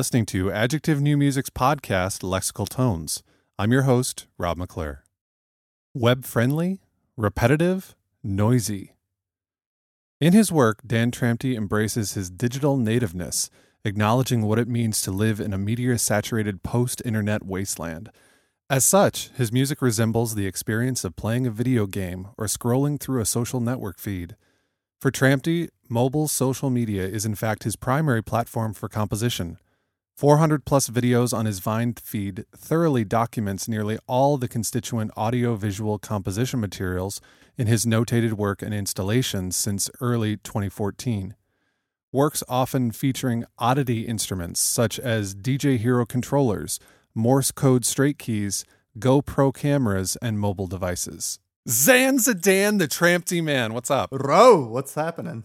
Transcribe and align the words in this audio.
listening 0.00 0.24
to 0.24 0.50
Adjective 0.50 0.98
New 0.98 1.14
Music's 1.18 1.50
podcast, 1.50 2.22
Lexical 2.22 2.66
Tones. 2.66 3.22
I'm 3.58 3.70
your 3.70 3.82
host, 3.82 4.28
Rob 4.38 4.56
McClure. 4.56 5.04
Web 5.92 6.24
friendly, 6.24 6.80
repetitive, 7.18 7.94
noisy. 8.24 8.94
In 10.18 10.32
his 10.32 10.50
work, 10.50 10.80
Dan 10.86 11.10
Tramte 11.10 11.54
embraces 11.54 12.14
his 12.14 12.30
digital 12.30 12.78
nativeness, 12.78 13.50
acknowledging 13.84 14.40
what 14.40 14.58
it 14.58 14.68
means 14.68 15.02
to 15.02 15.10
live 15.10 15.38
in 15.38 15.52
a 15.52 15.58
meteor 15.58 15.98
saturated 15.98 16.62
post 16.62 17.02
internet 17.04 17.44
wasteland. 17.44 18.10
As 18.70 18.86
such, 18.86 19.28
his 19.36 19.52
music 19.52 19.82
resembles 19.82 20.34
the 20.34 20.46
experience 20.46 21.04
of 21.04 21.14
playing 21.14 21.46
a 21.46 21.50
video 21.50 21.84
game 21.84 22.28
or 22.38 22.46
scrolling 22.46 22.98
through 22.98 23.20
a 23.20 23.26
social 23.26 23.60
network 23.60 23.98
feed. 23.98 24.34
For 24.98 25.10
Tramte, 25.10 25.68
mobile 25.90 26.26
social 26.26 26.70
media 26.70 27.06
is 27.06 27.26
in 27.26 27.34
fact 27.34 27.64
his 27.64 27.76
primary 27.76 28.22
platform 28.22 28.72
for 28.72 28.88
composition. 28.88 29.58
400 30.20 30.66
plus 30.66 30.90
videos 30.90 31.32
on 31.32 31.46
his 31.46 31.60
Vine 31.60 31.94
feed 31.94 32.44
thoroughly 32.54 33.06
documents 33.06 33.66
nearly 33.66 33.96
all 34.06 34.36
the 34.36 34.48
constituent 34.48 35.10
audiovisual 35.16 35.98
composition 35.98 36.60
materials 36.60 37.22
in 37.56 37.66
his 37.66 37.86
notated 37.86 38.34
work 38.34 38.60
and 38.60 38.74
installations 38.74 39.56
since 39.56 39.88
early 39.98 40.36
2014. 40.36 41.36
Works 42.12 42.42
often 42.50 42.90
featuring 42.90 43.46
oddity 43.58 44.02
instruments 44.02 44.60
such 44.60 44.98
as 44.98 45.34
DJ 45.34 45.78
Hero 45.78 46.04
controllers, 46.04 46.78
Morse 47.14 47.50
code 47.50 47.86
straight 47.86 48.18
keys, 48.18 48.66
GoPro 48.98 49.54
cameras, 49.54 50.18
and 50.20 50.38
mobile 50.38 50.66
devices. 50.66 51.38
Zan 51.66 52.18
Zadan, 52.18 52.78
the 52.78 52.88
Tramte 52.88 53.42
man, 53.42 53.72
what's 53.72 53.90
up? 53.90 54.10
Ro, 54.12 54.66
what's 54.66 54.94
happening? 54.94 55.44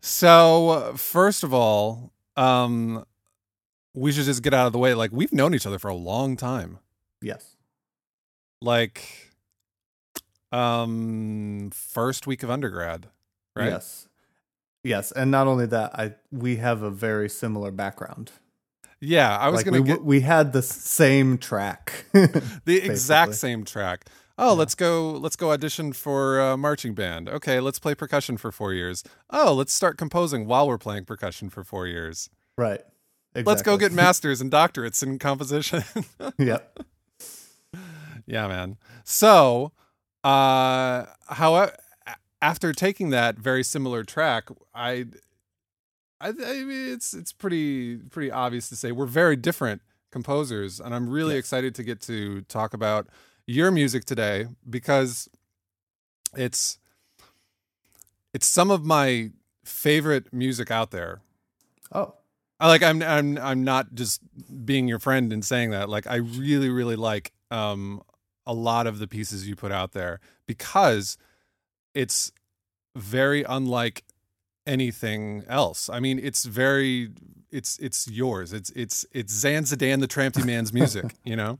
So, 0.00 0.94
first 0.96 1.44
of 1.44 1.52
all, 1.52 2.10
um, 2.38 3.04
we 3.94 4.12
should 4.12 4.24
just 4.24 4.42
get 4.42 4.52
out 4.52 4.66
of 4.66 4.72
the 4.72 4.78
way. 4.78 4.94
Like, 4.94 5.12
we've 5.12 5.32
known 5.32 5.54
each 5.54 5.66
other 5.66 5.78
for 5.78 5.88
a 5.88 5.94
long 5.94 6.36
time. 6.36 6.78
Yes. 7.22 7.56
Like, 8.60 9.32
um, 10.52 11.70
first 11.72 12.26
week 12.26 12.42
of 12.42 12.50
undergrad, 12.50 13.06
right? 13.56 13.70
Yes. 13.70 14.08
Yes, 14.82 15.12
and 15.12 15.30
not 15.30 15.46
only 15.46 15.64
that, 15.66 15.98
I 15.98 16.14
we 16.30 16.56
have 16.56 16.82
a 16.82 16.90
very 16.90 17.28
similar 17.30 17.70
background. 17.70 18.32
Yeah, 19.00 19.36
I 19.36 19.48
was 19.48 19.58
Like 19.58 19.64
gonna 19.66 19.80
we, 19.80 19.86
get 19.86 20.04
we 20.04 20.20
had 20.20 20.52
the 20.52 20.60
same 20.62 21.38
track. 21.38 22.04
the 22.12 22.82
exact 22.82 23.34
same 23.34 23.64
track. 23.64 24.04
Oh, 24.36 24.52
let's 24.52 24.74
go. 24.74 25.12
Let's 25.12 25.36
go 25.36 25.52
audition 25.52 25.92
for 25.94 26.38
a 26.38 26.56
marching 26.58 26.92
band. 26.94 27.28
Okay, 27.30 27.60
let's 27.60 27.78
play 27.78 27.94
percussion 27.94 28.36
for 28.36 28.52
four 28.52 28.74
years. 28.74 29.02
Oh, 29.30 29.54
let's 29.54 29.72
start 29.72 29.96
composing 29.96 30.46
while 30.46 30.68
we're 30.68 30.76
playing 30.78 31.04
percussion 31.06 31.48
for 31.48 31.64
four 31.64 31.86
years. 31.86 32.28
right. 32.58 32.82
Exactly. 33.34 33.50
Let's 33.50 33.62
go 33.62 33.76
get 33.76 33.92
masters 34.04 34.40
and 34.40 34.50
doctorates 34.50 35.02
in 35.02 35.18
composition. 35.18 35.82
yep. 36.38 36.78
yeah, 38.26 38.46
man. 38.46 38.76
So, 39.04 39.72
uh, 40.22 41.06
how 41.28 41.70
after 42.40 42.72
taking 42.72 43.10
that 43.10 43.36
very 43.38 43.62
similar 43.64 44.04
track, 44.04 44.48
I, 44.74 45.06
I, 46.20 46.28
I 46.28 46.32
mean, 46.64 46.92
it's 46.92 47.12
it's 47.14 47.32
pretty 47.32 47.96
pretty 47.96 48.30
obvious 48.30 48.68
to 48.68 48.76
say 48.76 48.92
we're 48.92 49.06
very 49.06 49.36
different 49.36 49.82
composers, 50.10 50.78
and 50.80 50.94
I'm 50.94 51.08
really 51.08 51.34
Yes. 51.34 51.40
excited 51.40 51.74
to 51.74 51.82
get 51.82 52.00
to 52.02 52.42
talk 52.42 52.72
about 52.72 53.08
your 53.46 53.70
music 53.70 54.04
today 54.04 54.46
because 54.68 55.28
it's 56.36 56.78
it's 58.32 58.46
some 58.46 58.70
of 58.70 58.84
my 58.84 59.30
favorite 59.64 60.32
music 60.32 60.70
out 60.70 60.90
there. 60.92 61.20
Oh. 61.92 62.14
I 62.60 62.68
like 62.68 62.82
I'm 62.82 63.02
I'm 63.02 63.38
I'm 63.38 63.64
not 63.64 63.94
just 63.94 64.20
being 64.64 64.88
your 64.88 64.98
friend 64.98 65.32
and 65.32 65.44
saying 65.44 65.70
that. 65.70 65.88
Like 65.88 66.06
I 66.06 66.16
really 66.16 66.68
really 66.70 66.96
like 66.96 67.32
um 67.50 68.02
a 68.46 68.54
lot 68.54 68.86
of 68.86 68.98
the 68.98 69.08
pieces 69.08 69.48
you 69.48 69.56
put 69.56 69.72
out 69.72 69.92
there 69.92 70.20
because 70.46 71.16
it's 71.94 72.32
very 72.96 73.42
unlike 73.42 74.04
anything 74.66 75.44
else. 75.48 75.88
I 75.88 76.00
mean, 76.00 76.18
it's 76.22 76.44
very 76.44 77.10
it's 77.50 77.78
it's 77.78 78.08
yours. 78.08 78.52
It's 78.52 78.70
it's 78.70 79.04
it's 79.12 79.32
Zanzidan 79.44 80.00
the 80.00 80.08
Tramte 80.08 80.44
Man's 80.44 80.72
music, 80.72 81.14
you 81.24 81.36
know? 81.36 81.58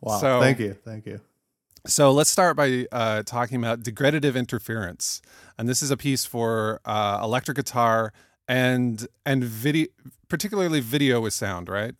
Wow. 0.00 0.18
So- 0.18 0.40
Thank 0.40 0.58
you. 0.58 0.74
Thank 0.84 1.06
you. 1.06 1.20
So 1.86 2.12
let's 2.12 2.28
start 2.28 2.56
by 2.58 2.86
uh, 2.92 3.22
talking 3.22 3.56
about 3.56 3.80
degradative 3.82 4.36
interference, 4.36 5.22
and 5.56 5.66
this 5.66 5.80
is 5.82 5.90
a 5.90 5.96
piece 5.96 6.26
for 6.26 6.78
uh, 6.84 7.20
electric 7.22 7.56
guitar 7.56 8.12
and 8.50 9.06
and 9.24 9.44
video, 9.44 9.86
particularly 10.28 10.80
video 10.80 11.20
with 11.20 11.32
sound. 11.32 11.68
Right? 11.68 11.94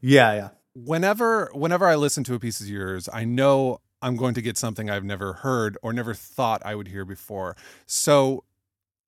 Yeah, 0.00 0.34
yeah. 0.34 0.48
Whenever 0.74 1.50
whenever 1.54 1.86
I 1.86 1.96
listen 1.96 2.22
to 2.24 2.34
a 2.34 2.38
piece 2.38 2.60
of 2.60 2.68
yours, 2.68 3.08
I 3.12 3.24
know 3.24 3.78
I'm 4.02 4.16
going 4.16 4.34
to 4.34 4.42
get 4.42 4.58
something 4.58 4.90
I've 4.90 5.04
never 5.04 5.32
heard 5.32 5.78
or 5.82 5.92
never 5.92 6.12
thought 6.12 6.60
I 6.64 6.74
would 6.74 6.88
hear 6.88 7.04
before. 7.04 7.56
So 7.86 8.44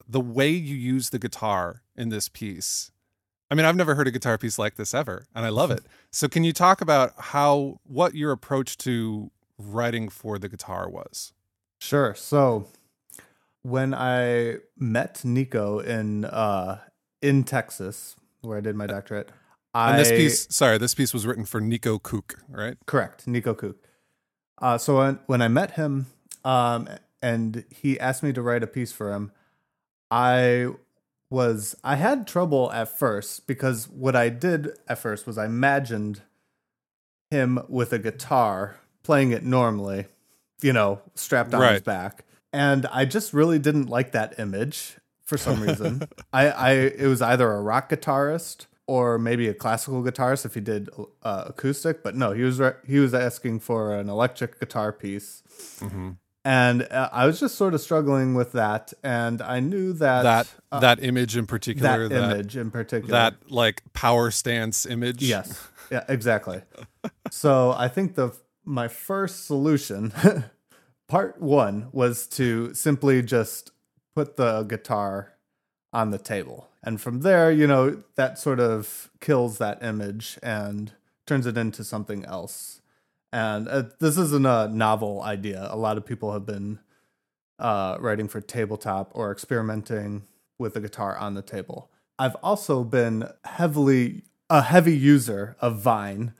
the 0.08 0.20
way 0.20 0.48
you 0.50 0.74
use 0.74 1.10
the 1.10 1.19
guitar 1.19 1.82
in 1.97 2.08
this 2.08 2.28
piece. 2.28 2.91
I 3.50 3.54
mean, 3.54 3.66
I've 3.66 3.76
never 3.76 3.94
heard 3.94 4.08
a 4.08 4.10
guitar 4.10 4.38
piece 4.38 4.58
like 4.58 4.76
this 4.76 4.94
ever, 4.94 5.26
and 5.34 5.44
I 5.44 5.50
love 5.50 5.70
it. 5.70 5.84
So, 6.10 6.28
can 6.28 6.44
you 6.44 6.53
talk 6.53 6.80
about 6.80 7.12
how 7.19 7.80
what 7.82 8.14
your 8.14 8.30
approach 8.30 8.78
to 8.78 9.32
writing 9.58 10.08
for 10.08 10.38
the 10.38 10.48
guitar 10.48 10.88
was? 10.88 11.32
Sure. 11.80 12.14
So 12.14 12.69
when 13.64 13.94
I 13.94 14.58
met 14.76 15.25
Nico 15.25 15.80
in 15.80 16.25
uh 16.26 16.78
in 17.20 17.42
Texas, 17.42 18.14
where 18.42 18.58
I 18.58 18.60
did 18.60 18.76
my 18.76 18.86
doctorate, 18.86 19.30
I 19.75 19.91
And 19.91 19.98
this 19.98 20.10
piece, 20.10 20.47
sorry, 20.54 20.78
this 20.78 20.94
piece 20.94 21.12
was 21.12 21.26
written 21.26 21.44
for 21.44 21.60
Nico 21.60 21.98
Couck, 21.98 22.38
right? 22.48 22.76
Correct, 22.86 23.26
Nico 23.26 23.54
Couck. 23.54 23.76
Uh, 24.58 24.78
so 24.78 24.98
when, 24.98 25.19
when 25.26 25.42
I 25.42 25.48
met 25.48 25.72
him, 25.72 26.06
um, 26.44 26.88
and 27.20 27.64
he 27.70 27.98
asked 27.98 28.22
me 28.22 28.32
to 28.32 28.41
write 28.41 28.62
a 28.62 28.69
piece 28.69 28.92
for 28.92 29.12
him, 29.12 29.32
I 30.10 30.69
was 31.28 31.74
I 31.82 31.97
had 31.97 32.26
trouble 32.26 32.70
at 32.70 32.88
first 32.88 33.47
because 33.47 33.88
what 33.88 34.14
I 34.14 34.28
did 34.28 34.78
at 34.86 34.98
first 34.98 35.26
was 35.26 35.36
I 35.38 35.47
imagined 35.47 36.20
him 37.30 37.58
with 37.69 37.92
a 37.92 37.98
guitar 37.98 38.76
playing 39.03 39.32
it 39.32 39.42
normally, 39.42 40.06
you 40.62 40.72
know, 40.72 41.00
strapped 41.14 41.53
on 41.53 41.72
his 41.72 41.82
back, 41.82 42.24
and 42.54 42.87
I 42.87 43.04
just 43.04 43.32
really 43.34 43.59
didn't 43.59 43.88
like 43.88 44.12
that 44.12 44.38
image 44.38 44.97
for 45.25 45.37
some 45.37 45.60
reason. 45.60 46.09
I, 46.32 46.48
I 46.48 46.70
it 46.72 47.06
was 47.06 47.20
either 47.20 47.50
a 47.50 47.60
rock 47.60 47.91
guitarist 47.91 48.66
or 48.87 49.19
maybe 49.19 49.48
a 49.48 49.54
classical 49.54 50.03
guitarist 50.03 50.44
if 50.47 50.54
he 50.54 50.60
did 50.60 50.88
uh, 51.22 51.44
acoustic, 51.48 52.03
but 52.03 52.15
no, 52.15 52.32
he 52.32 52.42
was 52.42 52.60
re- 52.60 52.75
he 52.87 52.98
was 52.98 53.12
asking 53.12 53.60
for 53.60 53.94
an 53.94 54.09
electric 54.09 54.60
guitar 54.60 54.92
piece, 54.92 55.42
and 56.44 56.82
uh, 56.91 57.09
I 57.12 57.26
was 57.26 57.41
just 57.41 57.56
sort 57.56 57.75
of 57.75 57.81
struggling 57.81 58.34
with 58.34 58.53
that, 58.53 58.92
and 59.03 59.41
I 59.42 59.60
knew 59.60 59.92
that 59.94 60.22
That 60.22 60.54
uh, 60.71 60.81
that 60.81 61.03
image 61.03 61.36
in 61.36 61.47
particular, 61.47 62.09
that 62.09 62.15
that 62.15 62.32
image 62.36 62.56
in 62.56 62.71
particular, 62.71 63.12
that 63.12 63.34
like 63.50 63.82
power 63.94 64.31
stance 64.31 64.86
image. 64.86 65.22
Yes. 65.22 65.69
Yeah, 65.91 66.03
exactly. 66.09 66.62
so 67.31 67.72
I 67.76 67.88
think 67.88 68.15
the 68.15 68.34
my 68.65 68.88
first 68.88 69.44
solution, 69.47 70.12
part 71.14 71.41
one, 71.41 71.86
was 71.92 72.26
to 72.26 72.75
simply 72.75 73.22
just 73.22 73.70
put 74.16 74.34
the 74.34 74.64
guitar 74.64 75.34
on 75.92 76.10
the 76.10 76.19
table. 76.19 76.66
And 76.82 77.00
from 77.00 77.20
there, 77.20 77.52
you 77.52 77.69
know, 77.69 78.02
that 78.16 78.36
sort 78.36 78.58
of 78.58 79.12
kills 79.20 79.58
that 79.58 79.80
image 79.80 80.41
and 80.42 80.91
turns 81.24 81.47
it 81.47 81.56
into 81.56 81.84
something 81.84 82.24
else. 82.24 82.80
And 83.32 83.68
uh, 83.68 83.84
this 84.00 84.18
isn't 84.18 84.44
a 84.44 84.66
novel 84.66 85.22
idea. 85.22 85.68
A 85.71 85.77
lot 85.77 85.98
of 85.98 86.04
people 86.04 86.33
have 86.33 86.47
been 86.47 86.80
uh, 87.60 87.97
writing 88.00 88.27
for 88.27 88.41
tabletop 88.41 89.12
or 89.15 89.30
experimenting 89.30 90.24
with 90.59 90.74
the 90.74 90.80
guitar 90.80 91.16
on 91.16 91.34
the 91.34 91.42
table. 91.42 91.92
I've 92.18 92.34
also 92.42 92.83
been 92.83 93.28
heavily 93.44 94.22
a 94.50 94.62
heavy 94.62 94.97
user 94.97 95.54
of 95.60 95.80
Vine, 95.80 96.34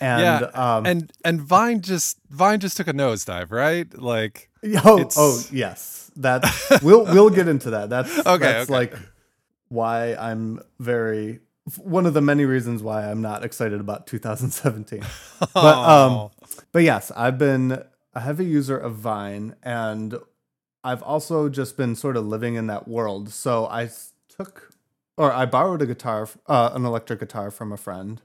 and 0.00 0.22
yeah, 0.22 0.50
um, 0.54 0.86
and 0.86 1.12
and 1.24 1.40
Vine 1.40 1.80
just 1.80 2.18
Vine 2.30 2.60
just 2.60 2.76
took 2.76 2.88
a 2.88 2.92
nosedive, 2.92 3.50
right? 3.50 3.86
Like, 3.96 4.50
oh, 4.84 5.08
oh 5.16 5.42
yes, 5.50 6.10
that 6.16 6.44
we'll 6.82 7.04
we'll 7.04 7.30
get 7.30 7.48
into 7.48 7.70
that. 7.70 7.90
That's 7.90 8.18
Okay, 8.26 8.38
that's 8.38 8.70
okay. 8.70 8.72
like 8.72 8.94
why 9.68 10.14
I'm 10.14 10.60
very 10.78 11.40
one 11.78 12.06
of 12.06 12.14
the 12.14 12.20
many 12.20 12.44
reasons 12.44 12.82
why 12.82 13.10
I'm 13.10 13.22
not 13.22 13.44
excited 13.44 13.80
about 13.80 14.06
2017. 14.06 15.02
But 15.54 15.64
um, 15.64 16.30
but 16.72 16.82
yes, 16.82 17.10
I've 17.16 17.38
been 17.38 17.82
a 18.14 18.20
heavy 18.20 18.44
user 18.44 18.76
of 18.76 18.94
Vine, 18.96 19.54
and 19.62 20.16
I've 20.82 21.02
also 21.02 21.48
just 21.48 21.76
been 21.76 21.94
sort 21.94 22.16
of 22.16 22.26
living 22.26 22.54
in 22.54 22.66
that 22.66 22.88
world. 22.88 23.30
So 23.30 23.66
I 23.66 23.90
took, 24.28 24.72
or 25.16 25.32
I 25.32 25.46
borrowed 25.46 25.82
a 25.82 25.86
guitar, 25.86 26.28
uh, 26.46 26.70
an 26.72 26.84
electric 26.84 27.20
guitar 27.20 27.50
from 27.50 27.72
a 27.72 27.76
friend, 27.76 28.20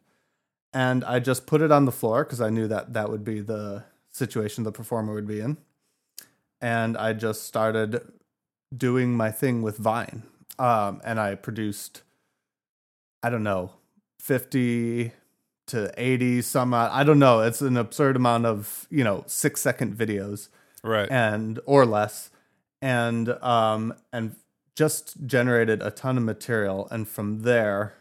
and 0.75 1.03
I 1.05 1.19
just 1.19 1.47
put 1.47 1.61
it 1.61 1.71
on 1.71 1.85
the 1.85 1.91
floor 1.91 2.23
because 2.23 2.41
I 2.41 2.51
knew 2.51 2.67
that 2.67 2.93
that 2.93 3.09
would 3.09 3.23
be 3.23 3.39
the 3.39 3.85
situation 4.11 4.63
the 4.63 4.71
performer 4.71 5.13
would 5.15 5.27
be 5.27 5.39
in, 5.39 5.57
and 6.61 6.95
I 6.97 7.13
just 7.13 7.43
started 7.43 8.01
doing 8.75 9.15
my 9.17 9.31
thing 9.31 9.61
with 9.63 9.77
Vine, 9.77 10.23
um, 10.59 11.01
and 11.03 11.19
I 11.19 11.35
produced, 11.35 12.03
I 13.23 13.29
don't 13.29 13.43
know, 13.43 13.71
50 14.19 15.11
to 15.67 15.91
80 15.97 16.41
some 16.41 16.73
odd, 16.73 16.91
I 16.91 17.03
don't 17.03 17.19
know. 17.19 17.39
It's 17.41 17.61
an 17.61 17.77
absurd 17.77 18.15
amount 18.15 18.45
of, 18.45 18.87
you 18.91 19.03
know, 19.03 19.23
6 19.27 19.59
second 19.59 19.95
videos 19.95 20.49
Right. 20.83 21.09
and 21.09 21.59
or 21.65 21.85
less 21.87 22.29
and 22.81 23.29
um 23.41 23.95
and 24.13 24.35
just 24.75 25.25
generated 25.25 25.81
a 25.81 25.89
ton 25.89 26.17
of 26.17 26.23
material 26.23 26.87
and 26.91 27.07
from 27.07 27.41
there 27.41 27.95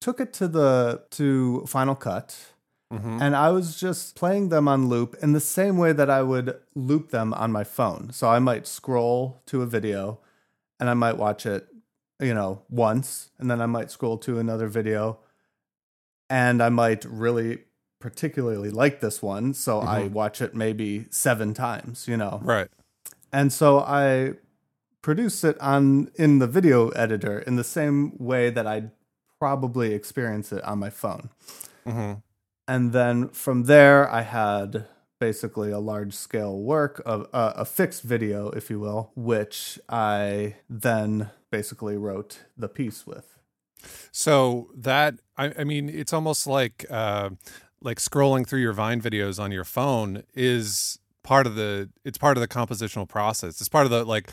took 0.00 0.20
it 0.20 0.32
to 0.34 0.48
the 0.48 1.02
to 1.10 1.64
Final 1.66 1.94
Cut 1.94 2.52
Mhm. 2.92 3.20
and 3.20 3.36
I 3.36 3.50
was 3.50 3.78
just 3.78 4.16
playing 4.16 4.48
them 4.48 4.66
on 4.66 4.88
loop 4.88 5.14
in 5.22 5.32
the 5.34 5.40
same 5.40 5.76
way 5.76 5.92
that 5.92 6.08
I 6.08 6.22
would 6.22 6.58
loop 6.74 7.10
them 7.10 7.34
on 7.34 7.52
my 7.52 7.62
phone. 7.64 8.10
So 8.12 8.28
I 8.28 8.38
might 8.38 8.66
scroll 8.66 9.42
to 9.46 9.60
a 9.60 9.66
video 9.66 10.20
and 10.80 10.88
I 10.88 10.94
might 10.94 11.18
watch 11.18 11.44
it, 11.44 11.68
you 12.18 12.32
know, 12.32 12.62
once 12.70 13.30
and 13.38 13.50
then 13.50 13.60
I 13.60 13.66
might 13.66 13.90
scroll 13.90 14.16
to 14.18 14.38
another 14.38 14.68
video 14.68 15.18
and 16.30 16.62
I 16.62 16.70
might 16.70 17.04
really 17.04 17.64
particularly 18.00 18.70
like 18.70 19.00
this 19.00 19.20
one, 19.20 19.52
so 19.52 19.80
I 19.80 20.06
watch 20.06 20.40
it 20.40 20.54
maybe 20.54 21.06
7 21.10 21.52
times, 21.52 22.06
you 22.06 22.16
know. 22.16 22.40
Right. 22.42 22.68
And 23.32 23.52
so 23.52 23.80
I 23.80 24.34
produce 25.02 25.42
it 25.44 25.60
on 25.60 26.10
in 26.14 26.38
the 26.38 26.46
video 26.46 26.88
editor 26.90 27.40
in 27.40 27.56
the 27.56 27.64
same 27.64 28.16
way 28.18 28.50
that 28.50 28.66
I'd 28.66 28.92
probably 29.38 29.94
experience 29.94 30.52
it 30.52 30.62
on 30.64 30.78
my 30.78 30.90
phone. 30.90 31.30
hmm 31.86 32.14
And 32.66 32.92
then 32.92 33.28
from 33.28 33.64
there, 33.64 34.10
I 34.10 34.22
had 34.22 34.86
basically 35.18 35.70
a 35.70 35.78
large 35.78 36.14
scale 36.14 36.58
work 36.58 37.02
of 37.04 37.26
uh, 37.32 37.52
a 37.56 37.64
fixed 37.64 38.02
video, 38.02 38.50
if 38.50 38.70
you 38.70 38.78
will, 38.78 39.10
which 39.16 39.78
I 39.88 40.56
then 40.68 41.30
basically 41.50 41.96
wrote 41.96 42.44
the 42.56 42.68
piece 42.68 43.06
with. 43.06 43.38
So 44.12 44.70
that 44.76 45.14
I, 45.36 45.52
I 45.58 45.64
mean, 45.64 45.88
it's 45.88 46.12
almost 46.12 46.46
like 46.46 46.84
uh, 46.90 47.30
like 47.80 47.98
scrolling 47.98 48.46
through 48.46 48.60
your 48.60 48.72
Vine 48.72 49.00
videos 49.00 49.40
on 49.40 49.52
your 49.52 49.64
phone 49.64 50.24
is 50.34 50.98
part 51.22 51.46
of 51.46 51.54
the 51.54 51.90
it's 52.04 52.18
part 52.18 52.36
of 52.36 52.40
the 52.40 52.48
compositional 52.48 53.08
process. 53.08 53.60
It's 53.60 53.68
part 53.68 53.84
of 53.84 53.90
the 53.90 54.04
like 54.04 54.30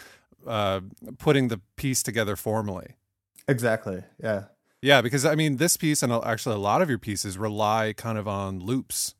uh, 0.48 0.82
putting 1.18 1.48
the 1.50 1.62
piece 1.76 2.04
together 2.04 2.36
formally. 2.36 2.96
Exactly. 3.48 4.04
Yeah. 4.22 4.46
Yeah, 4.82 5.02
because 5.02 5.26
I 5.26 5.36
mean, 5.36 5.58
this 5.58 5.78
piece 5.78 6.04
and 6.04 6.14
actually 6.14 6.56
a 6.56 6.60
lot 6.60 6.82
of 6.82 6.90
your 6.90 7.00
pieces 7.00 7.38
rely 7.38 7.94
kind 7.94 8.18
of 8.18 8.28
on 8.28 8.60
loops. 8.60 9.16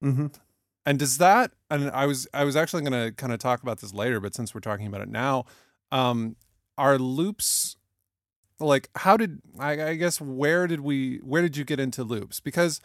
hmm 0.00 0.26
And 0.86 0.98
does 0.98 1.18
that? 1.18 1.52
And 1.70 1.90
I 1.90 2.06
was 2.06 2.26
I 2.34 2.44
was 2.44 2.56
actually 2.56 2.82
going 2.82 2.92
to 2.92 3.12
kind 3.12 3.32
of 3.32 3.38
talk 3.38 3.62
about 3.62 3.80
this 3.80 3.94
later, 3.94 4.20
but 4.20 4.34
since 4.34 4.54
we're 4.54 4.60
talking 4.60 4.86
about 4.86 5.00
it 5.02 5.08
now, 5.08 5.44
um, 5.92 6.36
are 6.76 6.98
loops 6.98 7.76
like 8.60 8.88
how 8.96 9.16
did 9.16 9.40
I, 9.58 9.82
I 9.90 9.94
guess 9.94 10.20
where 10.20 10.66
did 10.66 10.80
we 10.80 11.18
where 11.18 11.42
did 11.42 11.56
you 11.56 11.64
get 11.64 11.80
into 11.80 12.04
loops? 12.04 12.40
Because 12.40 12.80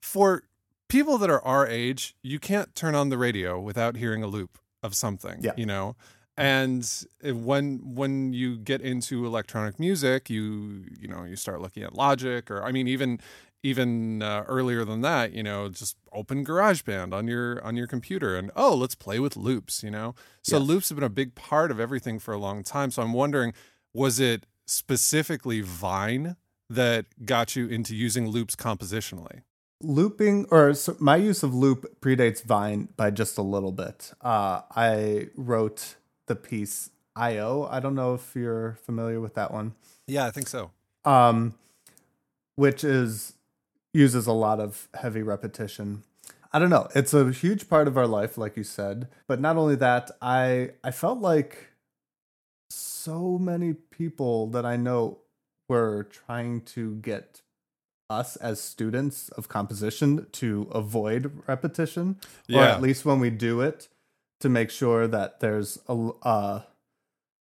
for 0.00 0.44
people 0.88 1.18
that 1.18 1.30
are 1.30 1.42
our 1.44 1.66
age, 1.66 2.14
you 2.22 2.38
can't 2.38 2.74
turn 2.74 2.94
on 2.94 3.08
the 3.08 3.18
radio 3.18 3.60
without 3.60 3.96
hearing 3.96 4.22
a 4.22 4.26
loop 4.26 4.58
of 4.82 4.94
something. 4.94 5.38
Yeah. 5.40 5.52
You 5.56 5.66
know. 5.66 5.96
And 6.36 6.84
when 7.22 7.94
when 7.94 8.32
you 8.32 8.56
get 8.56 8.80
into 8.80 9.24
electronic 9.24 9.78
music, 9.78 10.28
you 10.28 10.84
you 10.98 11.08
know 11.08 11.24
you 11.24 11.36
start 11.36 11.60
looking 11.60 11.82
at 11.82 11.94
Logic, 11.94 12.50
or 12.50 12.62
I 12.64 12.72
mean 12.72 12.88
even 12.88 13.20
even 13.62 14.20
uh, 14.22 14.44
earlier 14.46 14.84
than 14.84 15.00
that, 15.00 15.32
you 15.32 15.42
know, 15.42 15.70
just 15.70 15.96
open 16.12 16.44
GarageBand 16.44 17.14
on 17.14 17.26
your 17.26 17.64
on 17.64 17.76
your 17.76 17.86
computer 17.86 18.36
and 18.36 18.50
oh, 18.54 18.74
let's 18.74 18.94
play 18.94 19.18
with 19.18 19.36
loops, 19.36 19.82
you 19.82 19.90
know. 19.90 20.14
So 20.42 20.58
Yes. 20.58 20.66
loops 20.68 20.88
have 20.90 20.96
been 20.96 21.04
a 21.04 21.08
big 21.08 21.34
part 21.34 21.70
of 21.70 21.80
everything 21.80 22.18
for 22.18 22.34
a 22.34 22.38
long 22.38 22.62
time. 22.62 22.90
So 22.90 23.02
I'm 23.02 23.14
wondering, 23.14 23.54
was 23.94 24.20
it 24.20 24.44
specifically 24.66 25.62
Vine 25.62 26.36
that 26.68 27.06
got 27.24 27.56
you 27.56 27.66
into 27.66 27.94
using 27.96 28.28
loops 28.28 28.54
compositionally? 28.54 29.42
Looping, 29.82 30.46
or 30.50 30.74
so 30.74 30.96
my 30.98 31.16
use 31.16 31.42
of 31.42 31.54
loop 31.54 32.00
predates 32.00 32.42
Vine 32.42 32.88
by 32.96 33.10
just 33.10 33.38
a 33.38 33.42
little 33.42 33.72
bit. 33.72 34.12
Uh, 34.20 34.60
I 34.76 35.28
wrote 35.36 35.96
the 36.26 36.36
piece 36.36 36.90
IO. 37.16 37.68
I 37.70 37.80
don't 37.80 37.94
know 37.94 38.14
if 38.14 38.34
you're 38.34 38.78
familiar 38.82 39.20
with 39.20 39.34
that 39.34 39.52
one. 39.52 39.74
Yeah, 40.06 40.26
I 40.26 40.30
think 40.30 40.48
so. 40.48 40.70
um, 41.04 41.54
which 42.56 42.84
is 42.84 43.34
uses 43.92 44.26
a 44.26 44.32
lot 44.32 44.60
of 44.60 44.88
heavy 44.94 45.22
repetition. 45.22 46.02
I 46.52 46.58
don't 46.60 46.70
know. 46.70 46.88
It's 46.94 47.12
a 47.14 47.30
huge 47.32 47.68
part 47.68 47.88
of 47.88 47.96
our 47.98 48.06
life, 48.06 48.38
like 48.38 48.56
you 48.56 48.62
said. 48.64 49.08
But 49.26 49.40
not 49.40 49.56
only 49.56 49.74
that, 49.76 50.10
I 50.22 50.70
I 50.84 50.90
felt 50.92 51.18
like 51.20 51.68
so 52.70 53.38
many 53.38 53.74
people 53.74 54.46
that 54.48 54.64
I 54.64 54.76
know 54.76 55.18
were 55.68 56.04
trying 56.04 56.60
to 56.62 56.96
get 56.96 57.42
us 58.10 58.36
as 58.36 58.60
students 58.60 59.28
of 59.30 59.48
composition 59.48 60.26
to 60.32 60.68
avoid 60.72 61.42
repetition, 61.46 62.18
or 62.52 62.62
at 62.74 62.82
least 62.82 63.04
when 63.04 63.18
we 63.18 63.30
do 63.30 63.60
it, 63.60 63.88
to 64.44 64.50
make 64.50 64.68
sure 64.70 65.06
that 65.08 65.40
there's 65.40 65.78
a 65.88 65.94
uh, 66.22 66.60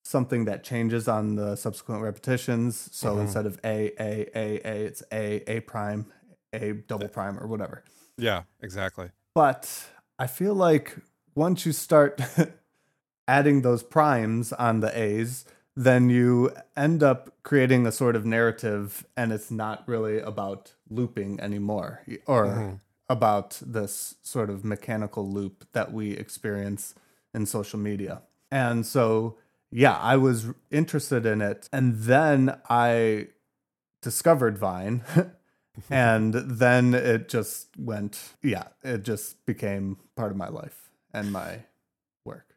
something 0.03 0.47
that 0.47 0.65
changes 0.65 1.07
on 1.07 1.37
the 1.37 1.55
subsequent 1.55 2.01
repetitions. 2.03 2.89
So 2.91 3.17
Mhm. 3.17 3.21
instead 3.21 3.45
of 3.45 3.61
A 3.63 3.93
A 4.01 4.11
A 4.35 4.47
A, 4.65 4.87
it's 4.87 5.03
A 5.13 5.27
A 5.47 5.61
prime, 5.61 6.07
A 6.55 6.73
double 6.73 7.09
prime, 7.09 7.39
or 7.39 7.47
whatever. 7.47 7.85
Yeah, 8.17 8.45
exactly. 8.63 9.11
But 9.35 9.91
I 10.19 10.27
feel 10.27 10.55
like 10.55 10.97
once 11.35 11.67
you 11.67 11.73
start 11.73 12.19
adding 13.29 13.61
those 13.61 13.83
primes 13.83 14.55
on 14.55 14.81
the 14.81 14.99
A's, 14.99 15.45
then 15.77 16.09
you 16.09 16.51
end 16.77 17.03
up 17.03 17.21
creating 17.43 17.87
a 17.87 17.93
sort 17.93 18.17
of 18.17 18.25
narrative, 18.25 19.05
and 19.19 19.33
it's 19.35 19.51
not 19.51 19.87
really 19.87 20.19
about 20.21 20.73
looping 20.89 21.41
anymore, 21.41 22.01
or 22.27 22.47
Mhm. 22.47 22.81
About 23.09 23.61
this 23.65 24.17
sort 24.23 24.51
of 24.51 24.65
mechanical 24.65 25.29
loop 25.29 25.67
that 25.73 25.93
we 25.93 26.13
experience 26.13 26.95
in 27.33 27.47
social 27.47 27.79
media. 27.79 28.23
And 28.51 28.85
so, 28.85 29.37
yeah, 29.71 29.99
I 29.99 30.17
was 30.17 30.47
interested 30.71 31.27
in 31.27 31.41
it. 31.41 31.69
And 31.73 31.97
then 31.97 32.59
I 32.69 33.29
discovered 34.03 34.59
Vine. 34.59 35.03
and 35.91 36.35
then 36.35 36.95
it 36.95 37.29
just 37.29 37.69
went, 37.79 38.35
yeah, 38.43 38.69
it 38.83 39.03
just 39.03 39.45
became 39.47 39.99
part 40.17 40.31
of 40.31 40.37
my 40.37 40.49
life 40.49 40.91
and 41.13 41.33
my 41.33 41.61
work. 42.25 42.57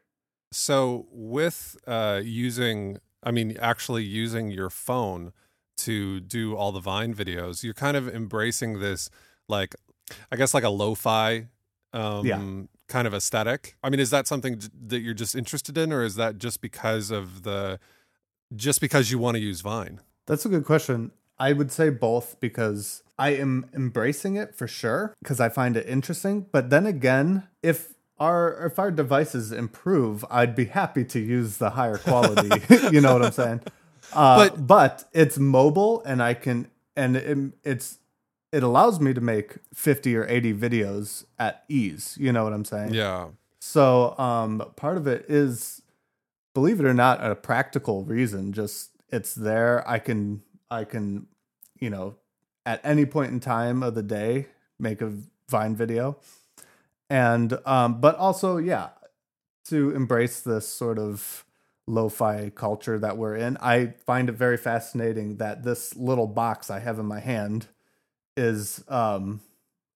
So 0.52 1.06
with 1.10 1.76
uh, 1.86 2.20
using, 2.24 2.98
I 3.22 3.30
mean, 3.30 3.56
actually 3.60 4.04
using 4.04 4.50
your 4.50 4.70
phone 4.70 5.32
to 5.78 6.20
do 6.20 6.56
all 6.56 6.72
the 6.72 6.80
Vine 6.80 7.14
videos, 7.14 7.62
you're 7.62 7.74
kind 7.74 7.96
of 7.96 8.08
embracing 8.08 8.80
this, 8.80 9.10
like, 9.48 9.74
I 10.30 10.36
guess, 10.36 10.54
like 10.54 10.64
a 10.64 10.68
lo-fi, 10.70 11.46
um, 11.92 12.26
Yeah. 12.26 12.42
kind 12.88 13.06
of 13.06 13.14
aesthetic. 13.14 13.76
I 13.82 13.90
mean, 13.90 14.00
is 14.00 14.10
that 14.10 14.26
something 14.26 14.60
that 14.88 15.00
you're 15.00 15.14
just 15.14 15.34
interested 15.34 15.76
in, 15.78 15.92
or 15.92 16.02
is 16.02 16.14
that 16.16 16.38
just 16.38 16.60
because 16.60 17.10
of 17.10 17.42
the, 17.42 17.78
just 18.54 18.80
because 18.80 19.10
you 19.10 19.18
want 19.18 19.36
to 19.36 19.40
use 19.40 19.60
Vine? 19.60 20.00
That's 20.26 20.44
a 20.44 20.48
good 20.48 20.64
question. 20.64 21.12
I 21.38 21.52
would 21.52 21.72
say 21.72 21.88
both 21.90 22.38
because 22.40 23.02
I 23.18 23.30
am 23.30 23.66
embracing 23.74 24.36
it 24.36 24.54
for 24.54 24.66
sure 24.66 25.14
because 25.22 25.40
I 25.40 25.48
find 25.48 25.76
it 25.76 25.86
interesting. 25.88 26.46
But 26.52 26.68
then 26.70 26.84
again, 26.86 27.44
if 27.62 27.94
our 28.18 28.66
if 28.66 28.78
our 28.78 28.90
devices 28.90 29.50
improve, 29.50 30.24
I'd 30.30 30.54
be 30.54 30.66
happy 30.66 31.04
to 31.06 31.18
use 31.18 31.56
the 31.56 31.70
higher 31.70 31.96
quality. 31.96 32.50
you 32.92 33.00
know 33.00 33.14
what 33.14 33.24
I'm 33.24 33.32
saying? 33.32 33.60
Uh, 34.12 34.48
But- 34.50 34.66
but 34.66 35.04
it's 35.14 35.38
mobile 35.38 36.02
and 36.04 36.22
I 36.22 36.34
can 36.34 36.68
and 36.94 37.16
it, 37.16 37.38
it's 37.64 37.98
it 38.52 38.62
allows 38.62 39.00
me 39.00 39.14
to 39.14 39.20
make 39.20 39.58
50 39.74 40.16
or 40.16 40.26
80 40.28 40.54
videos 40.54 41.24
at 41.38 41.64
ease. 41.68 42.16
You 42.18 42.32
know 42.32 42.44
what 42.44 42.52
I'm 42.52 42.64
saying? 42.64 42.94
Yeah. 42.94 43.28
So 43.60 44.18
um, 44.18 44.62
part 44.76 44.96
of 44.96 45.06
it 45.06 45.26
is, 45.28 45.82
believe 46.54 46.80
it 46.80 46.86
or 46.86 46.94
not, 46.94 47.24
a 47.24 47.34
practical 47.34 48.04
reason. 48.04 48.52
Just 48.52 48.90
it's 49.10 49.34
there. 49.34 49.88
I 49.88 49.98
can 49.98 50.42
I 50.70 50.84
can, 50.84 51.26
you 51.78 51.90
know, 51.90 52.16
at 52.64 52.80
any 52.82 53.04
point 53.06 53.32
in 53.32 53.40
time 53.40 53.82
of 53.82 53.94
the 53.94 54.02
day 54.02 54.46
make 54.78 55.02
a 55.02 55.12
Vine 55.48 55.74
video, 55.74 56.16
and 57.08 57.58
um, 57.66 58.00
but 58.00 58.16
also 58.16 58.56
yeah, 58.56 58.90
to 59.64 59.90
embrace 59.90 60.40
this 60.40 60.68
sort 60.68 60.96
of 60.96 61.44
lo-fi 61.88 62.50
culture 62.50 63.00
that 63.00 63.16
we're 63.16 63.34
in. 63.34 63.56
I 63.60 63.94
find 64.06 64.28
it 64.28 64.36
very 64.36 64.56
fascinating 64.56 65.38
that 65.38 65.64
this 65.64 65.96
little 65.96 66.28
box 66.28 66.70
I 66.70 66.78
have 66.78 67.00
in 67.00 67.06
my 67.06 67.18
hand 67.18 67.66
is 68.40 68.82
um, 68.88 69.40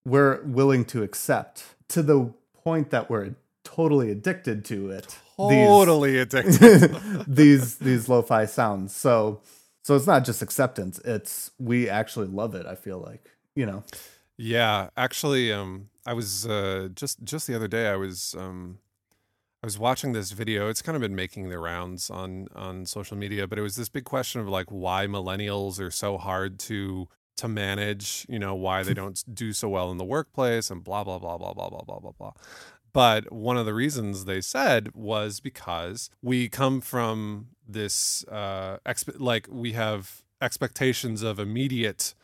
we're 0.05 0.43
willing 0.43 0.85
to 0.87 1.03
accept 1.03 1.65
to 1.89 2.03
the 2.03 2.33
point 2.63 2.91
that 2.91 3.09
we're 3.09 3.35
totally 3.65 4.11
addicted 4.11 4.65
to 4.67 4.91
it. 4.91 5.19
Totally 5.37 6.19
addicted. 6.19 6.55
These 6.59 7.25
these, 7.27 7.77
these 7.79 8.09
lo-fi 8.09 8.45
sounds. 8.45 8.95
So 8.95 9.41
so 9.83 9.97
it's 9.97 10.07
not 10.07 10.25
just 10.25 10.43
acceptance. 10.43 10.99
It's 11.05 11.51
we 11.59 11.89
actually 11.89 12.27
love 12.27 12.55
it. 12.55 12.67
I 12.67 12.75
feel 12.75 12.99
like 12.99 13.31
you 13.55 13.67
know. 13.67 13.83
Yeah, 14.37 14.89
actually, 14.97 15.53
um, 15.53 15.91
I 16.07 16.13
was 16.13 16.47
uh, 16.47 16.89
just 16.95 17.23
just 17.25 17.47
the 17.47 17.55
other 17.55 17.69
day. 17.69 17.89
I 17.89 17.97
was 17.97 18.35
um, 18.39 18.79
I 19.63 19.67
was 19.67 19.79
watching 19.79 20.13
this 20.13 20.33
video. 20.33 20.69
It's 20.69 20.83
kind 20.83 20.97
of 20.97 21.03
been 21.03 21.15
making 21.15 21.49
the 21.49 21.59
rounds 21.59 22.11
on 22.11 22.49
on 22.55 22.87
social 22.87 23.17
media, 23.17 23.47
but 23.47 23.59
it 23.59 23.63
was 23.63 23.77
this 23.77 23.89
big 23.89 24.05
question 24.05 24.41
of 24.41 24.49
like 24.49 24.67
why 24.71 25.07
millennials 25.07 25.81
are 25.81 25.91
so 25.91 26.19
hard 26.19 26.59
to 26.61 27.09
to 27.37 27.49
manage, 27.49 28.27
you 28.29 28.39
know, 28.39 28.55
why 28.55 28.83
they 28.83 28.95
don't 28.95 29.23
do 29.35 29.53
so 29.53 29.69
well 29.69 29.91
in 29.91 29.99
the 29.99 30.05
workplace 30.05 30.71
and 30.71 30.85
blah 30.85 31.03
blah 31.05 31.19
blah 31.19 31.37
blah 31.39 31.53
blah 31.53 31.69
blah 31.71 31.83
blah 31.83 31.99
blah 31.99 32.13
blah. 32.19 32.33
But 32.93 33.33
one 33.33 33.57
of 33.57 33.67
the 33.67 33.75
reasons 33.75 34.25
they 34.25 34.41
said 34.41 34.95
was 34.95 35.41
because 35.41 36.11
we 36.23 36.49
come 36.49 36.81
from 36.81 37.49
this 37.67 38.25
uh 38.29 38.77
exp- 38.87 39.19
like 39.19 39.49
we 39.51 39.73
have 39.73 40.23
expectations 40.41 41.23
of 41.23 41.39
immediate 41.41 42.15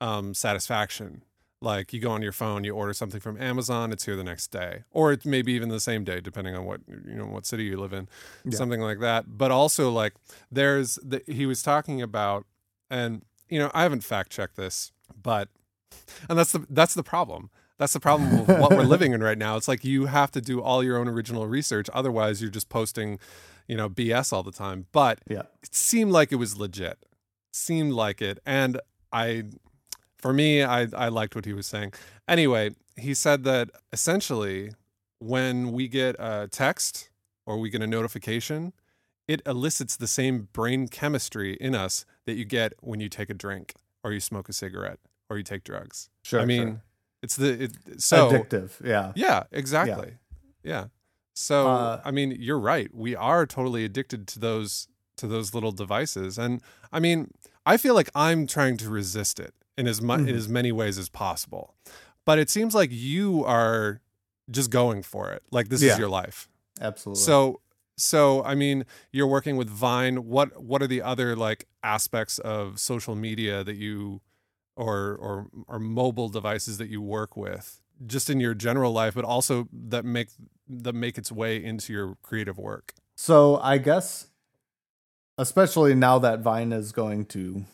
um 0.00 0.34
satisfaction. 0.34 1.22
Like 1.60 1.92
you 1.92 2.00
go 2.00 2.10
on 2.10 2.22
your 2.22 2.30
phone, 2.32 2.62
you 2.62 2.72
order 2.74 2.92
something 2.92 3.20
from 3.20 3.40
Amazon, 3.40 3.90
it's 3.90 4.04
here 4.04 4.14
the 4.14 4.22
next 4.22 4.48
day, 4.52 4.84
or 4.92 5.10
it's 5.12 5.24
maybe 5.24 5.52
even 5.54 5.70
the 5.70 5.80
same 5.80 6.04
day, 6.04 6.20
depending 6.20 6.54
on 6.54 6.66
what 6.66 6.82
you 6.88 7.14
know 7.14 7.26
what 7.26 7.46
city 7.46 7.64
you 7.64 7.80
live 7.80 7.92
in, 7.94 8.08
Yeah. 8.44 8.56
something 8.58 8.80
like 8.80 9.00
that. 9.00 9.38
But 9.38 9.50
also 9.50 9.90
like 9.90 10.12
there's 10.52 10.96
the, 11.02 11.22
he 11.26 11.46
was 11.46 11.62
talking 11.62 12.00
about, 12.02 12.46
and 12.90 13.22
you 13.48 13.58
know 13.58 13.70
I 13.74 13.82
haven't 13.82 14.04
fact 14.04 14.30
checked 14.30 14.56
this, 14.56 14.92
but 15.20 15.48
and 16.28 16.38
that's 16.38 16.52
the 16.52 16.66
that's 16.70 16.94
the 16.94 17.02
problem. 17.02 17.50
That's 17.78 17.92
the 17.92 18.00
problem 18.00 18.40
with 18.40 18.48
what 18.60 18.72
we're 18.72 18.82
living 18.82 19.12
in 19.12 19.22
right 19.22 19.38
now. 19.38 19.56
It's 19.56 19.68
like 19.68 19.84
you 19.84 20.06
have 20.06 20.32
to 20.32 20.40
do 20.40 20.60
all 20.60 20.82
your 20.82 20.98
own 20.98 21.06
original 21.08 21.46
research, 21.46 21.88
otherwise 21.94 22.42
you're 22.42 22.50
just 22.50 22.68
posting, 22.68 23.20
you 23.68 23.76
know, 23.76 23.88
BS 23.88 24.32
all 24.32 24.42
the 24.42 24.50
time. 24.50 24.86
But 24.90 25.20
Yeah. 25.28 25.42
it 25.62 25.74
seemed 25.74 26.10
like 26.10 26.32
it 26.32 26.36
was 26.36 26.56
legit. 26.58 26.98
Seemed 27.52 27.92
like 27.92 28.20
it, 28.20 28.38
and 28.44 28.80
I, 29.12 29.44
for 30.18 30.32
me, 30.32 30.62
I 30.62 30.88
I 30.92 31.08
liked 31.08 31.34
what 31.36 31.44
he 31.44 31.52
was 31.52 31.66
saying. 31.66 31.92
Anyway, 32.26 32.74
he 32.96 33.14
said 33.14 33.44
that 33.44 33.70
essentially, 33.92 34.72
when 35.20 35.72
we 35.72 35.88
get 35.88 36.16
a 36.18 36.48
text 36.50 37.10
or 37.46 37.58
we 37.58 37.70
get 37.70 37.80
a 37.82 37.86
notification, 37.86 38.72
it 39.28 39.42
elicits 39.46 39.96
the 39.96 40.06
same 40.08 40.48
brain 40.52 40.88
chemistry 40.88 41.54
in 41.60 41.74
us 41.74 42.04
that 42.26 42.34
you 42.34 42.44
get 42.44 42.72
when 42.80 42.98
you 42.98 43.08
take 43.08 43.30
a 43.30 43.34
drink 43.34 43.74
or 44.02 44.12
you 44.12 44.20
smoke 44.20 44.48
a 44.48 44.52
cigarette 44.52 44.98
or 45.30 45.36
you 45.36 45.44
take 45.44 45.62
drugs. 45.64 46.08
Sure. 46.22 46.40
I 46.40 46.44
mean, 46.46 46.66
sure. 46.68 46.82
it's 47.22 47.36
the 47.36 47.62
it, 47.64 48.00
so 48.02 48.30
addictive. 48.30 48.70
Yeah. 48.84 49.12
yeah, 49.14 49.44
exactly. 49.52 50.14
Yeah. 50.64 50.86
So 51.34 51.68
Uh, 51.68 52.00
I 52.04 52.10
mean, 52.10 52.34
you're 52.38 52.58
right. 52.58 52.92
We 52.94 53.14
are 53.14 53.46
totally 53.46 53.84
addicted 53.84 54.26
to 54.28 54.38
those 54.40 54.88
to 55.18 55.26
those 55.26 55.52
little 55.52 55.72
devices, 55.72 56.38
and 56.38 56.62
I 56.92 57.00
mean, 57.00 57.32
I 57.66 57.76
feel 57.76 57.94
like 57.94 58.08
I'm 58.14 58.46
trying 58.46 58.76
to 58.78 58.88
resist 58.88 59.40
it 59.40 59.52
in 59.76 59.86
as 59.88 60.00
much 60.00 60.20
in 60.20 60.26
Mhm. 60.26 60.36
as 60.36 60.48
many 60.48 60.72
ways 60.72 60.96
as 60.96 61.08
possible. 61.08 61.74
But 62.24 62.38
it 62.38 62.48
seems 62.50 62.74
like 62.74 62.90
you 62.92 63.44
are 63.44 64.00
just 64.50 64.70
going 64.70 65.02
for 65.02 65.30
it. 65.32 65.42
Like 65.50 65.68
this 65.68 65.82
Yeah. 65.82 65.92
is 65.92 65.98
your 65.98 66.08
life. 66.08 66.48
Absolutely. 66.80 67.22
So 67.22 67.60
so 67.98 68.42
I 68.44 68.54
mean, 68.54 68.84
you're 69.12 69.26
working 69.26 69.56
with 69.56 69.68
Vine. 69.68 70.24
What 70.26 70.62
what 70.62 70.82
are 70.82 70.86
the 70.86 71.02
other 71.02 71.36
like 71.36 71.66
aspects 71.82 72.38
of 72.38 72.78
social 72.78 73.14
media 73.14 73.62
that 73.64 73.76
you 73.76 74.20
or 74.76 75.16
or 75.16 75.46
or 75.66 75.78
mobile 75.78 76.28
devices 76.28 76.78
that 76.78 76.88
you 76.88 77.02
work 77.02 77.36
with 77.36 77.80
just 78.06 78.30
in 78.30 78.38
your 78.38 78.54
general 78.54 78.92
life 78.92 79.14
but 79.14 79.24
also 79.24 79.68
that 79.72 80.04
make 80.04 80.28
that 80.68 80.94
make 80.94 81.18
its 81.18 81.32
way 81.32 81.62
into 81.62 81.92
your 81.92 82.16
creative 82.22 82.56
work. 82.58 82.94
So 83.16 83.56
I 83.58 83.78
guess, 83.78 84.28
especially 85.36 85.94
now 85.94 86.18
that 86.20 86.40
Vine 86.40 86.72
is 86.72 86.92
going 86.92 87.26
to 87.26 87.64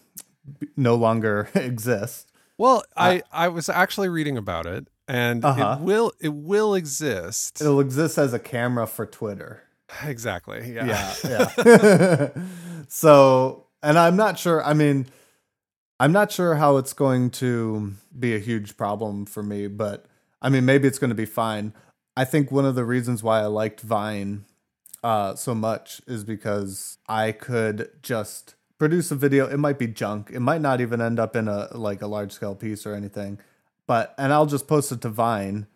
no 0.76 0.94
longer 0.94 1.48
exist. 1.54 2.30
Well, 2.56 2.84
I 2.96 3.22
I 3.32 3.48
was 3.48 3.68
actually 3.68 4.08
reading 4.08 4.36
about 4.38 4.66
it 4.66 4.88
and 5.08 5.44
Uh-huh. 5.44 5.76
it 5.78 5.84
will 5.84 6.12
it 6.20 6.32
will 6.34 6.74
exist. 6.74 7.60
It'll 7.60 7.80
exist 7.80 8.16
as 8.16 8.32
a 8.32 8.38
camera 8.38 8.86
for 8.86 9.04
Twitter. 9.06 9.63
exactly. 10.04 10.72
Yeah. 10.72 11.14
Yeah, 11.24 11.50
yeah. 11.64 12.28
so, 12.88 13.66
and 13.82 13.98
I'm 13.98 14.16
not 14.16 14.38
sure. 14.38 14.64
I 14.64 14.74
mean, 14.74 15.06
I'm 16.00 16.12
not 16.12 16.32
sure 16.32 16.56
how 16.56 16.76
it's 16.76 16.92
going 16.92 17.30
to 17.30 17.94
be 18.18 18.34
a 18.34 18.38
huge 18.38 18.76
problem 18.76 19.26
for 19.26 19.42
me, 19.42 19.68
but 19.68 20.06
I 20.42 20.48
mean, 20.48 20.64
maybe 20.64 20.88
it's 20.88 20.98
going 20.98 21.10
to 21.10 21.14
be 21.14 21.26
fine. 21.26 21.72
I 22.16 22.24
think 22.24 22.50
one 22.50 22.64
of 22.64 22.74
the 22.74 22.84
reasons 22.84 23.22
why 23.22 23.40
I 23.40 23.46
liked 23.46 23.80
Vine 23.80 24.44
uh, 25.02 25.34
so 25.34 25.54
much 25.54 26.00
is 26.06 26.24
because 26.24 26.98
I 27.08 27.32
could 27.32 27.90
just 28.02 28.54
produce 28.78 29.10
a 29.10 29.16
video. 29.16 29.46
It 29.46 29.58
might 29.58 29.78
be 29.78 29.86
junk. 29.86 30.30
It 30.32 30.40
might 30.40 30.60
not 30.60 30.80
even 30.80 31.00
end 31.00 31.18
up 31.18 31.36
in 31.36 31.48
a 31.48 31.68
like 31.76 32.02
a 32.02 32.06
large 32.06 32.32
scale 32.32 32.54
piece 32.54 32.86
or 32.86 32.94
anything. 32.94 33.38
But 33.86 34.14
and 34.16 34.32
I'll 34.32 34.46
just 34.46 34.66
post 34.66 34.92
it 34.92 35.00
to 35.02 35.08
Vine, 35.08 35.66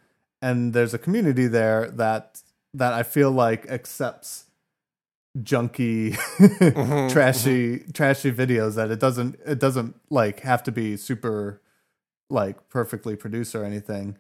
and 0.41 0.73
there's 0.73 0.95
a 0.95 0.99
community 0.99 1.47
there 1.47 1.91
that 1.91 2.43
that 2.79 2.93
I 2.93 3.03
feel 3.03 3.31
like 3.31 3.67
accepts 3.69 4.47
junky, 5.39 6.15
Mhm, 6.15 7.11
trashy, 7.13 7.81
trashy 7.93 8.33
videos. 8.33 8.75
That 8.77 8.91
it 8.91 9.01
doesn't 9.01 9.39
it 9.47 9.59
doesn't 9.59 9.97
like 10.11 10.41
have 10.41 10.63
to 10.65 10.73
be 10.73 10.97
super 10.97 11.61
like 12.31 12.69
perfectly 12.69 13.17
produced 13.17 13.55
or 13.55 13.65
anything. 13.65 14.17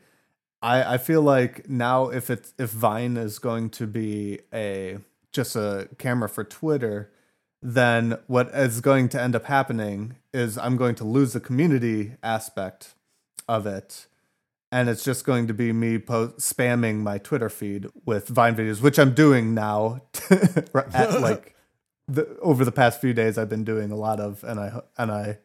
I 0.61 0.95
I 0.95 0.99
feel 0.99 1.23
like 1.23 1.69
now 1.69 2.09
if 2.09 2.31
it's 2.31 2.53
if 2.59 2.71
Vine 2.71 3.17
is 3.17 3.39
going 3.39 3.71
to 3.71 3.87
be 3.87 4.41
a 4.53 4.99
just 5.33 5.57
a 5.57 5.89
camera 5.99 6.29
for 6.29 6.45
Twitter, 6.45 7.11
then 7.63 8.19
what 8.27 8.49
is 8.55 8.81
going 8.81 9.09
to 9.11 9.21
end 9.21 9.37
up 9.37 9.45
happening 9.45 10.17
is 10.33 10.59
I'm 10.59 10.77
going 10.77 10.95
to 10.97 11.05
lose 11.05 11.33
the 11.33 11.41
community 11.41 12.15
aspect 12.23 12.95
of 13.49 13.67
it. 13.67 14.08
And 14.71 14.89
it's 14.89 15.03
just 15.03 15.25
going 15.25 15.47
to 15.47 15.55
be 15.55 15.73
me 15.73 15.99
po- 15.99 16.35
spamming 16.39 16.99
my 16.99 17.19
Twitter 17.19 17.49
feed 17.49 17.87
with 18.05 18.29
Vine 18.29 18.55
videos, 18.55 18.83
which 18.83 18.99
I'm 18.99 19.15
doing 19.15 19.55
now. 19.55 20.03
at, 20.31 21.21
like 21.21 21.55
the, 22.07 22.37
over 22.41 22.65
the 22.65 22.73
past 22.73 23.01
few 23.01 23.15
days, 23.15 23.39
I've 23.39 23.49
been 23.49 23.65
doing 23.65 23.91
a 23.91 23.97
lot 23.97 24.21
of, 24.21 24.45
and 24.45 24.61
I 24.61 24.81
and 24.99 25.11
I 25.11 25.39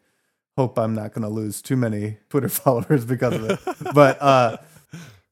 hope 0.58 0.78
I'm 0.78 0.94
not 0.94 1.14
going 1.14 1.24
to 1.24 1.30
lose 1.30 1.62
too 1.62 1.76
many 1.76 2.18
Twitter 2.30 2.50
followers 2.50 3.06
because 3.06 3.34
of 3.36 3.50
it. 3.50 3.94
but 3.94 4.22
uh, 4.22 4.58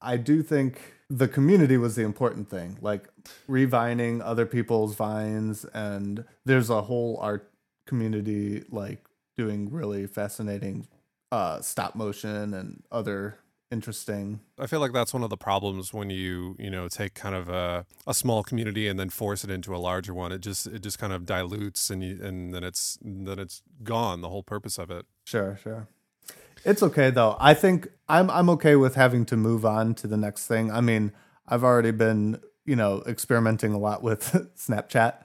I 0.02 0.18
do 0.18 0.42
think 0.42 0.80
the 1.10 1.28
community 1.28 1.78
was 1.78 1.96
the 1.96 2.04
important 2.04 2.50
thing, 2.50 2.78
like 2.82 3.10
revining 3.48 4.22
other 4.22 4.46
people's 4.46 4.96
vines, 4.96 5.66
and 5.66 6.24
there's 6.46 6.70
a 6.70 6.84
whole 6.84 7.18
art 7.22 7.52
community 7.86 8.64
like 8.72 9.06
doing 9.38 9.70
really 9.70 10.08
fascinating 10.08 10.88
uh, 11.32 11.62
stop 11.62 11.96
motion 11.96 12.54
and 12.54 12.84
other 12.92 13.38
interesting. 13.72 14.42
I 14.60 14.68
feel 14.68 14.80
like 14.80 14.94
that's 14.94 15.14
one 15.14 15.24
of 15.24 15.30
the 15.30 15.38
problems 15.38 15.94
when 15.94 16.10
you 16.10 16.56
you 16.60 16.70
know 16.70 16.88
take 16.88 17.14
kind 17.14 17.36
of 17.36 17.50
a, 17.50 17.86
a 18.06 18.14
small 18.14 18.44
community 18.44 18.88
and 18.88 19.00
then 19.00 19.10
force 19.10 19.44
it 19.44 19.50
into 19.50 19.76
a 19.76 19.78
larger 19.78 20.14
one. 20.14 20.32
It 20.32 20.42
just 20.42 20.68
it 20.68 20.84
just 20.84 21.00
kind 21.00 21.14
of 21.14 21.26
dilutes 21.26 21.90
and 21.90 22.04
you, 22.04 22.20
and 22.22 22.54
then 22.54 22.64
it's 22.64 22.98
then 23.02 23.40
it's 23.40 23.62
gone. 23.84 24.22
The 24.22 24.30
whole 24.30 24.44
purpose 24.44 24.78
of 24.78 24.92
it. 24.92 25.06
Sure, 25.24 25.58
sure. 25.62 25.88
It's 26.64 26.84
okay 26.84 27.10
though. 27.10 27.38
I 27.40 27.54
think 27.54 27.88
I'm 28.08 28.30
I'm 28.30 28.50
okay 28.52 28.76
with 28.76 28.96
having 28.96 29.26
to 29.28 29.38
move 29.38 29.66
on 29.66 29.96
to 29.96 30.08
the 30.08 30.18
next 30.18 30.48
thing. 30.48 30.72
I 30.72 30.82
mean, 30.82 31.12
I've 31.48 31.64
already 31.64 31.92
been, 31.92 32.40
you 32.66 32.76
know, 32.76 33.04
experimenting 33.08 33.74
a 33.74 33.80
lot 33.80 34.04
with 34.04 34.22
Snapchat 34.58 35.16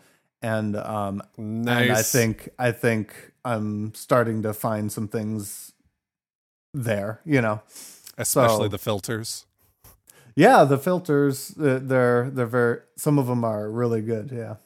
and 0.42 0.76
um 0.76 1.22
Nice. 1.36 1.82
and 1.82 1.92
I 1.92 2.02
think 2.02 2.48
I 2.58 2.72
think 2.72 3.32
I'm 3.44 3.94
starting 3.94 4.42
to 4.42 4.54
find 4.54 4.90
some 4.90 5.08
things 5.08 5.72
there, 6.72 7.20
you 7.24 7.40
know. 7.40 7.62
Especially 8.18 8.64
so- 8.66 8.68
the 8.68 8.78
filters. 8.78 9.46
Yeah, 10.38 10.64
the 10.64 10.76
filters 10.76 11.54
uh, 11.58 11.78
they're 11.82 12.28
they're 12.30 12.44
very 12.46 12.80
some 12.96 13.18
of 13.18 13.26
them 13.26 13.42
are 13.42 13.70
really 13.70 14.02
good, 14.02 14.30
yeah. 14.30 14.56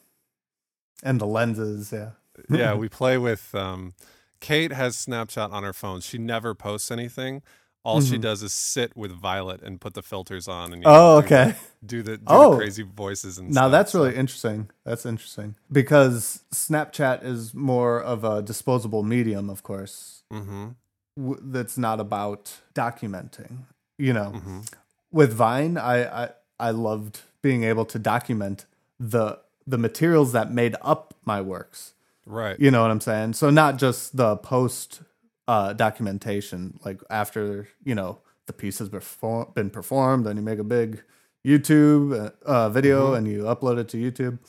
And 1.03 1.19
the 1.19 1.25
lenses, 1.25 1.91
yeah. 1.93 2.11
yeah, 2.49 2.73
we 2.83 2.89
play 2.89 3.17
with. 3.17 3.55
Um, 3.55 3.93
Kate 4.41 4.73
has 4.73 4.97
Snapchat 4.97 5.51
on 5.51 5.63
her 5.63 5.71
phone. 5.73 6.01
She 6.01 6.17
never 6.17 6.53
posts 6.53 6.91
anything. 6.91 7.41
All 7.83 8.01
she 8.01 8.17
Mhm. 8.17 8.21
does 8.21 8.43
is 8.43 8.53
sit 8.53 8.95
with 8.97 9.11
Violet 9.11 9.61
and 9.63 9.79
put 9.81 9.93
the 9.95 10.03
filters 10.03 10.47
on. 10.47 10.73
And 10.73 10.83
you 10.83 10.89
Oh, 10.89 10.91
know, 11.19 11.21
do 11.21 11.27
the- 11.27 11.35
okay. 11.35 11.55
Do 11.83 12.03
the, 12.03 12.17
do 12.17 12.23
Oh. 12.27 12.51
the 12.51 12.57
crazy 12.57 12.83
voices 12.83 13.37
and 13.39 13.47
stuff. 13.51 13.55
Now 13.55 13.61
stuff, 13.63 13.71
that's 13.71 13.91
so- 13.93 14.03
really 14.03 14.15
interesting. 14.15 14.69
That's 14.83 15.05
interesting 15.05 15.55
because 15.71 16.43
Snapchat 16.53 17.23
is 17.23 17.53
more 17.55 17.99
of 18.01 18.23
a 18.23 18.41
disposable 18.43 19.01
medium, 19.03 19.49
of 19.49 19.63
course. 19.63 20.23
Mhm, 20.31 20.75
W- 21.17 21.39
that's 21.41 21.77
not 21.77 21.99
about 21.99 22.59
documenting. 22.73 23.65
You 23.97 24.13
know, 24.13 24.31
mhm. 24.35 24.71
with 25.11 25.33
Vine, 25.33 25.77
I, 25.77 26.23
I 26.25 26.29
I 26.59 26.71
loved 26.71 27.21
being 27.41 27.63
able 27.63 27.85
to 27.85 27.99
document 27.99 28.65
the 28.99 29.39
the 29.67 29.77
materials 29.77 30.31
that 30.31 30.51
made 30.51 30.75
up 30.81 31.13
my 31.25 31.41
works. 31.41 31.93
Right. 32.25 32.59
You 32.59 32.71
know 32.71 32.81
what 32.81 32.91
I'm 32.91 33.01
saying? 33.01 33.33
So 33.33 33.49
not 33.49 33.77
just 33.77 34.15
the 34.17 34.37
post 34.37 35.01
uh, 35.47 35.73
documentation, 35.73 36.79
like 36.85 37.01
after 37.09 37.67
you 37.83 37.93
know 37.95 38.19
the 38.47 38.53
piece 38.53 38.79
has 38.79 38.89
perform- 38.89 39.51
been 39.53 39.69
performed, 39.69 40.25
then 40.25 40.35
you 40.37 40.41
make 40.43 40.59
a 40.59 40.63
big 40.63 41.03
YouTube 41.45 42.13
uh, 42.17 42.31
uh, 42.45 42.69
video 42.69 43.11
Mhm. 43.11 43.17
and 43.17 43.27
you 43.27 43.43
upload 43.43 43.77
it 43.79 43.87
to 43.89 43.97
YouTube. 43.97 44.39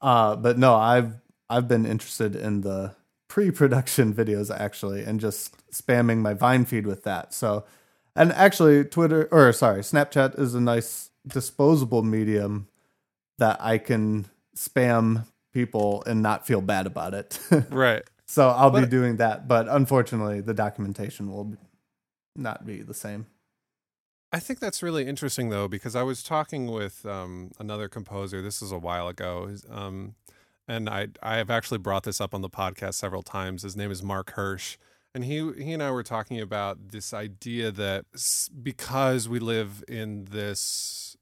Uh, 0.00 0.36
but 0.36 0.58
no, 0.58 0.74
I've 0.74 1.14
I've 1.48 1.68
been 1.68 1.86
interested 1.86 2.34
in 2.36 2.62
the 2.62 2.94
pre-production 3.28 4.14
videos 4.14 4.54
actually, 4.56 5.02
and 5.04 5.20
just 5.20 5.54
spamming 5.70 6.18
my 6.18 6.34
Vine 6.34 6.64
feed 6.64 6.86
with 6.86 7.04
that. 7.04 7.34
So, 7.34 7.64
and 8.14 8.32
actually, 8.32 8.84
Twitter 8.84 9.28
or 9.30 9.52
sorry, 9.52 9.80
Snapchat 9.80 10.38
is 10.38 10.54
a 10.54 10.60
nice 10.60 11.10
disposable 11.26 12.02
medium 12.02 12.68
that 13.38 13.58
I 13.60 13.78
can 13.78 14.26
spam 14.56 15.26
people 15.52 16.02
and 16.06 16.22
not 16.22 16.46
feel 16.46 16.60
bad 16.60 16.86
about 16.86 17.14
it. 17.14 17.38
Right. 17.70 18.02
so 18.26 18.48
I'll 18.48 18.70
be 18.70 18.86
doing 18.86 19.16
that. 19.16 19.48
But 19.48 19.68
unfortunately, 19.68 20.40
the 20.40 20.54
documentation 20.54 21.30
will 21.30 21.56
not 22.34 22.66
be 22.66 22.82
the 22.82 22.94
same. 22.94 23.26
I 24.32 24.38
think 24.38 24.58
that's 24.58 24.82
really 24.82 25.06
interesting 25.06 25.48
though, 25.50 25.68
because 25.68 25.96
I 25.96 26.02
was 26.02 26.22
talking 26.22 26.66
with 26.66 27.06
um, 27.06 27.52
another 27.58 27.88
composer. 27.88 28.42
This 28.42 28.60
is 28.60 28.72
a 28.72 28.78
while 28.78 29.08
ago, 29.08 29.50
um, 29.70 30.14
and 30.68 30.88
I 30.88 31.08
I 31.22 31.36
have 31.36 31.50
actually 31.50 31.78
brought 31.78 32.04
this 32.04 32.20
up 32.20 32.34
on 32.34 32.42
the 32.42 32.50
podcast 32.50 32.94
several 32.94 33.22
times. 33.22 33.62
His 33.62 33.76
name 33.76 33.90
is 33.90 34.02
Mark 34.02 34.32
Hirsch, 34.32 34.76
and 35.14 35.24
he 35.24 35.52
he 35.54 35.72
and 35.72 35.82
I 35.82 35.90
were 35.90 36.02
talking 36.02 36.40
about 36.40 36.88
this 36.90 37.12
idea 37.14 37.70
that 37.72 38.04
because 38.62 39.28
we 39.28 39.38
live 39.38 39.84
in 39.88 40.26
this 40.26 41.16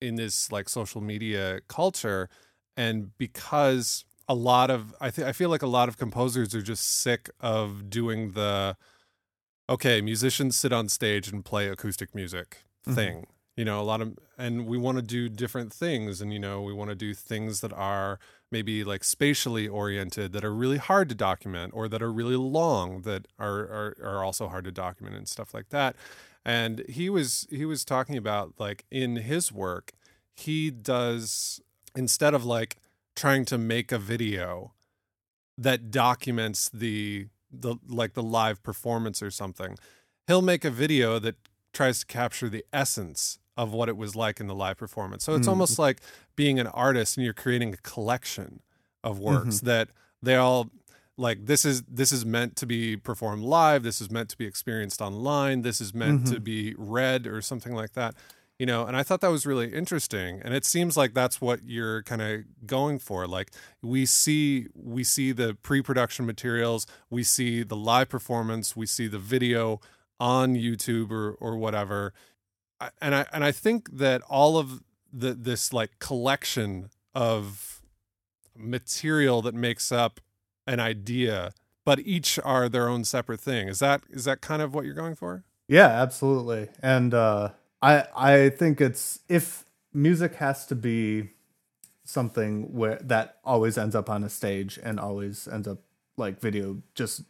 in 0.00 0.14
this 0.16 0.52
like 0.52 0.68
social 0.68 1.00
media 1.00 1.60
culture, 1.68 2.28
and 2.76 3.16
because 3.18 4.04
a 4.28 4.34
lot 4.34 4.70
of 4.70 4.94
I 5.00 5.10
think 5.10 5.26
I 5.28 5.32
feel 5.32 5.50
like 5.50 5.62
a 5.62 5.66
lot 5.66 5.88
of 5.88 5.96
composers 5.98 6.54
are 6.54 6.62
just 6.62 6.84
sick 7.02 7.30
of 7.40 7.90
doing 7.90 8.32
the 8.32 8.76
okay, 9.68 10.00
musicians 10.00 10.56
sit 10.56 10.72
on 10.72 10.88
stage 10.88 11.28
and 11.28 11.44
play 11.44 11.68
acoustic 11.68 12.14
music 12.14 12.58
Mhm. 12.86 12.94
thing. 12.94 13.26
You 13.58 13.64
know, 13.64 13.80
a 13.80 13.82
lot 13.82 14.00
of, 14.00 14.16
and 14.38 14.66
we 14.66 14.78
want 14.78 14.98
to 14.98 15.02
do 15.02 15.28
different 15.28 15.72
things. 15.72 16.20
And, 16.20 16.32
you 16.32 16.38
know, 16.38 16.62
we 16.62 16.72
want 16.72 16.90
to 16.90 16.94
do 16.94 17.12
things 17.12 17.60
that 17.60 17.72
are 17.72 18.20
maybe 18.52 18.84
like 18.84 19.02
spatially 19.02 19.66
oriented 19.66 20.32
that 20.32 20.44
are 20.44 20.54
really 20.54 20.78
hard 20.78 21.08
to 21.08 21.14
document 21.16 21.72
or 21.74 21.88
that 21.88 22.00
are 22.00 22.12
really 22.12 22.36
long 22.36 23.02
that 23.02 23.26
are, 23.36 23.58
are, 23.58 23.96
are 24.00 24.24
also 24.24 24.46
hard 24.46 24.64
to 24.64 24.70
document 24.70 25.16
and 25.16 25.28
stuff 25.28 25.52
like 25.52 25.70
that. 25.70 25.96
And 26.44 26.84
he 26.88 27.10
was, 27.10 27.48
he 27.50 27.64
was 27.64 27.84
talking 27.84 28.16
about 28.16 28.54
like 28.58 28.84
in 28.92 29.16
his 29.16 29.50
work, 29.50 29.90
he 30.36 30.70
does, 30.70 31.60
instead 31.96 32.34
of 32.34 32.44
like 32.44 32.76
trying 33.16 33.44
to 33.46 33.58
make 33.58 33.90
a 33.90 33.98
video 33.98 34.72
that 35.58 35.90
documents 35.90 36.68
the 36.68 37.26
the 37.50 37.76
like 37.88 38.14
the 38.14 38.22
live 38.22 38.62
performance 38.62 39.22
or 39.22 39.30
something 39.30 39.76
he'll 40.26 40.42
make 40.42 40.64
a 40.64 40.70
video 40.70 41.18
that 41.18 41.34
tries 41.72 42.00
to 42.00 42.06
capture 42.06 42.48
the 42.48 42.64
essence 42.72 43.38
of 43.58 43.72
what 43.72 43.88
it 43.90 43.96
was 43.98 44.16
like 44.16 44.40
in 44.40 44.46
the 44.46 44.54
live 44.54 44.78
performance. 44.78 45.22
So 45.24 45.34
it's 45.34 45.46
Mm. 45.46 45.50
almost 45.50 45.78
like 45.78 46.00
being 46.36 46.58
an 46.58 46.68
artist 46.68 47.16
and 47.18 47.24
you're 47.24 47.34
creating 47.34 47.74
a 47.74 47.78
collection 47.78 48.60
of 49.04 49.18
works 49.18 49.60
that 49.60 49.90
they 50.22 50.36
all 50.36 50.70
like 51.16 51.46
this 51.46 51.64
is 51.64 51.82
this 51.82 52.12
is 52.12 52.24
meant 52.24 52.54
to 52.56 52.64
be 52.66 52.96
performed 52.96 53.42
live. 53.42 53.82
This 53.82 54.00
is 54.00 54.10
meant 54.10 54.28
to 54.30 54.38
be 54.38 54.46
experienced 54.46 55.00
online. 55.02 55.62
This 55.62 55.80
is 55.80 55.92
meant 55.92 56.26
to 56.28 56.36
Mhm. 56.40 56.44
be 56.44 56.74
read 56.78 57.26
or 57.26 57.42
something 57.42 57.74
like 57.74 57.92
that 57.92 58.14
you 58.60 58.66
know? 58.66 58.84
And 58.86 58.96
i 58.96 59.04
thought 59.04 59.20
that 59.20 59.30
was 59.30 59.46
really 59.46 59.72
interesting. 59.72 60.40
And 60.44 60.52
it 60.52 60.64
seems 60.64 60.96
like 60.96 61.14
that's 61.14 61.40
what 61.40 61.60
you're 61.64 62.02
kind 62.02 62.20
of 62.20 62.42
going 62.66 62.98
for. 62.98 63.26
Like 63.28 63.52
we 63.82 64.04
see 64.04 64.66
we 64.74 65.04
see 65.04 65.30
the 65.30 65.54
pre-production 65.62 66.26
materials. 66.26 66.84
We 67.08 67.22
see 67.22 67.62
the 67.62 67.76
live 67.76 68.08
performance. 68.08 68.74
We 68.76 68.86
see 68.86 69.06
the 69.08 69.18
video 69.20 69.80
on 70.20 70.54
youtube 70.56 71.12
or 71.12 71.32
or 71.34 71.56
whatever 71.56 72.12
and 73.00 73.14
i 73.14 73.26
and 73.32 73.44
i 73.44 73.52
think 73.52 73.90
that 73.90 74.22
all 74.22 74.58
of 74.58 74.82
the 75.12 75.34
this 75.34 75.72
like 75.72 75.98
collection 75.98 76.90
of 77.14 77.80
material 78.56 79.42
that 79.42 79.54
makes 79.54 79.90
up 79.90 80.20
an 80.66 80.80
idea 80.80 81.52
but 81.84 82.00
each 82.00 82.38
are 82.44 82.68
their 82.68 82.88
own 82.88 83.04
separate 83.04 83.40
thing 83.40 83.68
is 83.68 83.78
that 83.78 84.02
is 84.10 84.24
that 84.24 84.40
kind 84.40 84.60
of 84.62 84.74
what 84.74 84.84
you're 84.84 84.94
going 84.94 85.14
for 85.14 85.44
Yeah, 85.68 85.88
absolutely. 85.88 86.68
And 86.82 87.12
uh, 87.14 87.50
I 87.82 88.04
I 88.16 88.48
think 88.48 88.80
it's 88.80 89.20
if 89.28 89.64
music 89.92 90.36
has 90.36 90.66
to 90.66 90.74
be 90.74 91.30
something 92.04 92.72
where 92.72 92.98
that 93.02 93.36
always 93.44 93.76
ends 93.76 93.94
up 93.94 94.08
on 94.08 94.24
a 94.24 94.30
stage 94.30 94.78
and 94.82 94.98
always 94.98 95.46
ends 95.46 95.68
up 95.68 95.78
like 96.16 96.40
video 96.40 96.82
just 96.94 97.22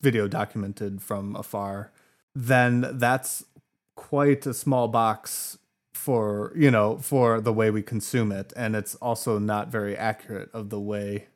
video 0.00 0.26
documented 0.28 1.02
from 1.02 1.36
afar, 1.36 1.92
then 2.34 2.98
that's 2.98 3.44
quite 3.94 4.46
a 4.46 4.54
small 4.54 4.88
box 4.88 5.58
for 5.92 6.52
you 6.56 6.70
know 6.70 6.98
for 6.98 7.40
the 7.40 7.52
way 7.52 7.70
we 7.70 7.82
consume 7.82 8.32
it. 8.32 8.52
And 8.56 8.74
it's 8.76 8.94
also 8.96 9.38
not 9.38 9.68
very 9.68 9.96
accurate 9.96 10.50
of 10.52 10.70
the 10.70 10.80
way 10.80 11.26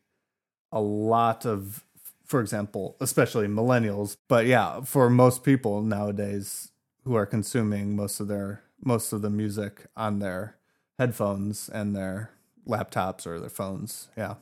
a 0.73 0.81
lot 0.81 1.47
of 1.47 1.85
for 2.27 2.40
example 2.40 2.94
especially 3.01 3.47
millennials 3.47 4.18
but 4.29 4.44
yeah 4.44 4.83
for 4.83 5.09
most 5.09 5.42
people 5.42 5.81
nowadays 5.83 6.73
who 7.05 7.14
are 7.14 7.25
consuming 7.25 7.97
most 7.97 8.21
of 8.21 8.29
their 8.29 8.62
most 8.85 9.14
of 9.14 9.23
the 9.23 9.31
music 9.31 9.87
on 9.97 10.18
their 10.18 10.57
headphones 10.99 11.71
and 11.71 11.97
their 11.97 12.31
laptops 12.66 13.27
or 13.27 13.40
their 13.40 13.49
phones. 13.49 14.09
Yeah. 14.16 14.35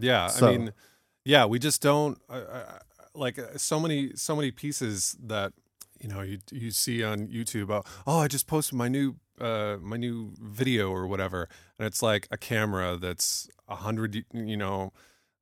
Yeah, 0.00 0.26
So- 0.26 0.48
I 0.48 0.50
mean, 0.58 0.72
yeah, 1.24 1.44
we 1.44 1.58
just 1.60 1.80
don't 1.80 2.18
uh, 2.28 2.78
like 3.14 3.38
so 3.56 3.78
many 3.78 4.12
so 4.16 4.34
many 4.34 4.50
pieces 4.50 5.16
that 5.22 5.52
you 6.00 6.08
know 6.08 6.20
you 6.22 6.38
you 6.50 6.70
see 6.70 7.02
on 7.02 7.28
YouTube. 7.28 7.64
About, 7.64 7.86
oh, 8.06 8.18
I 8.20 8.28
just 8.28 8.46
posted 8.46 8.76
my 8.76 8.88
new 8.88 9.16
uh 9.40 9.76
my 9.80 9.96
new 9.96 10.32
video 10.40 10.90
or 10.90 11.06
whatever, 11.06 11.48
and 11.78 11.86
it's 11.86 12.02
like 12.02 12.26
a 12.30 12.36
camera 12.36 12.96
that's 12.96 13.48
a 13.68 13.76
hundred 13.76 14.24
you 14.32 14.56
know 14.56 14.92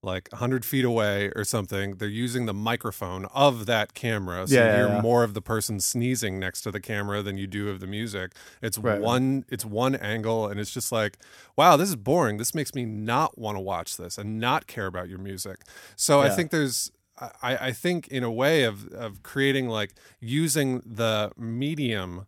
like 0.03 0.29
a 0.33 0.37
hundred 0.37 0.65
feet 0.65 0.85
away 0.85 1.33
or 1.35 1.43
something. 1.43 1.97
They're 1.97 2.07
using 2.07 2.47
the 2.47 2.55
microphone 2.55 3.25
of 3.35 3.67
that 3.67 3.95
camera, 3.95 4.47
so 4.47 4.55
Yeah, 4.55 4.61
you 4.61 4.71
yeah, 4.71 4.77
hear 4.77 4.89
yeah. 4.89 5.01
more 5.01 5.25
of 5.25 5.35
the 5.35 5.43
person 5.43 5.81
sneezing 5.81 6.39
next 6.39 6.61
to 6.63 6.71
the 6.71 6.81
camera 6.81 7.23
than 7.23 7.39
you 7.39 7.47
do 7.49 7.69
of 7.71 7.81
the 7.81 7.87
music. 7.89 8.33
It's 8.63 8.79
Right, 8.79 9.01
one 9.01 9.45
it's 9.49 9.65
one 9.65 9.97
angle, 9.97 10.47
and 10.47 10.61
it's 10.61 10.71
just 10.71 10.93
like 10.93 11.19
wow, 11.57 11.77
this 11.77 11.89
is 11.89 11.97
boring. 11.97 12.37
This 12.37 12.55
makes 12.55 12.75
me 12.75 12.85
not 12.85 13.37
want 13.39 13.57
to 13.57 13.61
watch 13.61 13.97
this 13.97 14.19
and 14.19 14.39
not 14.39 14.67
care 14.67 14.87
about 14.87 15.09
your 15.09 15.19
music. 15.19 15.63
So 15.97 16.21
I 16.21 16.29
think 16.29 16.51
there's, 16.51 16.93
I, 17.19 17.57
I 17.69 17.73
think 17.73 18.09
in 18.09 18.23
a 18.23 18.31
way 18.31 18.65
of, 18.65 18.89
of 18.89 19.23
creating 19.23 19.69
like 19.69 19.95
using 20.21 20.83
the 20.85 21.33
medium 21.37 22.27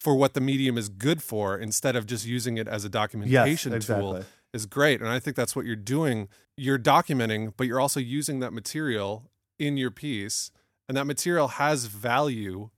for 0.00 0.14
what 0.14 0.34
the 0.34 0.40
medium 0.40 0.76
is 0.76 0.88
good 0.88 1.22
for 1.22 1.58
instead 1.58 1.96
of 1.96 2.06
just 2.06 2.26
using 2.26 2.58
it 2.58 2.68
as 2.68 2.84
a 2.84 2.88
yes 2.88 2.92
documentation 2.92 3.72
exactly 3.72 4.20
tool 4.20 4.24
is 4.52 4.66
great. 4.66 5.00
And 5.00 5.08
I 5.08 5.18
think 5.18 5.36
that's 5.36 5.56
what 5.56 5.66
you're 5.66 5.76
doing. 5.76 6.28
You're 6.56 6.78
documenting, 6.78 7.52
but 7.56 7.66
you're 7.66 7.80
also 7.80 8.00
using 8.00 8.40
that 8.40 8.52
material 8.52 9.30
in 9.58 9.76
your 9.76 9.90
piece. 9.90 10.50
And 10.88 10.96
that 10.96 11.06
material 11.06 11.48
has 11.48 11.86
value 11.86 12.70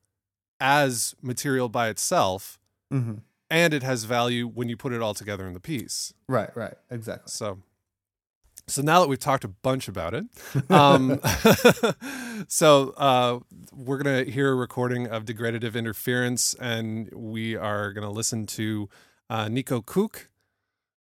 as 0.61 1.15
material 1.23 1.69
by 1.69 1.89
itself 1.89 2.59
hmm 2.91 3.15
and 3.51 3.73
it 3.73 3.83
has 3.83 4.05
value 4.05 4.47
when 4.47 4.69
you 4.69 4.77
put 4.77 4.93
it 4.93 5.01
all 5.01 5.15
together 5.15 5.47
in 5.47 5.55
the 5.55 5.61
piece. 5.61 6.13
right 6.29 6.55
right 6.55 6.75
exactly 6.91 7.31
So, 7.31 7.59
so 8.69 8.83
now 8.83 9.01
that 9.01 9.09
we've 9.09 9.19
talked 9.19 9.45
a 9.45 9.49
bunch 9.49 9.89
about 9.89 10.15
it, 10.15 10.25
um, 10.71 11.21
so 12.49 12.91
uh, 12.97 13.41
we're 13.75 13.99
gonna 13.99 14.25
hear 14.25 14.53
a 14.53 14.55
recording 14.55 15.07
of 15.09 15.25
degradative 15.25 15.75
interference, 15.75 16.55
and 16.55 17.11
we 17.13 17.57
are 17.57 17.93
gonna 17.93 18.11
listen 18.11 18.47
to 18.47 18.89
uh, 19.31 19.49
Nico 19.49 19.81
Couck. 19.83 20.29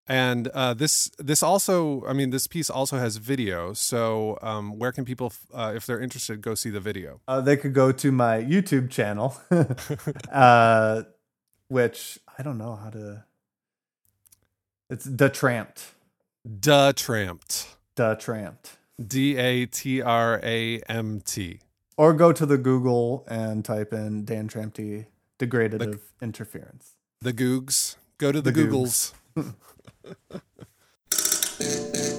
And 0.08 0.46
uh, 0.48 0.72
this 0.72 1.10
this 1.18 1.42
also, 1.42 2.04
I 2.06 2.12
mean, 2.12 2.30
this 2.30 2.46
piece 2.46 2.70
also 2.70 2.96
has 2.96 3.16
video. 3.16 3.72
So, 3.72 4.38
um, 4.40 4.78
where 4.78 4.92
can 4.92 5.04
people, 5.04 5.32
uh, 5.52 5.72
if 5.74 5.84
they're 5.84 6.00
interested, 6.00 6.40
go 6.40 6.54
see 6.54 6.70
the 6.70 6.78
video? 6.78 7.20
uh, 7.26 7.40
they 7.40 7.56
could 7.56 7.74
go 7.74 7.90
to 7.90 8.12
my 8.12 8.40
youtube 8.40 8.88
channel 8.88 9.36
uh 10.32 11.02
which 11.68 12.18
i 12.38 12.42
don't 12.44 12.56
know 12.58 12.76
how 12.76 12.88
to 12.90 13.24
it's 14.88 15.04
the 15.04 15.28
Da 16.46 16.92
Tramped, 16.92 17.76
the 17.96 18.14
tramped 18.14 18.76
D 19.04 19.36
A 19.36 19.66
T 19.66 20.00
R 20.00 20.38
A 20.44 20.80
M 20.88 21.20
T. 21.20 21.58
or 21.96 22.12
go 22.12 22.32
to 22.32 22.46
the 22.46 22.56
Google 22.56 23.24
and 23.26 23.64
type 23.64 23.92
in 23.92 24.24
Dan 24.24 24.48
Tramte 24.48 25.06
degradative 25.40 25.98
interference. 26.22 26.92
The 27.20 27.32
Googs. 27.32 27.96
Go 28.18 28.30
to 28.30 28.40
the, 28.40 28.52
The 28.52 28.62
Googles. 28.62 29.12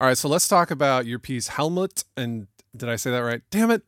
All 0.00 0.06
right, 0.06 0.16
so 0.16 0.28
let's 0.28 0.46
talk 0.46 0.70
about 0.70 1.06
your 1.06 1.18
piece 1.18 1.48
Helmut 1.48 2.04
and 2.16 2.46
did 2.76 2.88
I 2.88 2.96
say 2.96 3.10
that 3.10 3.18
right? 3.18 3.42
Damn 3.50 3.70
it. 3.70 3.82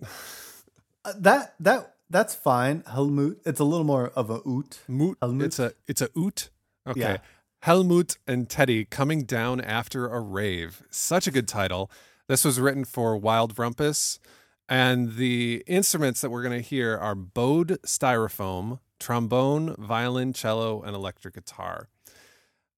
Uh, 1.04 1.12
that 1.16 1.54
that 1.60 1.94
that's 2.08 2.34
fine. 2.34 2.82
Helmut. 2.86 3.38
It's 3.46 3.60
a 3.60 3.64
little 3.64 3.84
more 3.84 4.08
of 4.16 4.28
a 4.30 4.40
oot. 4.46 4.80
Moot. 4.88 5.16
Helmut? 5.22 5.46
It's 5.46 5.58
a 5.58 5.72
it's 5.86 6.02
a 6.02 6.08
oot. 6.18 6.50
Okay. 6.86 7.00
Yeah. 7.00 7.16
Helmut 7.62 8.16
and 8.26 8.48
Teddy 8.48 8.84
coming 8.84 9.22
down 9.24 9.60
after 9.60 10.08
a 10.08 10.20
rave. 10.20 10.82
Such 10.90 11.26
a 11.26 11.30
good 11.30 11.46
title. 11.46 11.90
This 12.26 12.44
was 12.44 12.58
written 12.58 12.84
for 12.84 13.16
Wild 13.16 13.54
Rumpus. 13.54 14.18
And 14.68 15.16
the 15.16 15.62
instruments 15.66 16.20
that 16.20 16.30
we're 16.30 16.42
going 16.42 16.60
to 16.60 16.66
hear 16.66 16.96
are 16.96 17.14
bowed 17.14 17.80
styrofoam, 17.82 18.78
trombone, 18.98 19.74
violin, 19.78 20.32
cello, 20.32 20.82
and 20.82 20.94
electric 20.94 21.34
guitar. 21.34 21.88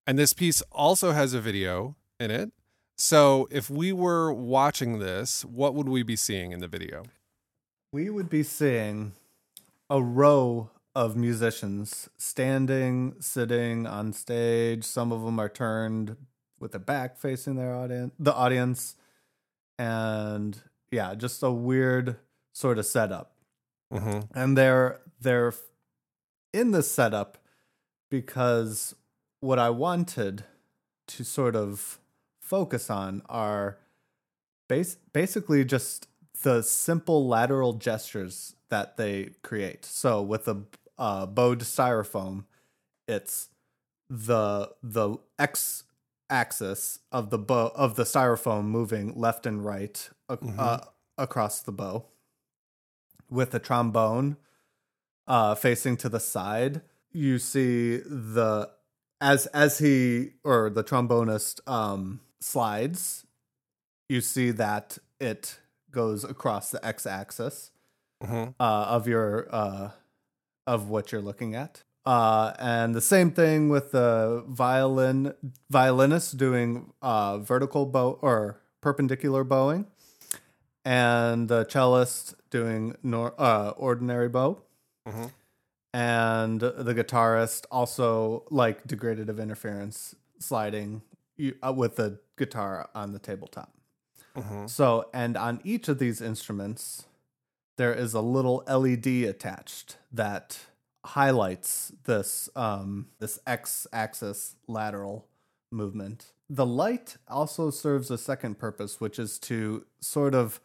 And 0.06 0.18
this 0.18 0.32
piece 0.32 0.62
also 0.72 1.12
has 1.12 1.34
a 1.34 1.40
video 1.40 1.96
in 2.18 2.30
it. 2.30 2.50
So 2.96 3.48
if 3.50 3.68
we 3.68 3.92
were 3.92 4.32
watching 4.32 4.98
this, 4.98 5.44
what 5.44 5.74
would 5.74 5.88
we 5.88 6.02
be 6.02 6.16
seeing 6.16 6.52
in 6.52 6.60
the 6.60 6.68
video? 6.68 7.04
We 7.92 8.10
would 8.10 8.28
be 8.28 8.42
seeing 8.42 9.12
a 9.90 10.00
row 10.00 10.70
of 10.94 11.16
musicians 11.16 12.08
standing, 12.16 13.14
sitting 13.18 13.86
on 13.86 14.12
stage. 14.12 14.84
Some 14.84 15.12
of 15.12 15.22
them 15.24 15.38
are 15.38 15.48
turned 15.48 16.16
with 16.60 16.72
their 16.72 16.78
back 16.78 17.18
facing 17.18 17.56
their 17.56 17.74
audience, 17.74 18.14
the 18.18 18.32
audience, 18.32 18.94
and 19.78 20.60
yeah, 20.90 21.14
just 21.14 21.42
a 21.42 21.50
weird 21.50 22.16
sort 22.52 22.78
of 22.78 22.86
setup. 22.86 23.32
Mm-hmm. 23.92 24.20
and 24.34 24.56
they're 24.56 25.00
they're 25.20 25.52
in 26.54 26.70
this 26.70 26.90
setup 26.90 27.36
because 28.10 28.94
what 29.40 29.58
I 29.58 29.68
wanted 29.68 30.44
to 31.08 31.24
sort 31.24 31.54
of 31.54 31.98
focus 32.42 32.90
on 32.90 33.22
are 33.28 33.78
base, 34.68 34.96
basically 35.12 35.64
just 35.64 36.08
the 36.42 36.60
simple 36.62 37.26
lateral 37.26 37.72
gestures 37.74 38.54
that 38.68 38.96
they 38.96 39.30
create. 39.42 39.84
So 39.84 40.20
with 40.20 40.44
the 40.44 40.64
uh, 40.98 41.24
bowed 41.26 41.60
styrofoam, 41.60 42.44
it's 43.08 43.48
the 44.10 44.72
the 44.82 45.16
x 45.38 45.84
axis 46.28 46.98
of 47.10 47.30
the 47.30 47.38
bow 47.38 47.72
of 47.74 47.94
the 47.96 48.04
styrofoam 48.04 48.64
moving 48.64 49.14
left 49.18 49.46
and 49.46 49.64
right 49.64 50.10
ac- 50.30 50.40
Mhm. 50.42 50.58
uh, 50.58 50.80
across 51.18 51.60
the 51.62 51.72
bow 51.72 52.06
with 53.30 53.50
the 53.52 53.58
trombone 53.58 54.36
uh 55.26 55.54
facing 55.54 55.96
to 55.96 56.08
the 56.08 56.18
side 56.20 56.82
you 57.12 57.38
see 57.38 57.98
the 57.98 58.70
as 59.20 59.46
as 59.48 59.78
he 59.78 60.32
or 60.44 60.68
the 60.70 60.82
trombonist 60.84 61.60
um 61.68 62.20
slides 62.42 63.24
you 64.08 64.20
see 64.20 64.50
that 64.50 64.98
it 65.20 65.58
goes 65.90 66.24
across 66.24 66.70
the 66.70 66.84
x 66.86 67.06
axis 67.06 67.70
Mm-hmm. 68.22 68.50
uh, 68.60 68.84
of 68.96 69.08
your 69.08 69.48
uh, 69.50 69.90
of 70.66 70.88
what 70.88 71.10
you're 71.10 71.20
looking 71.20 71.56
at. 71.56 71.82
Uh, 72.06 72.52
and 72.60 72.94
the 72.94 73.00
same 73.00 73.32
thing 73.32 73.68
with 73.68 73.90
the 73.90 74.44
violin 74.46 75.34
violinist 75.70 76.36
doing 76.36 76.92
uh, 77.02 77.38
vertical 77.38 77.84
bow 77.84 78.18
or 78.22 78.60
perpendicular 78.80 79.42
bowing, 79.42 79.86
and 80.84 81.48
the 81.48 81.64
cellist 81.64 82.34
doing 82.50 82.94
nor- 83.02 83.34
uh, 83.38 83.70
ordinary 83.70 84.28
bow, 84.28 84.62
Mm-hmm. 85.08 85.26
and 85.92 86.60
the 86.60 86.94
guitarist 86.94 87.64
also 87.72 88.44
like 88.50 88.86
degradative 88.86 89.40
interference 89.42 90.14
sliding 90.38 91.02
you, 91.36 91.56
uh, 91.66 91.72
with 91.72 91.96
the 91.96 92.20
guitar 92.42 92.88
on 92.94 93.12
the 93.12 93.18
tabletop. 93.18 93.72
Mm-hmm. 94.36 94.66
So, 94.66 95.08
and 95.12 95.36
on 95.36 95.60
each 95.62 95.88
of 95.88 95.98
these 95.98 96.20
instruments, 96.20 97.04
there 97.76 97.94
is 97.94 98.14
a 98.14 98.20
little 98.20 98.64
LED 98.66 99.06
attached 99.34 99.96
that 100.10 100.60
highlights 101.04 101.92
this 102.04 102.48
um, 102.56 103.08
this 103.18 103.38
x-axis 103.46 104.56
lateral 104.66 105.26
movement. 105.70 106.32
The 106.48 106.66
light 106.66 107.16
also 107.28 107.70
serves 107.70 108.10
a 108.10 108.18
second 108.18 108.58
purpose, 108.58 109.00
which 109.00 109.18
is 109.18 109.38
to 109.40 109.84
sort 110.00 110.34
of 110.34 110.60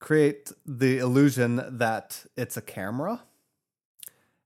create 0.00 0.50
the 0.66 0.98
illusion 0.98 1.78
that 1.78 2.26
it's 2.36 2.56
a 2.56 2.62
camera 2.62 3.22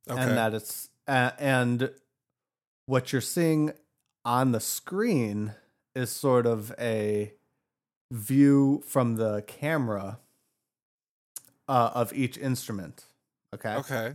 Okay. 0.09 0.21
and 0.23 0.37
that 0.37 0.55
it's 0.55 0.91
uh, 1.09 1.31
and 1.39 1.91
what 2.87 3.13
you're 3.13 3.21
seeing 3.21 3.73
on 4.25 4.53
the 4.53 4.61
screen 4.61 5.55
is 5.97 6.11
sort 6.11 6.47
of 6.47 6.73
a 6.79 7.33
view 8.13 8.83
from 8.87 9.17
the 9.17 9.43
camera 9.47 10.19
uh, 11.69 11.91
of 11.95 12.13
each 12.13 12.39
instrument. 12.39 13.05
Okay. 13.55 13.75
okay. 13.77 14.13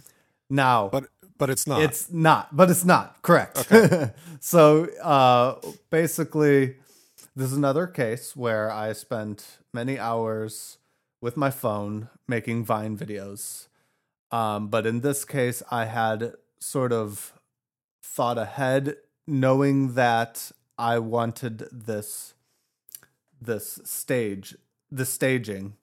Now, 0.50 0.89
But 0.89 1.06
but 1.38 1.50
it's 1.50 1.65
not. 1.65 1.82
it's 1.82 2.12
not, 2.12 2.56
but 2.56 2.70
it's 2.70 2.86
not 2.86 3.22
correct. 3.24 3.72
Okay. 3.72 4.12
so 4.39 4.86
uh, 5.02 5.56
basically, 5.89 6.76
this 7.36 7.52
is 7.52 7.58
another 7.58 7.88
case 7.88 8.36
where 8.36 8.70
I 8.72 8.94
spent 8.94 9.58
many 9.74 9.98
hours 9.98 10.78
with 11.22 11.36
my 11.38 11.50
phone 11.50 12.10
making 12.28 12.65
Vine 12.65 12.98
videos. 12.98 13.67
Um, 14.32 14.67
but 14.67 14.86
in 14.86 15.02
this 15.02 15.26
case, 15.26 15.63
I 15.72 15.86
had 15.86 16.34
sort 16.60 16.94
of 16.94 17.34
thought 18.04 18.38
ahead, 18.38 18.98
knowing 19.28 19.94
that 19.96 20.52
I 20.77 20.99
wanted 20.99 21.67
this 21.71 22.34
this 23.41 23.79
stage, 23.84 24.55
the 24.91 25.05
staging. 25.05 25.73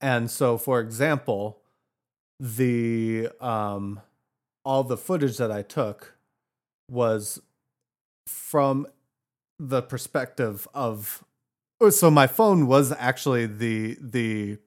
And 0.00 0.30
so, 0.30 0.58
for 0.58 0.80
example, 0.80 1.60
the 2.38 3.30
um, 3.40 4.00
all 4.64 4.84
the 4.84 4.96
footage 4.96 5.38
that 5.38 5.50
I 5.50 5.62
took 5.62 6.14
was 6.90 7.40
from 8.26 8.86
the 9.58 9.82
perspective 9.82 10.68
of 10.74 11.24
so 11.90 12.10
my 12.10 12.26
phone 12.26 12.66
was 12.66 12.92
actually 12.92 13.46
the 13.46 13.96
the 14.00 14.58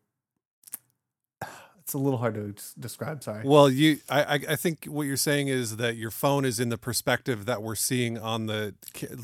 it's 1.88 1.94
a 1.94 1.98
little 1.98 2.20
hard 2.20 2.34
to 2.34 2.54
describe 2.78 3.24
sorry 3.24 3.44
well, 3.46 3.70
you 3.70 4.00
I 4.10 4.42
I 4.50 4.56
think 4.58 4.88
what 4.88 5.04
you're 5.04 5.16
saying 5.16 5.48
is 5.48 5.78
that 5.78 5.96
your 5.96 6.12
phone 6.12 6.44
is 6.44 6.60
in 6.60 6.68
the 6.68 6.78
perspective 6.78 7.46
that 7.46 7.64
we're 7.64 7.76
seeing 7.76 8.18
on 8.18 8.48
the 8.48 8.76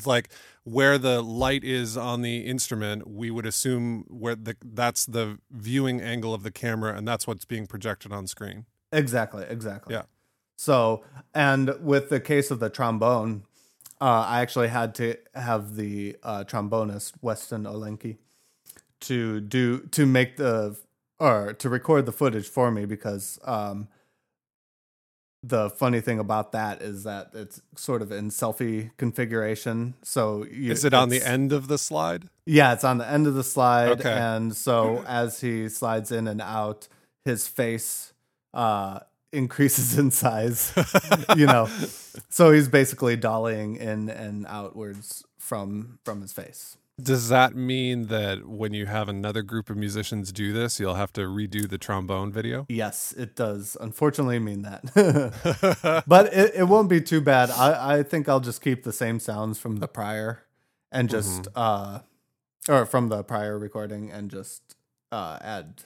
like 0.06 0.30
where 0.62 0.96
the 0.96 1.20
light 1.20 1.62
is 1.62 1.94
on 1.98 2.22
the 2.22 2.46
instrument. 2.46 3.06
We 3.06 3.30
would 3.30 3.44
assume 3.44 4.06
where 4.08 4.34
the 4.34 4.56
that's 4.64 5.04
the 5.04 5.40
viewing 5.50 6.00
angle 6.00 6.32
of 6.32 6.42
the 6.42 6.50
camera, 6.50 6.96
and 6.96 7.06
that's 7.06 7.26
what's 7.26 7.44
being 7.44 7.66
projected 7.66 8.12
on 8.12 8.26
screen. 8.26 8.64
exactly 8.92 9.44
exactly 9.46 9.94
Yeah. 9.94 10.04
so 10.56 11.04
and 11.34 11.74
with 11.82 12.08
the 12.08 12.18
case 12.18 12.50
of 12.50 12.60
the 12.60 12.70
trombone 12.70 13.42
uh, 14.00 14.24
I 14.26 14.40
actually 14.40 14.68
had 14.68 14.94
to 14.94 15.18
have 15.34 15.76
the 15.76 16.16
uh, 16.22 16.44
trombonist 16.44 17.12
Weston 17.20 17.64
Olencki 17.64 18.16
to 19.00 19.42
do 19.42 19.80
to 19.90 20.06
make 20.06 20.38
the 20.38 20.78
or 21.24 21.54
to 21.54 21.68
record 21.70 22.04
the 22.04 22.12
footage 22.12 22.46
for 22.46 22.70
me 22.70 22.84
because 22.84 23.38
um, 23.44 23.88
the 25.42 25.70
funny 25.70 26.00
thing 26.00 26.18
about 26.18 26.52
that 26.52 26.82
is 26.82 27.04
that 27.04 27.30
it's 27.32 27.62
sort 27.76 28.02
of 28.02 28.12
in 28.12 28.28
selfie 28.28 28.90
configuration. 28.98 29.94
So 30.02 30.44
you, 30.44 30.72
Is 30.72 30.84
it 30.84 30.92
on 30.92 31.08
the 31.08 31.22
end 31.22 31.52
of 31.52 31.68
the 31.68 31.78
slide? 31.78 32.28
Yeah, 32.44 32.74
it's 32.74 32.84
on 32.84 32.98
the 32.98 33.08
end 33.10 33.26
of 33.26 33.34
the 33.34 33.44
slide, 33.44 34.00
Okay. 34.00 34.12
and 34.12 34.54
so 34.54 35.02
as 35.06 35.40
he 35.40 35.68
slides 35.70 36.12
in 36.12 36.28
and 36.28 36.42
out, 36.42 36.88
his 37.24 37.48
face 37.48 38.12
uh, 38.52 39.00
increases 39.32 39.98
in 39.98 40.10
size. 40.10 40.72
you 41.36 41.46
know, 41.46 41.68
so 42.28 42.52
he's 42.52 42.68
basically 42.68 43.16
dollying 43.16 43.78
in 43.78 44.10
and 44.10 44.46
outwards 44.46 45.24
from 45.38 45.98
from 46.04 46.20
his 46.20 46.32
face. 46.34 46.76
Does 47.02 47.28
that 47.28 47.56
mean 47.56 48.06
that 48.06 48.46
when 48.46 48.72
you 48.72 48.86
have 48.86 49.08
another 49.08 49.42
group 49.42 49.68
of 49.68 49.76
musicians 49.76 50.32
do 50.32 50.52
this, 50.52 50.78
you'll 50.78 50.94
have 50.94 51.12
to 51.14 51.22
redo 51.22 51.68
the 51.68 51.76
trombone 51.76 52.30
video? 52.30 52.66
Yes, 52.68 53.12
it 53.12 53.34
does. 53.34 53.76
Unfortunately, 53.80 54.38
mean 54.38 54.62
that, 54.62 56.04
but 56.06 56.32
it, 56.32 56.54
it 56.54 56.64
won't 56.64 56.88
be 56.88 57.00
too 57.00 57.20
bad. 57.20 57.50
I 57.50 57.98
I 57.98 58.02
think 58.04 58.28
I'll 58.28 58.38
just 58.38 58.62
keep 58.62 58.84
the 58.84 58.92
same 58.92 59.18
sounds 59.18 59.58
from 59.58 59.76
the 59.78 59.88
prior, 59.88 60.44
and 60.92 61.10
just 61.10 61.48
uh, 61.56 62.00
or 62.68 62.86
from 62.86 63.08
the 63.08 63.24
prior 63.24 63.58
recording, 63.58 64.12
and 64.12 64.30
just 64.30 64.76
uh 65.10 65.38
add 65.40 65.82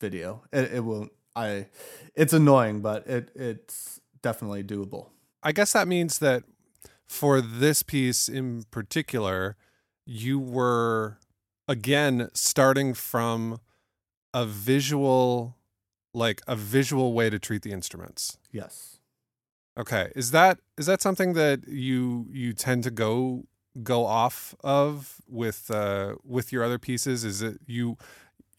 video. 0.00 0.44
It 0.52 0.74
it 0.74 0.84
won't. 0.84 1.10
I. 1.34 1.66
It's 2.14 2.32
annoying, 2.32 2.82
but 2.82 3.04
it 3.08 3.32
it's 3.34 4.00
definitely 4.22 4.62
doable. 4.62 5.08
I 5.42 5.50
guess 5.50 5.72
that 5.72 5.88
means 5.88 6.20
that 6.20 6.44
for 7.08 7.40
this 7.40 7.82
piece 7.82 8.28
in 8.28 8.62
particular, 8.70 9.56
you 10.06 10.38
were 10.38 11.18
again 11.68 12.28
starting 12.34 12.94
from 12.94 13.60
a 14.34 14.44
visual 14.44 15.56
like 16.14 16.42
a 16.46 16.56
visual 16.56 17.14
way 17.14 17.30
to 17.30 17.38
treat 17.38 17.62
the 17.62 17.72
instruments. 17.72 18.38
Yes. 18.50 18.98
Okay. 19.78 20.12
Is 20.14 20.30
that 20.32 20.58
is 20.76 20.86
that 20.86 21.00
something 21.00 21.32
that 21.34 21.66
you 21.66 22.26
you 22.30 22.52
tend 22.52 22.84
to 22.84 22.90
go 22.90 23.44
go 23.82 24.04
off 24.04 24.54
of 24.62 25.22
with 25.26 25.70
uh, 25.70 26.16
with 26.24 26.52
your 26.52 26.62
other 26.62 26.78
pieces? 26.78 27.24
Is 27.24 27.42
it 27.42 27.58
you? 27.66 27.96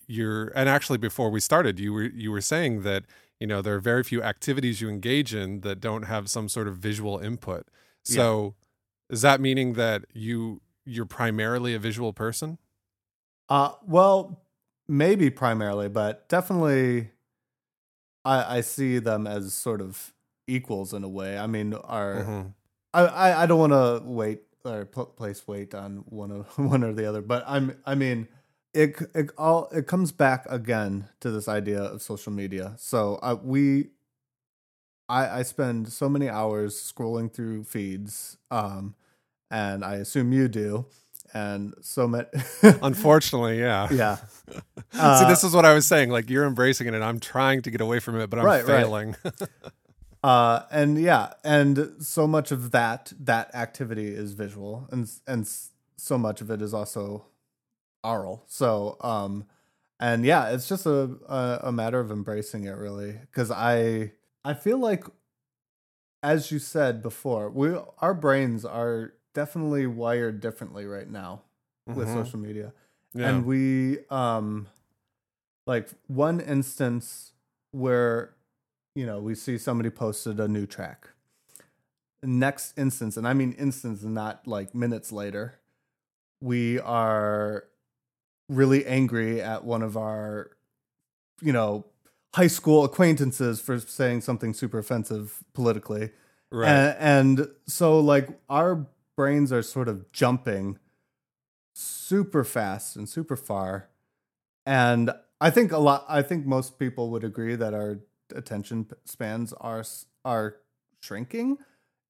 You're 0.05 0.47
and 0.49 0.67
actually 0.67 0.97
before 0.97 1.29
we 1.29 1.39
started, 1.39 1.79
you 1.79 1.93
were 1.93 2.03
you 2.03 2.31
were 2.31 2.41
saying 2.41 2.81
that 2.81 3.05
you 3.39 3.47
know 3.47 3.61
there 3.61 3.75
are 3.75 3.79
very 3.79 4.03
few 4.03 4.21
activities 4.21 4.81
you 4.81 4.89
engage 4.89 5.33
in 5.33 5.61
that 5.61 5.79
don't 5.79 6.03
have 6.03 6.29
some 6.29 6.49
sort 6.49 6.67
of 6.67 6.77
visual 6.77 7.19
input. 7.19 7.67
So, 8.03 8.55
yeah. 9.09 9.13
is 9.13 9.21
that 9.21 9.39
meaning 9.39 9.73
that 9.73 10.03
you 10.13 10.61
you're 10.85 11.05
primarily 11.05 11.73
a 11.73 11.79
visual 11.79 12.13
person? 12.13 12.57
Uh, 13.49 13.71
well, 13.85 14.41
maybe 14.87 15.29
primarily, 15.29 15.89
but 15.89 16.27
definitely, 16.29 17.11
I 18.25 18.57
I 18.57 18.61
see 18.61 18.99
them 18.99 19.27
as 19.27 19.53
sort 19.53 19.81
of 19.81 20.13
equals 20.47 20.93
in 20.93 21.03
a 21.03 21.09
way. 21.09 21.37
I 21.37 21.47
mean, 21.47 21.73
are 21.73 22.15
mm-hmm. 22.15 22.49
I, 22.93 23.01
I 23.01 23.43
I 23.43 23.45
don't 23.45 23.59
want 23.59 23.73
to 23.73 24.01
wait 24.05 24.41
or 24.65 24.85
place 24.85 25.47
weight 25.47 25.73
on 25.75 26.03
one 26.07 26.31
of 26.31 26.47
one 26.57 26.83
or 26.83 26.93
the 26.93 27.05
other, 27.07 27.21
but 27.21 27.43
I'm 27.47 27.77
I 27.85 27.95
mean 27.95 28.27
it 28.73 28.97
it 29.13 29.31
all 29.37 29.67
it 29.71 29.87
comes 29.87 30.11
back 30.11 30.45
again 30.49 31.09
to 31.19 31.31
this 31.31 31.47
idea 31.47 31.81
of 31.81 32.01
social 32.01 32.31
media. 32.31 32.73
So 32.77 33.19
uh, 33.21 33.37
we 33.41 33.89
I 35.09 35.39
I 35.39 35.43
spend 35.43 35.91
so 35.91 36.09
many 36.09 36.29
hours 36.29 36.75
scrolling 36.75 37.31
through 37.31 37.65
feeds 37.65 38.37
um 38.51 38.95
and 39.53 39.85
I 39.85 39.95
assume 39.95 40.33
you 40.33 40.49
do 40.49 40.85
and 41.33 41.73
so 41.81 42.07
many 42.07 42.27
unfortunately 42.83 43.57
yeah 43.57 43.87
yeah 43.91 44.17
uh, 44.93 45.19
see 45.19 45.25
this 45.25 45.43
is 45.43 45.55
what 45.55 45.65
i 45.65 45.73
was 45.73 45.83
saying 45.83 46.11
like 46.11 46.29
you're 46.29 46.45
embracing 46.45 46.85
it 46.85 46.93
and 46.93 47.03
i'm 47.03 47.19
trying 47.19 47.59
to 47.59 47.71
get 47.71 47.81
away 47.81 47.97
from 47.97 48.19
it 48.19 48.29
but 48.29 48.37
i'm 48.37 48.45
right, 48.45 48.63
failing 48.63 49.15
right. 49.23 49.33
Uh, 50.23 50.63
and 50.71 50.97
yeah, 51.01 51.33
and 51.43 51.95
so 51.99 52.25
much 52.25 52.51
of 52.51 52.71
that 52.71 53.11
that 53.19 53.53
activity 53.53 54.07
is 54.07 54.31
visual, 54.33 54.87
and 54.89 55.11
and 55.27 55.45
so 55.97 56.17
much 56.17 56.39
of 56.39 56.49
it 56.49 56.61
is 56.61 56.73
also 56.73 57.25
oral. 58.03 58.45
So, 58.47 58.95
um, 59.01 59.45
and 59.99 60.23
yeah, 60.23 60.49
it's 60.51 60.69
just 60.69 60.85
a 60.85 61.17
a, 61.27 61.59
a 61.63 61.71
matter 61.73 61.99
of 61.99 62.09
embracing 62.09 62.63
it, 62.63 62.77
really, 62.77 63.19
because 63.19 63.51
I 63.51 64.13
I 64.45 64.53
feel 64.53 64.77
like, 64.77 65.03
as 66.23 66.51
you 66.51 66.59
said 66.59 67.03
before, 67.03 67.49
we 67.49 67.75
our 67.97 68.13
brains 68.13 68.63
are 68.63 69.15
definitely 69.33 69.87
wired 69.87 70.39
differently 70.39 70.85
right 70.85 71.09
now 71.09 71.41
mm-hmm. 71.89 71.99
with 71.99 72.07
social 72.09 72.39
media, 72.39 72.73
yeah. 73.13 73.29
and 73.29 73.45
we 73.45 73.99
um, 74.09 74.67
like 75.65 75.89
one 76.07 76.39
instance 76.39 77.31
where 77.71 78.35
you 78.95 79.05
know, 79.05 79.19
we 79.19 79.35
see 79.35 79.57
somebody 79.57 79.89
posted 79.89 80.39
a 80.39 80.47
new 80.47 80.65
track. 80.65 81.09
Next 82.21 82.77
instance, 82.77 83.17
and 83.17 83.27
I 83.27 83.33
mean 83.33 83.53
instance, 83.53 84.03
not 84.03 84.47
like 84.47 84.73
minutes 84.73 85.11
later, 85.11 85.55
we 86.41 86.79
are 86.79 87.65
really 88.47 88.85
angry 88.85 89.41
at 89.41 89.65
one 89.65 89.81
of 89.81 89.97
our, 89.97 90.51
you 91.41 91.51
know, 91.51 91.85
high 92.33 92.47
school 92.47 92.85
acquaintances 92.85 93.59
for 93.59 93.79
saying 93.79 94.21
something 94.21 94.53
super 94.53 94.77
offensive 94.77 95.43
politically. 95.53 96.11
Right. 96.49 96.69
And, 96.69 97.39
and 97.39 97.47
so, 97.67 97.99
like, 97.99 98.29
our 98.49 98.85
brains 99.15 99.51
are 99.51 99.61
sort 99.61 99.87
of 99.87 100.11
jumping 100.11 100.79
super 101.73 102.43
fast 102.43 102.95
and 102.95 103.07
super 103.07 103.35
far. 103.35 103.89
And 104.65 105.11
I 105.41 105.49
think 105.49 105.71
a 105.71 105.77
lot, 105.77 106.05
I 106.07 106.21
think 106.21 106.45
most 106.45 106.79
people 106.79 107.09
would 107.11 107.23
agree 107.23 107.55
that 107.55 107.73
our 107.73 107.99
attention 108.35 108.87
spans 109.05 109.53
are 109.53 109.83
are 110.23 110.57
shrinking. 111.01 111.57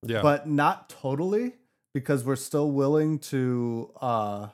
Yeah. 0.06 0.22
But 0.22 0.48
not 0.48 0.90
totally 0.90 1.54
because 1.94 2.24
we're 2.24 2.36
still 2.36 2.72
willing 2.72 3.20
to 3.20 3.92
uh 4.02 4.48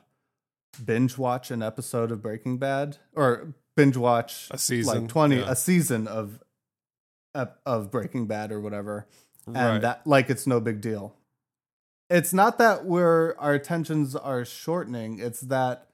binge 0.84 1.18
watch 1.18 1.50
an 1.50 1.62
episode 1.62 2.12
of 2.12 2.22
Breaking 2.22 2.58
Bad 2.58 2.98
or 3.14 3.54
binge 3.76 3.96
watch 3.96 4.48
a 4.50 4.58
season 4.58 5.02
like 5.02 5.08
20 5.08 5.36
yeah. 5.36 5.50
a 5.50 5.56
season 5.56 6.06
of 6.06 6.40
of 7.66 7.90
Breaking 7.90 8.26
Bad 8.26 8.52
or 8.52 8.60
whatever. 8.60 9.06
And 9.46 9.56
right. 9.56 9.80
that 9.82 10.06
like 10.06 10.30
it's 10.30 10.46
no 10.46 10.60
big 10.60 10.80
deal. 10.80 11.16
It's 12.10 12.32
not 12.32 12.58
that 12.58 12.84
we're 12.84 13.34
our 13.38 13.54
attentions 13.54 14.16
are 14.16 14.44
shortening, 14.44 15.20
it's 15.20 15.40
that 15.42 15.86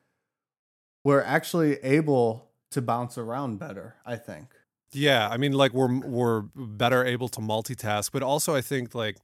we're 1.04 1.22
actually 1.22 1.74
able 1.84 2.48
to 2.70 2.82
bounce 2.82 3.18
around 3.18 3.58
better, 3.58 3.96
I 4.04 4.16
think. 4.16 4.48
Yeah, 4.92 5.28
I 5.28 5.36
mean, 5.36 5.52
like 5.52 5.74
we're 5.74 6.00
we're 6.00 6.40
better 6.54 7.04
able 7.04 7.28
to 7.28 7.40
multitask, 7.40 8.10
but 8.12 8.22
also 8.22 8.54
I 8.56 8.62
think 8.62 8.94
like 8.94 9.16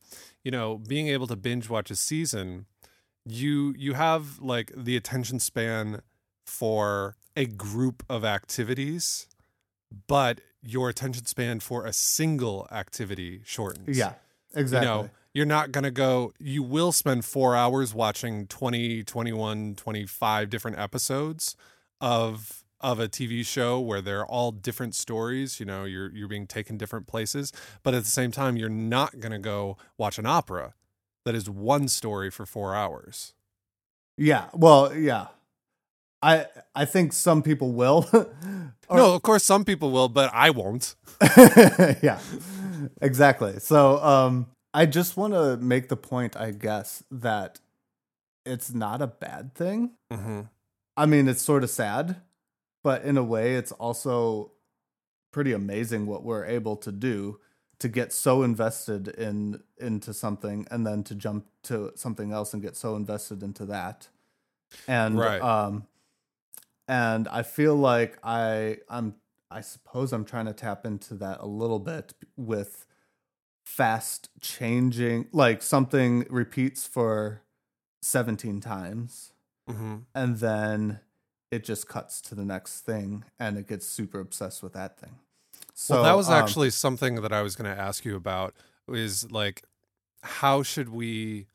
you 0.44 0.50
know 0.50 0.78
being 0.78 1.08
able 1.08 1.26
to 1.28 1.36
binge 1.36 1.70
watch 1.70 1.90
a 1.90 1.96
season, 1.96 2.66
you 3.24 3.74
you 3.78 3.94
have 3.94 4.38
like 4.40 4.70
the 4.76 4.96
attention 4.96 5.40
span 5.40 6.02
for 6.46 7.16
a 7.36 7.46
group 7.46 8.02
of 8.10 8.24
activities, 8.24 9.28
but 10.06 10.40
your 10.62 10.88
attention 10.88 11.24
span 11.24 11.60
for 11.60 11.86
a 11.86 11.92
single 11.92 12.68
activity 12.70 13.40
shortens. 13.44 13.96
Yeah, 13.96 14.14
exactly. 14.54 14.88
You 14.88 14.94
know, 14.94 15.10
you're 15.34 15.46
not 15.46 15.72
going 15.72 15.84
to 15.84 15.90
go 15.90 16.32
you 16.38 16.62
will 16.62 16.92
spend 16.92 17.24
4 17.24 17.56
hours 17.56 17.94
watching 17.94 18.46
20, 18.46 19.02
21, 19.04 19.74
25 19.76 20.50
different 20.50 20.78
episodes 20.78 21.56
of 22.00 22.64
of 22.80 22.98
a 22.98 23.08
TV 23.08 23.46
show 23.46 23.78
where 23.78 24.00
they're 24.00 24.26
all 24.26 24.50
different 24.50 24.94
stories, 24.94 25.60
you 25.60 25.66
know, 25.66 25.84
you're 25.84 26.10
you're 26.14 26.28
being 26.28 26.46
taken 26.46 26.76
different 26.76 27.06
places, 27.06 27.52
but 27.82 27.94
at 27.94 28.02
the 28.04 28.10
same 28.10 28.32
time 28.32 28.56
you're 28.56 28.68
not 28.68 29.20
going 29.20 29.32
to 29.32 29.38
go 29.38 29.76
watch 29.98 30.18
an 30.18 30.26
opera 30.26 30.74
that 31.24 31.34
is 31.34 31.48
one 31.48 31.86
story 31.88 32.30
for 32.30 32.44
4 32.46 32.74
hours. 32.74 33.34
Yeah. 34.16 34.46
Well, 34.52 34.94
yeah. 34.94 35.28
I 36.22 36.46
I 36.74 36.84
think 36.84 37.12
some 37.12 37.42
people 37.42 37.72
will. 37.72 38.08
or, 38.88 38.96
no, 38.96 39.14
of 39.14 39.22
course 39.22 39.44
some 39.44 39.64
people 39.64 39.90
will, 39.90 40.08
but 40.08 40.30
I 40.32 40.50
won't. 40.50 40.94
yeah. 42.02 42.18
Exactly. 43.00 43.58
So, 43.60 44.02
um 44.02 44.46
I 44.74 44.86
just 44.86 45.16
want 45.16 45.34
to 45.34 45.56
make 45.58 45.88
the 45.88 45.96
point, 45.96 46.36
I 46.36 46.50
guess, 46.50 47.04
that 47.10 47.60
it's 48.46 48.72
not 48.72 49.02
a 49.02 49.06
bad 49.06 49.54
thing. 49.54 49.92
Mm-hmm. 50.10 50.42
I 50.96 51.06
mean, 51.06 51.28
it's 51.28 51.42
sort 51.42 51.64
of 51.64 51.70
sad 51.70 52.16
but 52.82 53.02
in 53.02 53.16
a 53.16 53.22
way 53.22 53.54
it's 53.54 53.72
also 53.72 54.52
pretty 55.32 55.52
amazing 55.52 56.06
what 56.06 56.22
we're 56.22 56.44
able 56.44 56.76
to 56.76 56.92
do 56.92 57.38
to 57.78 57.88
get 57.88 58.12
so 58.12 58.42
invested 58.42 59.08
in 59.08 59.60
into 59.78 60.12
something 60.12 60.66
and 60.70 60.86
then 60.86 61.02
to 61.02 61.14
jump 61.14 61.46
to 61.62 61.90
something 61.94 62.32
else 62.32 62.52
and 62.52 62.62
get 62.62 62.76
so 62.76 62.94
invested 62.96 63.42
into 63.42 63.64
that 63.64 64.08
and 64.86 65.18
right. 65.18 65.40
um 65.40 65.86
and 66.86 67.26
i 67.28 67.42
feel 67.42 67.74
like 67.74 68.18
i 68.22 68.76
i'm 68.88 69.14
i 69.50 69.60
suppose 69.60 70.12
i'm 70.12 70.24
trying 70.24 70.46
to 70.46 70.52
tap 70.52 70.84
into 70.84 71.14
that 71.14 71.38
a 71.40 71.46
little 71.46 71.78
bit 71.78 72.12
with 72.36 72.86
fast 73.64 74.28
changing 74.40 75.26
like 75.32 75.62
something 75.62 76.26
repeats 76.28 76.86
for 76.86 77.42
17 78.02 78.60
times 78.60 79.32
mm-hmm. 79.68 79.98
and 80.14 80.38
then 80.38 81.00
it 81.52 81.64
just 81.64 81.86
cuts 81.86 82.20
to 82.22 82.34
the 82.34 82.44
next 82.44 82.80
thing 82.80 83.24
and 83.38 83.58
it 83.58 83.68
gets 83.68 83.86
super 83.86 84.18
obsessed 84.18 84.62
with 84.62 84.72
that 84.72 84.98
thing. 84.98 85.18
So 85.74 85.96
well, 85.96 86.04
that 86.04 86.16
was 86.16 86.28
um, 86.28 86.34
actually 86.34 86.70
something 86.70 87.16
that 87.16 87.32
I 87.32 87.42
was 87.42 87.54
going 87.54 87.72
to 87.72 87.80
ask 87.80 88.04
you 88.04 88.16
about 88.16 88.54
is 88.88 89.30
like 89.30 89.62
how 90.22 90.62
should 90.62 90.88
we 90.88 91.46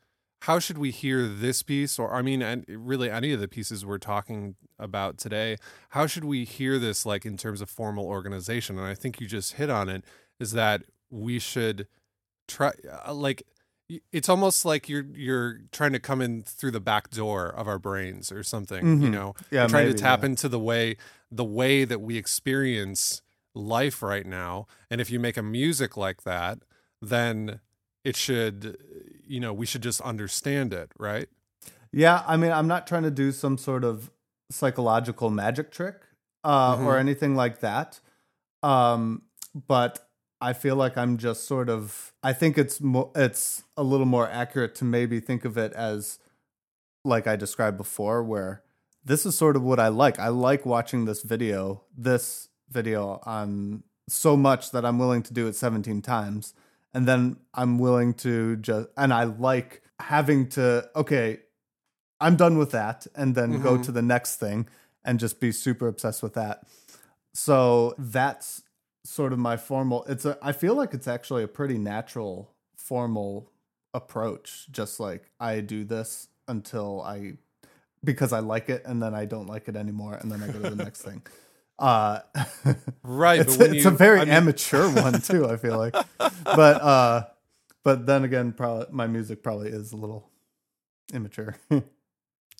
how 0.41 0.59
should 0.59 0.77
we 0.77 0.91
hear 0.91 1.27
this 1.27 1.63
piece 1.63 1.97
or 1.97 2.13
I 2.13 2.21
mean 2.21 2.41
and 2.41 2.63
really 2.67 3.09
any 3.09 3.33
of 3.33 3.39
the 3.39 3.47
pieces 3.47 3.85
we're 3.85 3.97
talking 3.97 4.55
about 4.79 5.17
today 5.17 5.57
how 5.89 6.05
should 6.05 6.23
we 6.23 6.45
hear 6.45 6.77
this 6.77 7.05
like 7.05 7.25
in 7.25 7.35
terms 7.35 7.59
of 7.59 7.69
formal 7.69 8.05
organization 8.05 8.77
and 8.77 8.87
I 8.87 8.93
think 8.93 9.19
you 9.19 9.27
just 9.27 9.53
hit 9.53 9.69
on 9.69 9.89
it 9.89 10.05
is 10.39 10.51
that 10.51 10.83
we 11.09 11.39
should 11.39 11.87
try 12.47 12.71
uh, 13.05 13.13
like 13.13 13.43
it's 14.11 14.27
almost 14.27 14.65
like 14.65 14.89
you're 14.89 15.05
you're 15.13 15.59
trying 15.71 15.93
to 15.93 15.99
come 15.99 16.21
in 16.21 16.43
through 16.43 16.71
the 16.71 16.79
back 16.79 17.09
door 17.09 17.47
of 17.47 17.67
our 17.67 17.79
brains 17.79 18.31
or 18.31 18.43
something 18.43 18.83
mm-hmm. 18.83 19.03
you 19.03 19.09
know 19.09 19.33
yeah, 19.49 19.61
you're 19.61 19.69
trying 19.69 19.85
maybe, 19.85 19.97
to 19.97 20.03
tap 20.03 20.19
yeah. 20.21 20.27
into 20.27 20.49
the 20.49 20.59
way 20.59 20.97
the 21.31 21.45
way 21.45 21.85
that 21.85 21.99
we 21.99 22.17
experience 22.17 23.21
life 23.55 24.01
right 24.01 24.25
now 24.25 24.67
and 24.91 24.99
if 24.99 25.09
you 25.09 25.19
make 25.19 25.37
a 25.37 25.43
music 25.43 25.95
like 25.95 26.23
that 26.23 26.59
then 27.01 27.59
it 28.03 28.15
should 28.15 28.77
you 29.25 29.39
know 29.39 29.53
we 29.53 29.65
should 29.65 29.81
just 29.81 30.01
understand 30.01 30.73
it 30.73 30.91
right 30.99 31.29
yeah 31.91 32.23
i 32.27 32.35
mean 32.35 32.51
i'm 32.51 32.67
not 32.67 32.87
trying 32.87 33.03
to 33.03 33.11
do 33.11 33.31
some 33.31 33.57
sort 33.57 33.83
of 33.83 34.11
psychological 34.51 35.29
magic 35.29 35.71
trick 35.71 35.95
uh, 36.43 36.75
mm-hmm. 36.75 36.85
or 36.85 36.97
anything 36.97 37.35
like 37.35 37.61
that 37.61 37.99
um, 38.63 39.21
but 39.67 40.06
I 40.39 40.53
feel 40.53 40.75
like 40.75 40.97
I'm 40.97 41.17
just 41.17 41.45
sort 41.45 41.69
of 41.69 42.13
I 42.23 42.33
think 42.33 42.57
it's 42.57 42.79
mo- 42.81 43.11
it's 43.15 43.63
a 43.75 43.83
little 43.83 44.05
more 44.05 44.29
accurate 44.29 44.75
to 44.75 44.85
maybe 44.85 45.19
think 45.19 45.45
of 45.45 45.57
it 45.57 45.73
as 45.73 46.19
like 47.03 47.27
I 47.27 47.35
described 47.35 47.77
before 47.77 48.23
where 48.23 48.63
this 49.03 49.25
is 49.25 49.35
sort 49.37 49.55
of 49.55 49.63
what 49.63 49.79
I 49.79 49.87
like. 49.87 50.19
I 50.19 50.27
like 50.27 50.65
watching 50.65 51.05
this 51.05 51.23
video, 51.23 51.83
this 51.97 52.49
video 52.69 53.21
on 53.23 53.83
so 54.09 54.35
much 54.37 54.71
that 54.71 54.85
I'm 54.85 54.99
willing 54.99 55.23
to 55.23 55.33
do 55.33 55.47
it 55.47 55.55
17 55.55 56.01
times 56.01 56.53
and 56.93 57.07
then 57.07 57.37
I'm 57.53 57.79
willing 57.79 58.13
to 58.15 58.57
just 58.57 58.89
and 58.97 59.13
I 59.13 59.23
like 59.23 59.81
having 59.99 60.49
to 60.49 60.89
okay, 60.95 61.39
I'm 62.19 62.35
done 62.35 62.57
with 62.57 62.71
that 62.71 63.07
and 63.15 63.33
then 63.35 63.61
go 63.61 63.77
Mhm. 63.77 63.83
to 63.85 63.91
the 63.91 64.01
next 64.01 64.35
thing 64.37 64.67
and 65.03 65.19
just 65.19 65.39
be 65.39 65.51
super 65.51 65.87
obsessed 65.87 66.21
with 66.21 66.33
that. 66.33 66.63
So 67.33 67.95
that's 67.97 68.63
sort 69.07 69.31
of 69.31 69.39
my 69.39 69.55
formal 69.55 70.03
it's 70.05 70.25
a 70.25 70.37
I 70.41 70.51
feel 70.51 70.75
like 70.75 70.93
it's 70.93 71.07
actually 71.07 71.41
a 71.41 71.47
pretty 71.47 71.77
natural 71.77 72.51
formal 72.75 73.49
approach 73.93 74.67
just 74.69 74.99
like 74.99 75.29
I 75.39 75.61
do 75.61 75.85
this 75.85 76.27
until 76.47 77.01
I 77.01 77.37
because 78.03 78.33
I 78.33 78.39
like 78.39 78.69
it 78.69 78.83
and 78.85 79.01
then 79.01 79.15
I 79.15 79.23
don't 79.25 79.47
like 79.47 79.69
it 79.69 79.77
anymore 79.77 80.15
and 80.15 80.29
then 80.29 80.43
I 80.43 80.47
go 80.47 80.59
to 80.61 80.75
the 80.75 80.83
next 80.83 81.03
thing. 81.03 81.21
Uh 81.79 82.19
Right, 83.03 83.39
it's, 83.39 83.55
but 83.55 83.67
when 83.67 83.75
it's 83.75 83.85
you, 83.85 83.91
a 83.91 83.93
very 83.93 84.19
I 84.19 84.25
mean, 84.25 84.33
amateur 84.33 84.89
one 84.89 85.21
too, 85.21 85.47
I 85.47 85.55
feel 85.55 85.77
like. 85.77 85.95
But 86.43 86.81
uh 86.81 87.25
but 87.83 88.05
then 88.05 88.25
again 88.25 88.51
probably 88.51 88.87
my 88.91 89.07
music 89.07 89.41
probably 89.41 89.69
is 89.69 89.93
a 89.93 89.97
little 89.97 90.29
immature. 91.13 91.55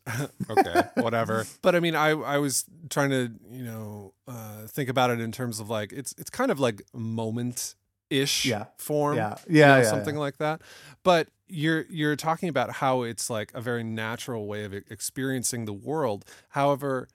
okay, 0.50 0.84
whatever. 0.96 1.46
But 1.62 1.76
I 1.76 1.80
mean, 1.80 1.96
I 1.96 2.10
I 2.12 2.38
was 2.38 2.66
trying 2.90 3.10
to 3.12 3.32
you 3.52 3.64
know 3.64 4.14
uh, 4.28 4.68
think 4.68 4.90
about 4.90 5.10
it 5.10 5.20
in 5.20 5.32
terms 5.32 5.60
of 5.60 5.70
like 5.70 5.92
it's 5.94 6.14
it's 6.18 6.30
kind 6.30 6.52
of 6.52 6.60
like 6.60 6.82
moment 6.94 7.76
ish 8.10 8.46
Yeah. 8.46 8.66
form, 8.78 9.18
yeah. 9.18 9.36
you 9.50 9.60
Yeah, 9.60 9.68
know, 9.68 9.78
yeah, 9.78 9.90
something 9.90 10.16
yeah. 10.16 10.22
like 10.22 10.38
that. 10.38 10.62
But 11.04 11.28
you're 11.48 11.86
you're 11.90 12.16
talking 12.16 12.50
about 12.50 12.72
how 12.74 13.04
it's 13.04 13.30
like 13.30 13.52
a 13.54 13.62
very 13.62 13.84
natural 13.84 14.48
way 14.48 14.64
of 14.64 14.74
experiencing 14.74 15.66
the 15.66 15.74
world. 15.74 16.26
However, 16.50 17.08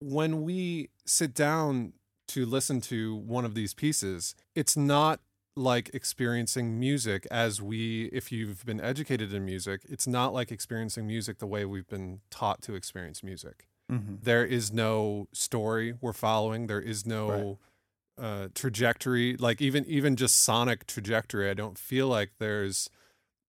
when 0.00 0.42
we 0.42 0.90
sit 1.06 1.34
down 1.34 1.92
to 2.28 2.44
listen 2.46 2.80
to 2.82 3.14
one 3.16 3.44
of 3.44 3.54
these 3.54 3.74
pieces, 3.74 4.34
it's 4.54 4.76
not 4.76 5.20
like 5.56 5.90
experiencing 5.94 6.78
music 6.80 7.26
as 7.30 7.62
we 7.62 8.06
if 8.12 8.32
you've 8.32 8.64
been 8.66 8.80
educated 8.80 9.32
in 9.32 9.44
music 9.44 9.82
it's 9.88 10.06
not 10.06 10.32
like 10.32 10.50
experiencing 10.50 11.06
music 11.06 11.38
the 11.38 11.46
way 11.46 11.64
we've 11.64 11.86
been 11.88 12.20
taught 12.30 12.60
to 12.62 12.74
experience 12.74 13.22
music. 13.22 13.68
Mhm. 13.92 14.22
there 14.22 14.44
is 14.44 14.72
no 14.72 15.28
story 15.32 15.94
we're 16.00 16.12
following. 16.14 16.66
There 16.66 16.80
is 16.80 17.04
no 17.06 17.58
uh 18.18 18.48
trajectory. 18.54 19.36
Like 19.36 19.60
even 19.60 19.84
even 19.86 20.16
just 20.16 20.42
sonic 20.42 20.86
trajectory 20.86 21.48
i 21.50 21.54
don't 21.54 21.78
feel 21.78 22.08
like 22.08 22.30
there's 22.38 22.88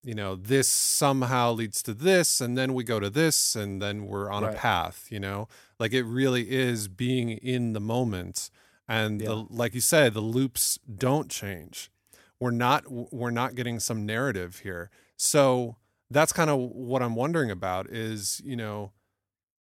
you 0.04 0.14
know 0.14 0.36
this 0.36 0.68
somehow 0.68 1.52
leads 1.52 1.82
to 1.82 1.92
this 1.94 2.40
and 2.40 2.56
then 2.56 2.74
we 2.74 2.84
go 2.84 3.00
to 3.00 3.10
this 3.10 3.56
and 3.56 3.82
then 3.82 4.06
we're 4.06 4.30
on 4.30 4.42
Right. 4.44 4.54
a 4.54 4.56
path 4.56 5.06
you 5.10 5.18
know? 5.18 5.48
Like 5.80 5.92
it 5.92 6.04
really 6.04 6.50
is 6.50 6.86
being 6.86 7.30
in 7.30 7.72
the 7.72 7.80
moment 7.80 8.50
and 8.88 9.20
the, 9.20 9.34
like 9.50 9.74
you 9.74 9.80
said 9.80 10.14
the 10.14 10.20
loops 10.20 10.78
don't 11.06 11.28
change 11.30 11.90
we're 12.40 12.50
not 12.50 12.84
we're 13.12 13.30
not 13.30 13.54
getting 13.54 13.78
some 13.80 14.04
narrative 14.06 14.60
here 14.60 14.90
so 15.16 15.76
that's 16.10 16.32
kind 16.32 16.50
of 16.50 16.58
what 16.58 17.02
i'm 17.02 17.14
wondering 17.16 17.50
about 17.50 17.86
is 17.88 18.40
you 18.44 18.56
know 18.56 18.92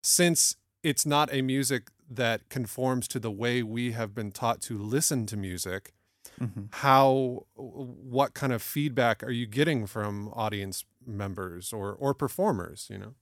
since 0.03 0.57
it's 0.83 1.07
not 1.07 1.33
a 1.33 1.43
music 1.43 1.89
that 2.11 2.49
conforms 2.49 3.07
to 3.09 3.19
the 3.21 3.31
way 3.31 3.63
we 3.63 3.93
have 3.93 4.15
been 4.15 4.31
taught 4.33 4.61
to 4.61 4.77
listen 4.79 5.27
to 5.27 5.37
music 5.37 5.93
Mhm. 6.41 6.69
how 6.75 7.47
what 7.57 8.33
kind 8.35 8.53
of 8.53 8.63
feedback 8.63 9.23
are 9.23 9.31
you 9.31 9.47
getting 9.47 9.87
from 9.87 10.29
audience 10.35 10.85
members 11.05 11.73
or 11.73 11.93
or 11.93 12.15
performers 12.15 12.89
you 12.91 12.99
know 12.99 13.15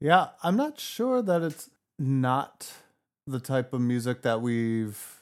Yeah, 0.00 0.30
I'm 0.42 0.56
not 0.56 0.78
sure 0.80 1.22
that 1.22 1.42
it's 1.42 1.70
not 1.98 2.72
the 3.26 3.38
type 3.40 3.72
of 3.72 3.80
music 3.80 4.22
that 4.22 4.40
we've 4.42 5.21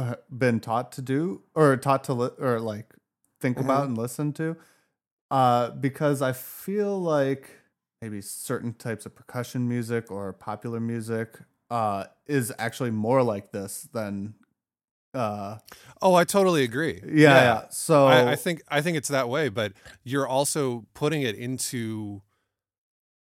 uh, 0.00 0.14
been 0.30 0.60
taught 0.60 0.92
to 0.92 1.02
do 1.02 1.42
or 1.54 1.76
taught 1.76 2.04
to 2.04 2.14
li- 2.14 2.30
or 2.38 2.58
like 2.60 2.94
think 3.40 3.58
about 3.60 3.82
Mhm. 3.82 3.86
and 3.88 3.98
listen 3.98 4.32
to. 4.34 4.56
Uh, 5.30 5.70
because 5.70 6.22
I 6.22 6.32
feel 6.32 7.00
like 7.00 7.50
maybe 8.02 8.20
certain 8.20 8.72
types 8.74 9.06
of 9.06 9.14
percussion 9.14 9.68
music 9.68 10.10
or 10.10 10.32
popular 10.32 10.80
music 10.80 11.38
uh, 11.70 12.04
is 12.26 12.52
actually 12.58 12.90
more 12.90 13.22
like 13.22 13.52
this 13.52 13.82
than. 13.92 14.34
Uh, 15.12 15.58
oh 16.02 16.14
i 16.14 16.22
totally 16.22 16.62
agree 16.62 17.00
yeah, 17.04 17.42
yeah. 17.42 17.62
So 17.70 18.06
I, 18.06 18.32
I 18.32 18.36
think 18.36 18.62
I 18.68 18.80
think 18.80 18.96
it's 18.96 19.08
that 19.08 19.28
way, 19.28 19.48
but 19.48 19.72
you're 20.04 20.26
also 20.28 20.86
putting 20.94 21.22
it 21.22 21.34
into 21.34 22.22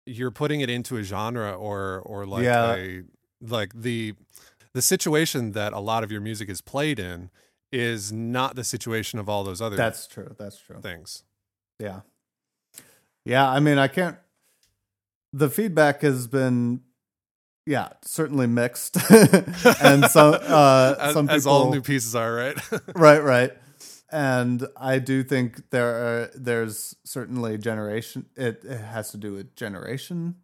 you're 0.05 0.31
putting 0.31 0.61
it 0.61 0.69
into 0.69 0.97
a 0.97 1.03
genre 1.03 1.51
or 1.51 1.99
or 2.05 2.25
like 2.27 2.43
Yeah. 2.43 2.75
a 2.75 3.03
like 3.41 3.71
the 3.73 4.13
the 4.73 4.81
situation 4.81 5.53
that 5.53 5.73
a 5.73 5.79
lot 5.79 6.03
of 6.03 6.11
your 6.11 6.21
music 6.21 6.49
is 6.49 6.61
played 6.61 6.99
in 6.99 7.29
is 7.71 8.11
not 8.11 8.55
the 8.55 8.63
situation 8.63 9.19
of 9.19 9.29
all 9.29 9.43
those 9.43 9.61
other 9.61 9.75
that's 9.75 10.07
true. 10.07 10.35
That's 10.37 10.59
true. 10.59 10.77
things. 10.81 11.23
Yeah. 11.79 12.01
Yeah, 13.25 13.47
I 13.49 13.59
mean, 13.59 13.77
I 13.77 13.87
can't. 13.87 14.17
The 15.33 15.49
feedback 15.49 16.01
has 16.01 16.25
been, 16.25 16.81
yeah, 17.65 17.89
certainly 18.03 18.47
mixed, 18.47 18.97
and 19.81 20.05
some 20.05 20.33
uh, 20.41 20.95
As, 20.99 21.13
some 21.13 21.29
as 21.29 21.45
all 21.45 21.71
new 21.71 21.81
pieces 21.81 22.15
are, 22.15 22.33
right? 22.33 22.57
right, 22.95 23.23
right, 23.23 23.51
and 24.11 24.67
I 24.75 24.97
do 24.97 25.21
think 25.23 25.69
there 25.69 25.89
are 26.23 26.31
there's 26.33 26.95
certainly 27.03 27.59
generation. 27.59 28.25
It, 28.35 28.63
it 28.63 28.79
has 28.81 29.11
to 29.11 29.17
do 29.17 29.33
with 29.33 29.55
generation, 29.55 30.37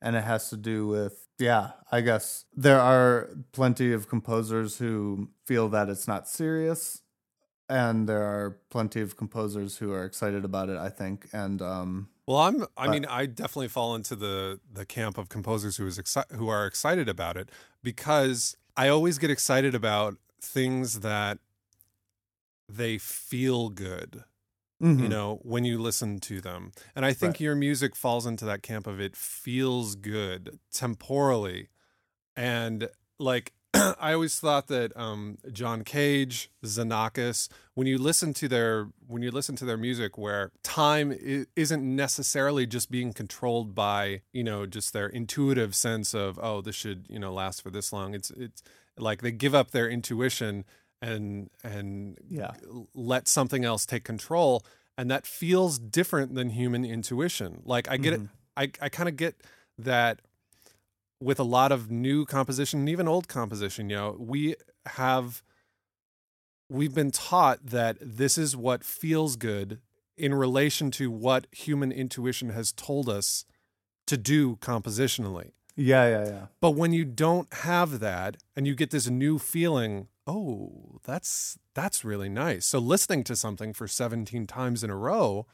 and 0.00 0.16
it 0.16 0.24
has 0.24 0.50
to 0.50 0.56
do 0.56 0.88
with 0.88 1.21
yeah. 1.38 1.72
I 1.90 2.00
guess 2.00 2.44
there 2.54 2.80
are 2.80 3.30
plenty 3.52 3.92
of 3.92 4.08
composers 4.08 4.78
who 4.78 5.28
feel 5.46 5.68
that 5.70 5.88
it's 5.88 6.06
not 6.08 6.28
serious 6.28 7.02
and 7.68 8.08
there 8.08 8.22
are 8.22 8.58
plenty 8.70 9.00
of 9.00 9.16
composers 9.16 9.78
who 9.78 9.92
are 9.92 10.04
excited 10.04 10.44
about 10.44 10.68
it 10.68 10.76
i 10.76 10.88
think 10.90 11.28
and 11.32 11.62
um 11.62 12.08
Well, 12.26 12.38
I'm. 12.38 12.62
I 12.76 12.86
But- 12.86 12.90
mean, 12.92 13.06
I 13.06 13.26
definitely 13.26 13.68
fall 13.68 13.94
into 13.94 14.14
the 14.16 14.60
the 14.72 14.84
camp 14.86 15.18
of 15.18 15.28
composers 15.28 15.76
who 15.78 15.86
is 15.86 15.98
exci- 15.98 16.30
who 16.38 16.48
are 16.48 16.66
excited 16.66 17.08
about 17.08 17.36
it 17.36 17.48
because 17.82 18.56
I 18.76 18.88
always 18.88 19.18
get 19.18 19.30
excited 19.30 19.74
about 19.74 20.16
things 20.40 21.00
that 21.00 21.38
they 22.68 22.98
feel 22.98 23.68
good. 23.70 24.24
You 24.82 24.88
mhm. 24.88 25.08
know, 25.08 25.38
when 25.42 25.64
you 25.64 25.78
listen 25.78 26.18
to 26.20 26.40
them, 26.40 26.72
and 26.96 27.04
I 27.06 27.12
think 27.12 27.34
Right. 27.34 27.40
your 27.42 27.54
music 27.54 27.94
falls 27.94 28.26
into 28.26 28.44
that 28.46 28.62
camp 28.64 28.88
of 28.88 29.00
it 29.00 29.16
feels 29.16 29.94
good 29.94 30.58
temporally, 30.72 31.68
and 32.36 32.88
like. 33.18 33.52
I 33.74 34.12
always 34.12 34.38
thought 34.38 34.66
that 34.68 34.94
um, 34.98 35.38
John 35.50 35.82
Cage, 35.82 36.50
Xenakis, 36.62 37.48
when 37.72 37.86
you 37.86 37.96
listen 37.96 38.34
to 38.34 38.46
their 38.46 38.88
when 39.06 39.22
you 39.22 39.30
listen 39.30 39.56
to 39.56 39.64
their 39.64 39.78
music, 39.78 40.18
where 40.18 40.52
time 40.62 41.10
i- 41.12 41.46
isn't 41.56 41.82
necessarily 41.82 42.66
just 42.66 42.90
being 42.90 43.14
controlled 43.14 43.74
by 43.74 44.20
you 44.30 44.44
know 44.44 44.66
just 44.66 44.92
their 44.92 45.06
intuitive 45.06 45.74
sense 45.74 46.12
of 46.14 46.38
oh 46.42 46.60
this 46.60 46.76
should 46.76 47.06
you 47.08 47.18
know 47.18 47.32
last 47.32 47.62
for 47.62 47.70
this 47.70 47.94
long. 47.94 48.12
It's 48.14 48.30
it's 48.32 48.62
like 48.98 49.22
they 49.22 49.32
give 49.32 49.54
up 49.54 49.70
their 49.70 49.88
intuition 49.88 50.66
and 51.02 51.50
and 51.62 52.16
yeah 52.30 52.52
let 52.94 53.28
something 53.28 53.64
else 53.64 53.84
take 53.84 54.04
control, 54.04 54.64
and 54.96 55.10
that 55.10 55.26
feels 55.26 55.78
different 55.78 56.34
than 56.34 56.50
human 56.50 56.84
intuition. 56.84 57.60
Like 57.64 57.90
I 57.90 57.96
get 57.98 58.14
Mhm. 58.18 58.24
it, 58.24 58.30
I 58.80 58.86
I 58.86 58.88
kind 58.88 59.08
of 59.08 59.16
get 59.16 59.34
that 59.78 60.20
with 61.20 61.38
a 61.40 61.44
lot 61.44 61.72
of 61.72 61.90
new 61.90 62.24
composition 62.24 62.80
and 62.80 62.88
even 62.88 63.06
old 63.08 63.26
composition 63.28 63.88
you 63.90 63.96
know 63.96 64.16
we 64.18 64.56
have 64.86 65.42
we've 66.68 66.94
been 66.94 67.10
taught 67.10 67.64
that 67.66 67.96
this 68.00 68.36
is 68.38 68.56
what 68.56 68.82
feels 68.84 69.36
good 69.36 69.80
in 70.16 70.34
relation 70.34 70.90
to 70.90 71.10
what 71.10 71.46
human 71.52 71.92
intuition 71.92 72.50
has 72.50 72.72
told 72.72 73.08
us 73.08 73.44
to 74.06 74.16
do 74.16 74.56
compositionally 74.56 75.52
yeah 75.76 76.06
yeah 76.08 76.24
yeah 76.26 76.46
but 76.60 76.72
when 76.72 76.92
you 76.92 77.04
don't 77.04 77.52
have 77.54 78.00
that 78.00 78.36
and 78.56 78.66
you 78.66 78.74
get 78.74 78.90
this 78.90 79.08
new 79.08 79.38
feeling 79.38 80.08
oh 80.26 80.98
that's 81.04 81.58
that's 81.74 82.04
really 82.04 82.28
nice. 82.28 82.66
So 82.66 82.78
listening 82.78 83.24
to 83.24 83.36
something 83.36 83.72
for 83.72 83.88
17 83.88 84.46
times 84.46 84.84
in 84.84 84.90
a 84.90 84.96
row 84.96 85.46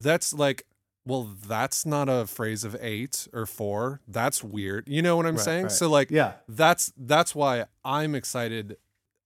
that's 0.00 0.32
like 0.32 0.66
well 1.06 1.34
that's 1.46 1.86
not 1.86 2.08
a 2.08 2.26
phrase 2.26 2.64
of 2.64 2.76
8 2.80 3.28
or 3.32 3.46
4 3.46 4.00
that's 4.08 4.42
weird. 4.44 4.88
You 4.88 5.02
know 5.02 5.16
what 5.16 5.26
i'm 5.26 5.36
Right, 5.36 5.44
saying? 5.44 5.62
right. 5.64 5.72
so 5.72 5.88
like 5.88 6.10
yeah. 6.10 6.34
that's 6.48 6.92
that's 6.96 7.34
why 7.34 7.64
i'm 7.84 8.14
excited 8.14 8.76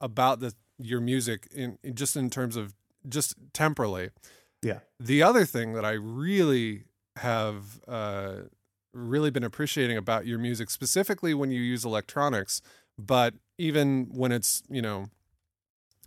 about 0.00 0.40
the 0.40 0.54
your 0.78 1.00
music 1.00 1.46
in, 1.54 1.78
in 1.82 1.94
just 1.94 2.16
in 2.16 2.30
terms 2.30 2.56
of 2.56 2.74
just 3.08 3.34
temporally. 3.52 4.10
Yeah. 4.62 4.78
The 4.98 5.22
other 5.22 5.44
thing 5.44 5.72
that 5.74 5.84
I 5.84 5.92
really 5.92 6.84
have 7.16 7.80
uh, 7.88 8.34
really 8.94 9.30
been 9.30 9.44
appreciating 9.44 9.96
about 9.98 10.26
your 10.26 10.38
music, 10.38 10.70
specifically 10.70 11.34
when 11.34 11.50
you 11.50 11.60
use 11.60 11.84
electronics, 11.84 12.62
but 12.98 13.34
even 13.60 14.08
when 14.12 14.32
it's 14.32 14.62
you 14.70 14.82
know, 14.82 15.06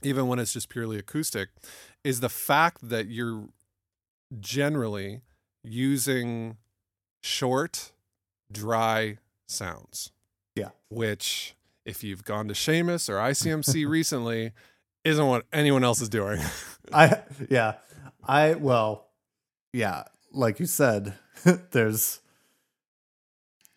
even 0.02 0.28
when 0.28 0.40
it's 0.40 0.54
just 0.54 0.70
purely 0.70 0.98
acoustic, 0.98 1.50
is 2.04 2.20
the 2.20 2.30
fact 2.30 2.90
that 2.90 3.08
you're 3.08 3.48
generally 4.40 5.22
using 5.64 6.58
short, 7.22 7.92
dry 8.52 9.20
sounds. 9.48 10.12
Yeah. 10.56 10.70
Which, 10.90 11.56
if 11.86 12.04
you've 12.04 12.24
gone 12.24 12.48
to 12.48 12.56
SEAMUS 12.56 13.10
or 13.10 13.16
ICMC 13.16 13.88
recently, 13.90 14.52
isn't 15.04 15.26
what 15.26 15.46
anyone 15.54 15.84
else 15.84 16.02
is 16.02 16.10
doing. 16.10 16.40
i 16.92 17.18
yeah 17.50 17.76
i 18.26 18.56
well 18.56 19.08
yeah 19.72 20.04
like 20.34 20.60
you 20.60 20.66
said 20.66 21.14
there's 21.72 22.20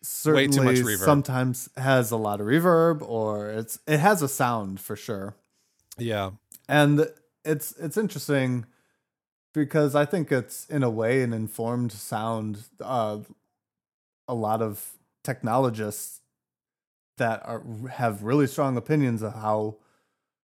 certainly 0.07 0.49
too 0.49 0.63
much 0.63 0.77
reverb. 0.77 1.05
sometimes 1.05 1.69
has 1.77 2.11
a 2.11 2.17
lot 2.17 2.41
of 2.41 2.47
reverb 2.47 3.03
or 3.03 3.51
it's 3.51 3.79
it 3.87 3.99
has 3.99 4.23
a 4.23 4.29
sound 4.29 4.81
for 4.81 4.97
sure. 4.97 5.37
Yeah. 5.99 6.31
And 6.69 7.09
it's 7.45 7.73
it's 7.79 7.97
interesting 7.97 8.67
because 9.55 9.95
I 9.95 10.05
think 10.05 10.31
it's 10.31 10.67
in 10.67 10.83
a 10.83 10.91
way 10.91 11.23
an 11.23 11.33
informed 11.33 11.93
sound. 11.93 12.65
Uh, 12.81 13.19
a 14.29 14.35
lot 14.35 14.61
of 14.61 14.97
technologists 15.23 16.21
that 17.19 17.41
are 17.45 17.63
have 17.91 18.23
really 18.23 18.47
strong 18.47 18.77
opinions 18.77 19.23
of 19.23 19.35
how 19.35 19.77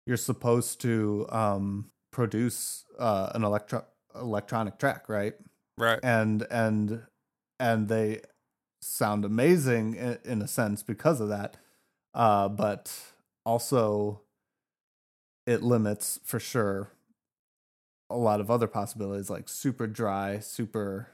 you're 0.06 0.18
supposed 0.18 0.82
to 0.82 1.26
um, 1.30 1.92
produce 2.12 2.86
uh, 2.98 3.32
an 3.36 3.44
electro 3.44 3.86
electronic 4.16 4.80
track, 4.80 5.10
right? 5.10 5.34
Right. 5.78 6.00
And 6.02 6.48
and 6.50 7.02
and 7.60 7.88
they 7.88 8.22
sound 8.86 9.26
amazing 9.26 9.96
in, 9.96 10.18
in 10.24 10.42
a 10.42 10.48
sense 10.48 10.84
because 10.84 11.20
of 11.20 11.30
that. 11.30 11.58
Uh, 12.14 12.48
but 12.48 12.94
also, 13.46 14.22
it 15.46 15.62
limits 15.62 16.20
for 16.24 16.40
sure 16.40 16.90
a 18.10 18.18
lot 18.18 18.40
of 18.40 18.52
other 18.52 18.68
possibilities 18.68 19.30
like 19.30 19.50
super 19.50 19.88
dry, 19.88 20.40
super 20.40 21.08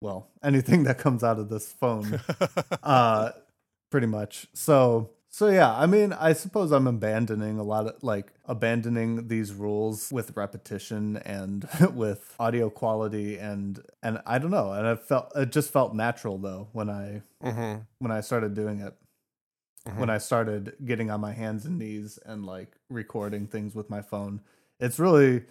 well, 0.00 0.28
anything 0.42 0.84
that 0.84 0.98
comes 0.98 1.22
out 1.22 1.38
of 1.38 1.48
this 1.48 1.72
phone 1.72 2.20
uh 2.82 3.30
pretty 3.90 4.06
much. 4.06 4.46
So 4.52 5.10
so 5.36 5.48
yeah, 5.48 5.70
I 5.70 5.84
mean, 5.84 6.14
I 6.14 6.32
suppose 6.32 6.72
I'm 6.72 6.86
abandoning 6.86 7.58
a 7.58 7.62
lot 7.62 7.86
of 7.86 8.02
like 8.02 8.32
abandoning 8.46 9.28
these 9.28 9.52
rules 9.52 10.10
with 10.10 10.34
repetition 10.34 11.18
and 11.18 11.68
with 11.92 12.34
audio 12.40 12.70
quality 12.70 13.36
and 13.36 13.82
and 14.02 14.22
I 14.24 14.38
don't 14.38 14.50
know, 14.50 14.72
and 14.72 14.86
I 14.86 14.96
felt 14.96 15.32
it 15.36 15.52
just 15.52 15.70
felt 15.70 15.94
natural 15.94 16.38
though 16.38 16.68
when 16.72 16.88
I 16.88 17.20
hmm 17.42 17.74
when 17.98 18.10
I 18.10 18.22
started 18.22 18.54
doing 18.54 18.80
it. 18.80 18.94
When 19.98 20.08
I 20.08 20.16
started 20.16 20.72
getting 20.86 21.10
on 21.10 21.20
my 21.20 21.34
hands 21.34 21.66
and 21.66 21.78
knees 21.78 22.18
and 22.24 22.46
like 22.46 22.72
recording 22.88 23.46
things 23.46 23.74
with 23.74 23.90
my 23.90 24.00
phone. 24.00 24.40
It's 24.80 24.98
really 24.98 25.44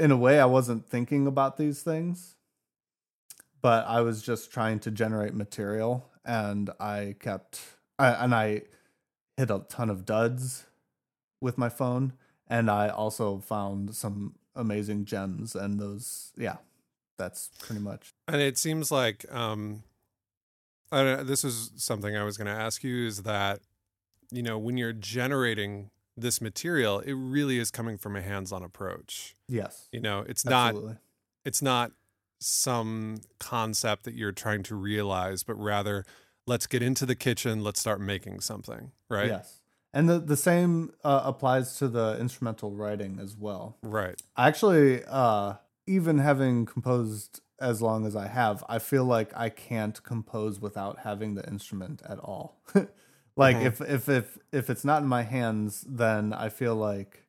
in 0.00 0.10
a 0.10 0.16
way 0.16 0.40
I 0.40 0.46
wasn't 0.46 0.88
thinking 0.88 1.28
about 1.28 1.58
these 1.58 1.82
things, 1.82 2.34
but 3.62 3.86
I 3.86 4.00
was 4.00 4.20
just 4.20 4.50
trying 4.50 4.80
to 4.80 4.90
generate 4.90 5.32
material 5.32 6.10
and 6.24 6.70
I 6.80 7.14
kept 7.20 7.60
I, 7.98 8.08
and 8.24 8.34
I 8.34 8.62
hit 9.36 9.50
a 9.50 9.64
ton 9.68 9.90
of 9.90 10.04
duds 10.04 10.64
with 11.40 11.58
my 11.58 11.68
phone 11.68 12.12
and 12.48 12.70
I 12.70 12.88
also 12.88 13.38
found 13.38 13.94
some 13.94 14.34
amazing 14.54 15.04
gems 15.04 15.54
and 15.56 15.80
those 15.80 16.32
yeah 16.36 16.56
that's 17.18 17.50
pretty 17.60 17.80
much. 17.80 18.12
And 18.28 18.40
it 18.40 18.58
seems 18.58 18.90
like 18.90 19.24
um 19.32 19.82
I 20.92 21.02
don't 21.02 21.18
know, 21.18 21.24
this 21.24 21.44
is 21.44 21.72
something 21.76 22.16
I 22.16 22.22
was 22.22 22.36
going 22.36 22.46
to 22.46 22.52
ask 22.52 22.84
you 22.84 23.06
is 23.06 23.22
that 23.22 23.60
you 24.30 24.42
know 24.42 24.58
when 24.58 24.76
you're 24.76 24.92
generating 24.92 25.90
this 26.16 26.40
material 26.40 27.00
it 27.00 27.14
really 27.14 27.58
is 27.58 27.70
coming 27.72 27.98
from 27.98 28.14
a 28.14 28.22
hands-on 28.22 28.62
approach. 28.62 29.34
yes. 29.48 29.88
You 29.92 30.00
know, 30.00 30.24
it's 30.28 30.44
not 30.44 30.76
it's 31.44 31.62
not 31.62 31.92
some 32.40 33.20
concept 33.38 34.04
that 34.04 34.14
you're 34.14 34.32
trying 34.32 34.62
to 34.64 34.74
realize 34.74 35.42
but 35.42 35.54
rather 35.54 36.04
let's 36.46 36.66
get 36.66 36.82
into 36.82 37.06
the 37.06 37.14
kitchen, 37.14 37.62
let's 37.62 37.80
start 37.80 38.00
making 38.00 38.40
something, 38.40 38.92
right? 39.08 39.28
yes 39.28 39.60
and 39.92 40.08
the 40.08 40.18
the 40.18 40.36
same 40.36 40.90
uh, 41.04 41.22
applies 41.24 41.76
to 41.78 41.88
the 41.88 42.18
instrumental 42.20 42.72
writing 42.72 43.18
as 43.20 43.36
well 43.36 43.78
Right. 43.82 44.20
Actually, 44.36 45.04
uh, 45.06 45.54
even 45.86 46.18
having 46.18 46.66
composed 46.66 47.40
as 47.60 47.80
long 47.80 48.04
as 48.06 48.16
I 48.16 48.26
have, 48.26 48.64
I 48.68 48.80
feel 48.80 49.04
like 49.04 49.30
I 49.36 49.48
can't 49.48 50.02
compose 50.02 50.58
without 50.60 51.00
having 51.00 51.34
the 51.34 51.46
instrument 51.46 52.02
at 52.08 52.18
all. 52.18 52.60
like 53.36 53.58
Mhm. 53.58 53.66
if 53.66 53.80
if 53.80 54.08
if 54.08 54.38
if 54.52 54.70
it's 54.70 54.84
not 54.84 55.02
in 55.02 55.08
my 55.08 55.22
hands, 55.22 55.84
then 55.88 56.32
I 56.32 56.48
feel 56.48 56.74
like 56.74 57.20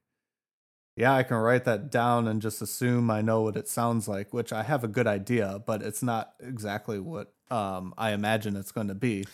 yeah, 0.97 1.13
I 1.13 1.23
can 1.23 1.37
write 1.37 1.65
that 1.65 1.91
down 1.91 2.27
and 2.27 2.41
just 2.41 2.61
assume 2.61 3.11
I 3.11 3.21
know 3.21 3.41
what 3.41 3.57
it 3.57 3.67
sounds 3.67 4.07
like, 4.07 4.33
which 4.33 4.53
I 4.53 4.63
have 4.63 4.83
a 4.83 4.87
good 4.87 5.07
idea, 5.07 5.61
but 5.65 5.83
it's 5.83 6.01
not 6.01 6.33
exactly 6.39 6.99
what 6.99 7.34
um, 7.51 7.93
I 7.97 8.11
imagine 8.11 8.55
it's 8.55 8.71
going 8.71 8.87
to 8.87 8.95
be. 8.95 9.25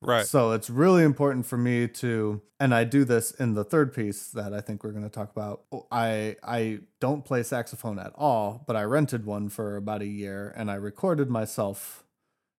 Right. 0.00 0.24
So 0.26 0.52
it's 0.52 0.70
really 0.70 1.02
important 1.02 1.44
for 1.44 1.56
me 1.56 1.88
to, 1.88 2.40
and 2.60 2.72
I 2.72 2.84
do 2.84 3.04
this 3.04 3.32
in 3.32 3.54
the 3.54 3.64
third 3.64 3.92
piece 3.92 4.28
that 4.28 4.54
I 4.54 4.60
think 4.60 4.84
we're 4.84 4.92
going 4.92 5.02
to 5.02 5.10
talk 5.10 5.30
about. 5.32 5.62
I 5.90 6.36
I 6.42 6.80
don't 7.00 7.24
play 7.24 7.42
saxophone 7.42 7.98
at 7.98 8.12
all, 8.14 8.62
but 8.66 8.76
I 8.76 8.84
rented 8.84 9.26
one 9.26 9.48
for 9.48 9.74
about 9.76 10.00
a 10.02 10.06
year, 10.06 10.52
and 10.56 10.70
I 10.70 10.74
recorded 10.76 11.30
myself 11.30 12.04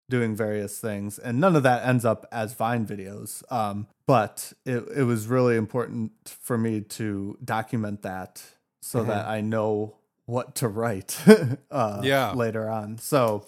doing 0.10 0.36
various 0.36 0.80
things, 0.80 1.18
and 1.18 1.40
none 1.40 1.56
of 1.56 1.64
that 1.64 1.88
ends 1.88 2.04
up 2.04 2.26
as 2.32 2.54
Vine 2.56 2.86
videos. 2.86 3.42
Um, 3.52 3.88
but 4.06 4.52
it 4.66 4.84
it 4.94 5.04
was 5.04 5.28
really 5.28 5.56
important 5.56 6.12
for 6.42 6.58
me 6.58 6.82
to 6.82 7.38
document 7.44 8.02
that 8.02 8.44
so 8.82 9.00
Mhm. 9.00 9.08
that 9.08 9.28
I 9.28 9.40
know 9.40 9.96
what 10.26 10.56
to 10.56 10.68
write. 10.68 11.18
uh, 11.72 12.02
Yeah. 12.04 12.34
later 12.34 12.68
on. 12.70 12.98
So 12.98 13.46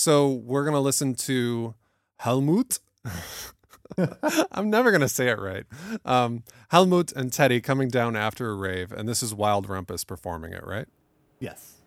So 0.00 0.30
we're 0.30 0.64
gonna 0.64 0.80
listen 0.80 1.14
to 1.26 1.74
Helmut. 2.16 2.78
I'm 4.50 4.70
never 4.70 4.92
gonna 4.92 5.10
say 5.10 5.28
it 5.28 5.38
right. 5.38 5.66
Um, 6.06 6.42
Helmut 6.70 7.12
and 7.12 7.30
Teddy 7.30 7.60
coming 7.60 7.88
down 7.90 8.16
after 8.16 8.48
a 8.48 8.54
rave, 8.54 8.92
and 8.92 9.06
this 9.06 9.22
is 9.22 9.34
Wild 9.34 9.68
Rumpus 9.68 10.06
performing 10.06 10.54
it, 10.54 10.66
right? 10.66 10.86
yes. 11.38 11.79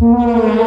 Mm-hmm. 0.00 0.57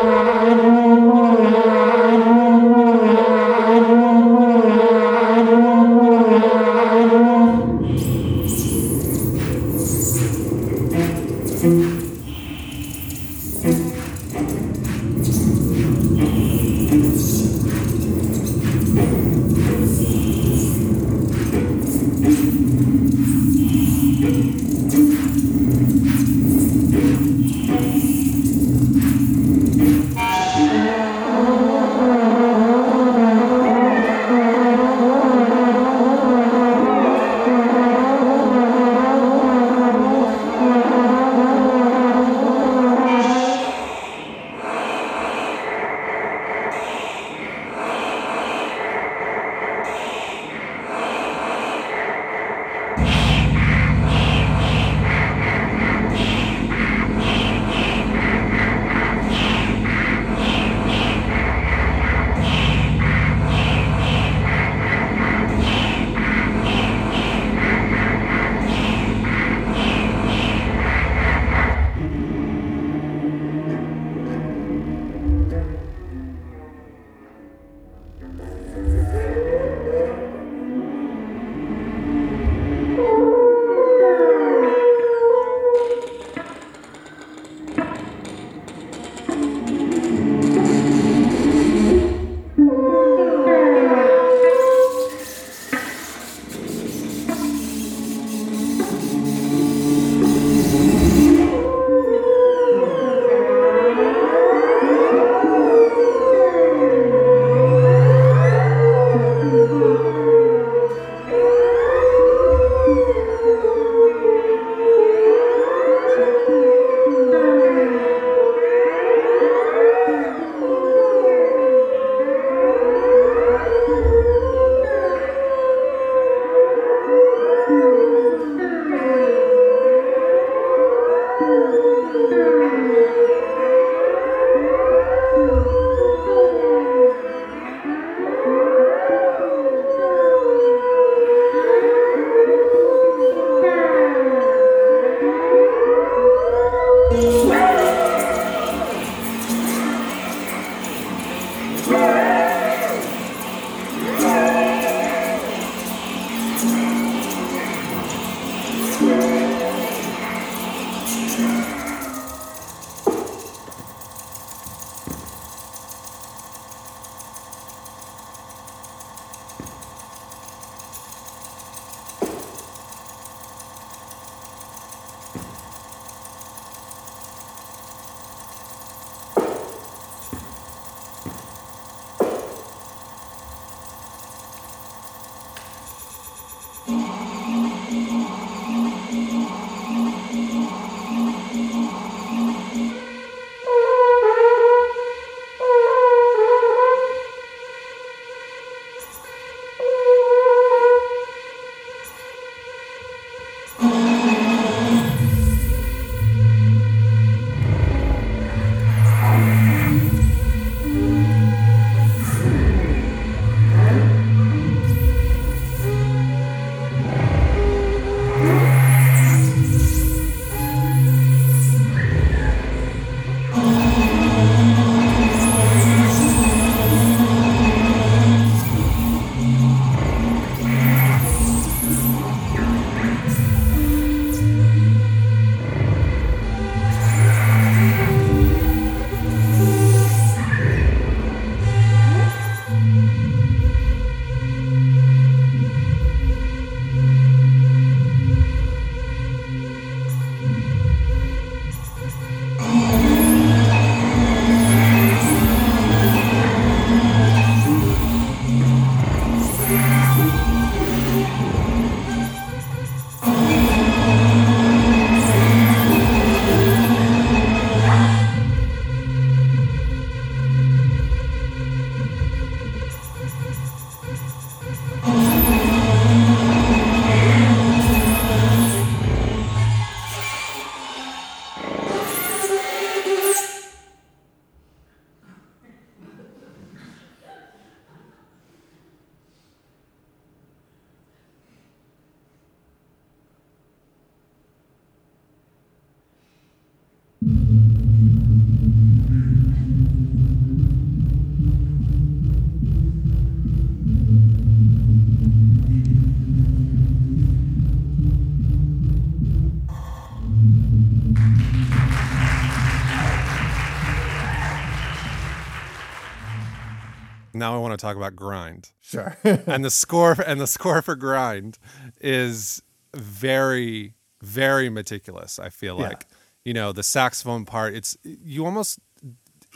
Talk 317.81 317.97
about 317.97 318.15
grind. 318.15 318.71
Sure. 318.79 319.17
and 319.23 319.65
the 319.65 319.69
score 319.69 320.15
and 320.25 320.39
the 320.39 320.47
score 320.47 320.81
for 320.81 320.95
grind 320.95 321.57
is 321.99 322.61
very 322.95 323.95
very 324.21 324.69
meticulous 324.69 325.39
i 325.39 325.49
feel 325.49 325.79
Yeah. 325.79 325.87
like 325.89 326.05
you 326.45 326.53
know 326.53 326.71
the 326.71 326.83
saxophone 326.83 327.43
part 327.45 327.73
it's 327.73 327.97
you 328.03 328.45
almost 328.45 328.79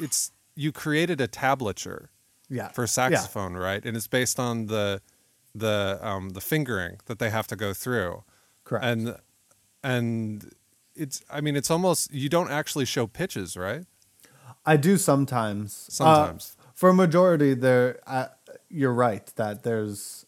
it's 0.02 0.32
you 0.56 0.72
created 0.72 1.22
a 1.22 1.28
tablature 1.28 2.08
yeah. 2.50 2.70
for 2.70 2.88
saxophone 2.88 3.54
right 3.54 3.86
and 3.86 3.96
it's 3.96 4.08
based 4.08 4.40
on 4.40 4.68
the 4.68 5.02
the 5.54 6.00
um 6.02 6.30
the 6.30 6.42
fingering 6.42 6.98
that 7.06 7.20
they 7.20 7.30
have 7.30 7.46
to 7.48 7.56
go 7.56 7.74
through 7.74 8.24
Correct. 8.64 8.86
and 8.86 9.18
and 9.84 10.52
it's 10.96 11.22
i 11.30 11.42
mean 11.42 11.56
it's 11.56 11.70
almost 11.70 12.12
you 12.14 12.30
don't 12.30 12.50
actually 12.50 12.86
show 12.86 13.06
pitches 13.06 13.56
right 13.56 13.86
I 14.68 14.78
do 14.78 14.98
sometimes. 14.98 15.88
Uh, 15.92 15.94
Sometimes. 15.94 16.55
For 16.86 16.90
a 16.90 16.94
majority, 16.94 17.56
there, 17.56 18.00
uh, 18.06 18.28
you're 18.70 18.94
right 18.94 19.26
that 19.38 19.64
there's 19.64 20.28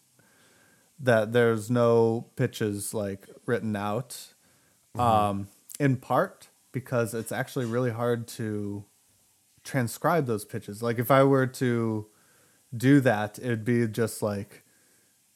that 0.98 1.32
there's 1.32 1.70
no 1.70 2.26
pitches 2.34 2.92
like 2.92 3.28
written 3.46 3.76
out. 3.76 4.34
Mm-hmm. 4.96 5.00
Um, 5.00 5.48
in 5.78 5.98
part 5.98 6.48
because 6.72 7.14
it's 7.14 7.30
actually 7.30 7.66
really 7.66 7.92
hard 7.92 8.26
to 8.26 8.84
transcribe 9.62 10.26
those 10.26 10.44
pitches. 10.44 10.82
Like 10.82 10.98
if 10.98 11.12
I 11.12 11.22
were 11.22 11.46
to 11.46 12.08
do 12.76 12.98
that, 13.02 13.38
it'd 13.38 13.64
be 13.64 13.86
just 13.86 14.20
like 14.20 14.64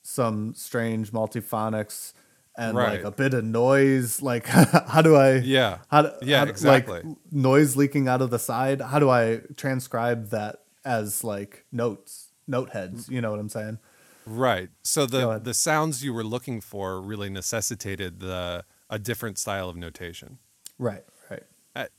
some 0.02 0.54
strange 0.54 1.12
multiphonics 1.12 2.14
and 2.58 2.76
like 2.76 3.04
a 3.04 3.12
bit 3.12 3.32
of 3.32 3.44
noise. 3.44 4.20
Like 4.22 4.46
how 4.48 5.02
do 5.02 5.14
I? 5.14 5.34
yeah 5.36 5.78
How 5.88 6.02
do, 6.02 6.10
Yeah, 6.22 6.40
how 6.40 6.46
exactly. 6.46 7.02
Like 7.02 7.16
noise 7.30 7.76
leaking 7.76 8.08
out 8.08 8.22
of 8.22 8.30
the 8.30 8.40
side. 8.40 8.80
How 8.80 8.98
do 8.98 9.08
I 9.08 9.42
transcribe 9.56 10.30
that 10.30 10.62
as 10.85 11.22
like 11.24 11.64
notes, 11.72 12.33
note 12.47 12.70
heads? 12.70 13.09
You 13.09 13.20
know 13.20 13.30
what 13.30 13.41
I'm 13.41 13.49
saying? 13.49 13.78
Right. 14.26 14.70
So 14.83 15.07
the 15.07 15.39
the 15.39 15.55
sounds 15.55 16.05
you 16.05 16.12
were 16.14 16.24
looking 16.24 16.61
for 16.61 17.01
really 17.01 17.28
necessitated 17.30 18.20
the 18.20 18.64
a 18.89 18.99
different 18.99 19.39
style 19.39 19.68
of 19.68 19.76
notation. 19.76 20.39
Right, 20.78 21.05
right. 21.30 21.43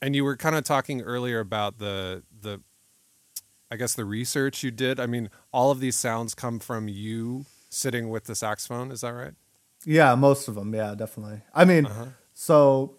And 0.00 0.14
you 0.16 0.24
were 0.24 0.36
kind 0.36 0.54
of 0.56 0.64
talking 0.64 1.02
earlier 1.02 1.40
about 1.40 1.78
the 1.78 2.22
the 2.40 2.60
I 3.70 3.76
guess 3.76 3.94
the 3.94 4.04
research 4.04 4.62
you 4.62 4.70
did. 4.70 5.00
I 5.00 5.06
mean, 5.06 5.30
all 5.52 5.70
of 5.70 5.80
these 5.80 5.96
sounds 5.96 6.34
come 6.34 6.60
from 6.60 6.88
you 6.88 7.46
sitting 7.70 8.08
with 8.08 8.24
the 8.24 8.34
saxophone, 8.34 8.92
is 8.92 9.00
that 9.00 9.10
right? 9.10 9.34
Yeah, 9.84 10.14
most 10.14 10.48
of 10.48 10.54
them. 10.54 10.72
Yeah, 10.74 10.94
definitely. 10.94 11.42
I 11.52 11.64
mean, 11.64 11.86
Uh-huh. 11.86 12.06
so 12.32 12.96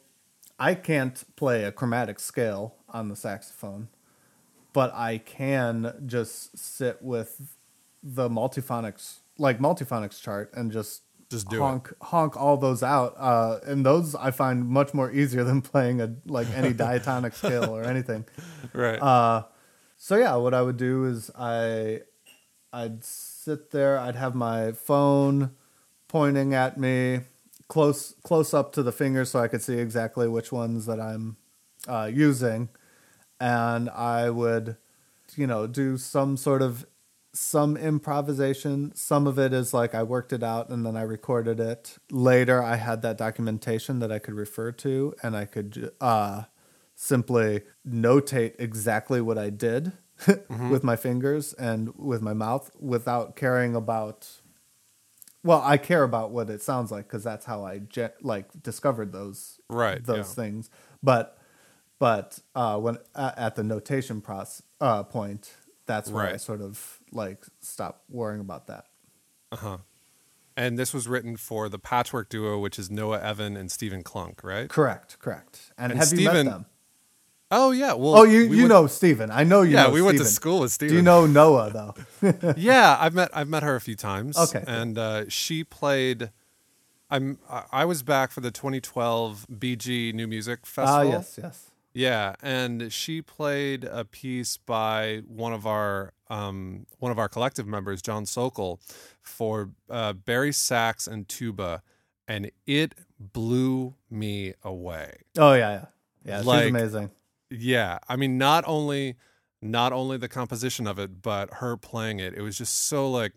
I 0.59 0.75
can't 0.75 1.23
play 1.35 1.63
a 1.63 1.71
chromatic 1.71 2.19
scale 2.19 2.75
on 2.89 3.07
the 3.09 3.15
saxophone, 3.15 3.87
but 4.75 4.93
I 4.93 5.17
can 5.19 6.03
just 6.05 6.57
sit 6.57 7.01
with 7.01 7.57
the 8.03 8.27
multiphonics, 8.29 9.19
like 9.37 9.57
multiphonics 9.59 10.21
chart, 10.21 10.51
and 10.53 10.71
just 10.71 11.01
Just 11.31 11.49
do 11.49 11.55
it. 11.57 11.59
honk 11.61 11.93
honk 12.01 12.35
all 12.37 12.57
those 12.57 12.83
out. 12.83 13.15
Uh, 13.17 13.59
and 13.65 13.85
those 13.85 14.13
I 14.15 14.31
find 14.31 14.67
much 14.67 14.93
more 14.93 15.09
easier 15.11 15.43
than 15.43 15.61
playing 15.61 16.01
a 16.01 16.13
like 16.25 16.47
any 16.53 16.73
diatonic 16.85 17.33
scale 17.35 17.69
or 17.75 17.83
anything. 17.83 18.25
Right. 18.73 19.01
Uh, 19.01 19.43
so 19.97 20.17
yeah, 20.17 20.35
what 20.35 20.53
I 20.53 20.61
would 20.61 20.77
do 20.77 21.05
is 21.05 21.31
I 21.37 22.01
I'd 22.73 23.03
sit 23.03 23.71
there, 23.71 23.97
I'd 23.97 24.15
have 24.17 24.35
my 24.35 24.73
phone 24.73 25.51
pointing 26.09 26.53
at 26.53 26.77
me 26.77 27.21
close 27.69 28.13
close 28.23 28.53
up 28.53 28.73
to 28.73 28.83
the 28.83 28.91
fingers 28.91 29.31
so 29.31 29.39
I 29.39 29.47
could 29.47 29.61
see 29.61 29.79
exactly 29.79 30.27
which 30.27 30.51
ones 30.51 30.85
that 30.85 30.99
I'm 30.99 31.37
uh, 31.87 32.09
using, 32.13 32.69
and 33.45 33.91
I 33.91 34.31
would 34.31 34.75
you 35.35 35.45
know 35.45 35.67
do 35.67 35.97
some 35.97 36.35
sort 36.35 36.61
of 36.63 36.85
some 37.31 37.77
improvisation. 37.77 38.95
Some 38.95 39.27
of 39.27 39.37
it 39.37 39.53
is 39.53 39.73
like 39.73 39.93
I 39.93 40.03
worked 40.03 40.33
it 40.33 40.41
out 40.41 40.69
and 40.69 40.85
then 40.85 40.95
I 40.95 41.01
recorded 41.01 41.59
it. 41.59 41.97
Later, 42.09 42.63
I 42.63 42.77
had 42.77 43.01
that 43.03 43.17
documentation 43.17 43.99
that 43.99 44.11
I 44.11 44.19
could 44.19 44.33
refer 44.33 44.71
to, 44.71 45.13
and 45.21 45.35
I 45.35 45.45
could 45.45 45.91
uh, 46.01 46.43
simply 46.95 47.61
notate 47.87 48.55
exactly 48.57 49.21
what 49.21 49.37
I 49.37 49.49
did 49.49 49.91
with 50.69 50.83
my 50.83 50.95
fingers 50.95 51.53
and 51.53 51.93
with 51.95 52.21
my 52.21 52.33
mouth 52.33 52.71
without 52.79 53.35
caring 53.35 53.75
about. 53.75 54.27
Well, 55.43 55.61
I 55.63 55.77
care 55.77 56.01
about 56.01 56.31
what 56.31 56.49
it 56.49 56.63
sounds 56.63 56.89
like 56.89 57.07
because 57.07 57.23
that's 57.23 57.45
how 57.45 57.63
I 57.63 57.81
like 58.21 58.63
discovered 58.63 59.11
those 59.11 59.59
Right, 59.69 60.03
those 60.03 60.17
yeah. 60.29 60.43
things. 60.43 60.71
But 61.03 61.34
but 61.99 62.39
uh, 62.55 62.77
when 62.77 62.97
at, 63.15 63.37
at 63.37 63.55
the 63.55 63.63
notation 63.63 64.21
process 64.21 64.61
uh, 64.81 65.03
point, 65.03 65.53
that's 65.85 66.09
where 66.09 66.25
I 66.25 66.37
sort 66.37 66.61
of 66.61 66.99
like 67.11 67.45
stop 67.61 68.03
worrying 68.09 68.41
about 68.41 68.67
that. 68.67 68.85
uh-huh. 69.51 69.77
And 70.57 70.79
this 70.79 70.93
was 70.93 71.05
written 71.05 71.35
for 71.35 71.67
the 71.67 71.77
patchwork 71.77 72.29
duo 72.29 72.57
which 72.59 72.79
is 72.79 72.89
Noa 72.89 73.19
Even 73.29 73.57
and 73.57 73.69
Stephen 73.69 74.03
Klunk, 74.03 74.41
right? 74.43 74.69
Correct, 74.69 75.19
correct. 75.19 75.73
And, 75.77 75.91
And 75.91 75.99
have 75.99 76.13
you 76.17 76.25
met 76.25 76.45
them? 76.45 76.65
Oh 77.51 77.71
yeah, 77.71 77.93
well 77.93 78.15
Oh, 78.19 78.23
you 78.23 78.49
we 78.49 78.55
you 78.57 78.63
went- 78.63 78.69
know 78.69 78.87
Stephen. 78.87 79.29
I 79.31 79.43
know 79.43 79.61
you. 79.63 79.73
Yeah, 79.75 79.83
know 79.83 79.91
we 79.91 80.01
went 80.01 80.17
to 80.17 80.25
school 80.25 80.61
with 80.61 80.71
Stephen. 80.71 80.93
Do 80.93 80.95
you 80.97 81.01
know 81.03 81.25
Noa 81.27 81.69
though? 82.21 82.53
yeah, 82.57 82.97
I've 82.99 83.13
met 83.13 83.29
I've 83.33 83.47
met 83.49 83.63
her 83.63 83.75
a 83.75 83.81
few 83.81 83.95
times. 83.95 84.37
Okay, 84.37 84.63
and 84.65 84.97
uh, 84.97 85.29
she 85.29 85.63
played. 85.63 86.31
I'm 87.11 87.37
I 87.71 87.85
was 87.85 88.01
back 88.01 88.31
for 88.31 88.41
the 88.41 88.49
2012 88.49 89.45
BG 89.53 90.13
New 90.13 90.25
Music 90.27 90.65
Festival. 90.65 91.11
Ah, 91.13 91.17
Festival. 91.17 91.19
yes, 91.21 91.39
yes. 91.43 91.71
Yeah, 91.95 92.35
and 92.43 92.91
she 92.91 93.21
played 93.21 93.85
a 93.85 94.03
piece 94.03 94.57
by 94.57 95.21
one 95.27 95.53
of 95.53 95.65
our 95.65 96.11
um, 96.29 96.85
one 96.99 97.11
of 97.11 97.17
our 97.17 97.29
collective 97.29 97.65
members, 97.65 98.01
John 98.01 98.25
Sokol, 98.25 98.81
for 99.21 99.69
uh, 99.89 100.11
bari 100.11 100.51
sax 100.51 101.07
and 101.07 101.25
tuba, 101.27 101.81
and 102.27 102.51
it 102.67 102.95
blew 103.17 103.95
me 104.09 104.53
away. 104.61 105.19
Oh 105.37 105.53
yeah, 105.53 105.71
yeah, 105.71 105.85
yeah. 106.25 106.41
Like- 106.41 106.63
she's 106.63 106.69
amazing. 106.71 107.11
Yeah, 107.49 107.99
I 108.09 108.17
mean, 108.17 108.37
not 108.37 108.65
only 108.67 109.15
not 109.61 109.93
only 109.93 110.17
the 110.17 110.27
composition 110.27 110.87
of 110.87 110.99
it, 110.99 111.21
but 111.21 111.55
her 111.55 111.77
playing 111.77 112.19
it. 112.19 112.33
It 112.33 112.41
was 112.41 112.57
just 112.57 112.75
so 112.87 113.09
like 113.09 113.31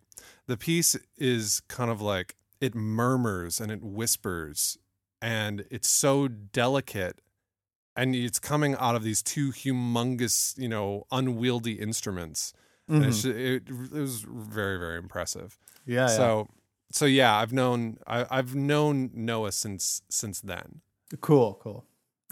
the 0.49 0.57
piece 0.57 0.97
is 1.17 1.61
kind 1.69 1.91
of 1.93 2.01
like 2.01 2.35
it 2.61 2.75
murmurs 2.75 3.61
and 3.61 3.71
it 3.71 3.85
whispers, 3.85 4.79
and 5.23 5.65
it's 5.71 5.89
so 5.89 6.27
delicate, 6.27 7.21
and 7.99 8.15
it's 8.15 8.39
coming 8.39 8.77
out 8.77 8.95
of 8.95 9.03
these 9.03 9.23
two 9.23 9.51
humongous, 9.51 10.57
you 10.57 10.69
know, 10.69 11.05
unwieldy 11.11 11.73
instruments. 11.73 12.53
And 12.87 13.05
it's 13.05 13.21
ju- 13.23 13.37
it, 13.37 13.69
it 13.69 14.01
was 14.01 14.21
very 14.23 14.79
very 14.79 14.97
impressive. 14.97 15.59
Mm-hmm. 15.83 15.93
Yeah, 15.93 16.01
yeah. 16.03 16.07
So 16.07 16.49
so 16.91 17.05
yeah, 17.05 17.37
I've 17.37 17.53
known 17.53 17.99
I, 18.07 18.25
I've 18.31 18.55
known 18.55 19.11
Noa 19.13 19.53
since 19.53 20.03
since 20.09 20.41
then. 20.41 20.81
Cool, 21.21 21.59
cool. 21.61 21.85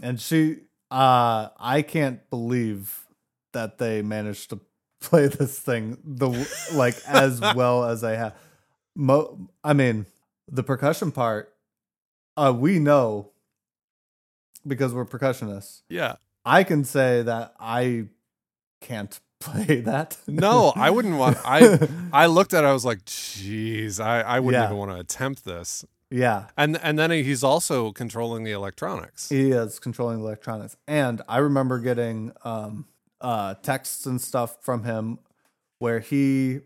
And 0.02 0.20
she, 0.20 0.58
uh, 0.90 1.48
I 1.58 1.82
can't 1.82 2.28
believe 2.30 3.06
that 3.52 3.78
they 3.78 4.02
managed 4.02 4.50
to 4.50 4.60
play 5.00 5.26
this 5.26 5.58
thing 5.58 5.98
the 6.04 6.28
like 6.74 6.96
as 7.06 7.40
well 7.54 7.84
as 7.84 8.04
I 8.04 8.12
have. 8.12 8.34
Mo, 8.94 9.48
I 9.62 9.72
mean, 9.74 10.06
the 10.50 10.62
percussion 10.62 11.12
part, 11.12 11.54
uh, 12.36 12.54
we 12.56 12.78
know 12.78 13.32
because 14.66 14.92
we're 14.94 15.04
percussionists. 15.04 15.82
Yeah. 15.88 16.16
I 16.44 16.64
can 16.64 16.84
say 16.84 17.22
that 17.22 17.54
I 17.60 18.06
can't 18.80 19.18
play 19.40 19.80
that. 19.80 20.16
No, 20.26 20.72
I 20.76 20.90
wouldn't 20.90 21.16
want. 21.18 21.38
I 21.44 21.88
I 22.12 22.26
looked 22.26 22.54
at. 22.54 22.64
it, 22.64 22.66
I 22.66 22.72
was 22.72 22.84
like, 22.84 23.04
"Geez, 23.04 24.00
I 24.00 24.20
I 24.20 24.40
wouldn't 24.40 24.60
Yeah. 24.62 24.66
even 24.68 24.76
want 24.78 24.90
to 24.92 24.98
attempt 24.98 25.44
this." 25.44 25.84
yeah, 26.10 26.44
And 26.56 26.78
and 26.82 26.96
then 26.98 27.10
he's 27.10 27.42
also 27.42 27.90
controlling 27.92 28.44
the 28.44 28.52
electronics. 28.52 29.28
he 29.28 29.50
is 29.50 29.78
controlling 29.80 30.18
the 30.20 30.24
electronics, 30.24 30.76
and 30.86 31.20
I 31.28 31.38
remember 31.38 31.78
getting 31.80 32.32
um, 32.44 32.86
uh, 33.20 33.54
texts 33.62 34.06
and 34.06 34.20
stuff 34.20 34.56
from 34.62 34.84
him 34.84 35.18
where 35.80 35.98
he 36.00 36.60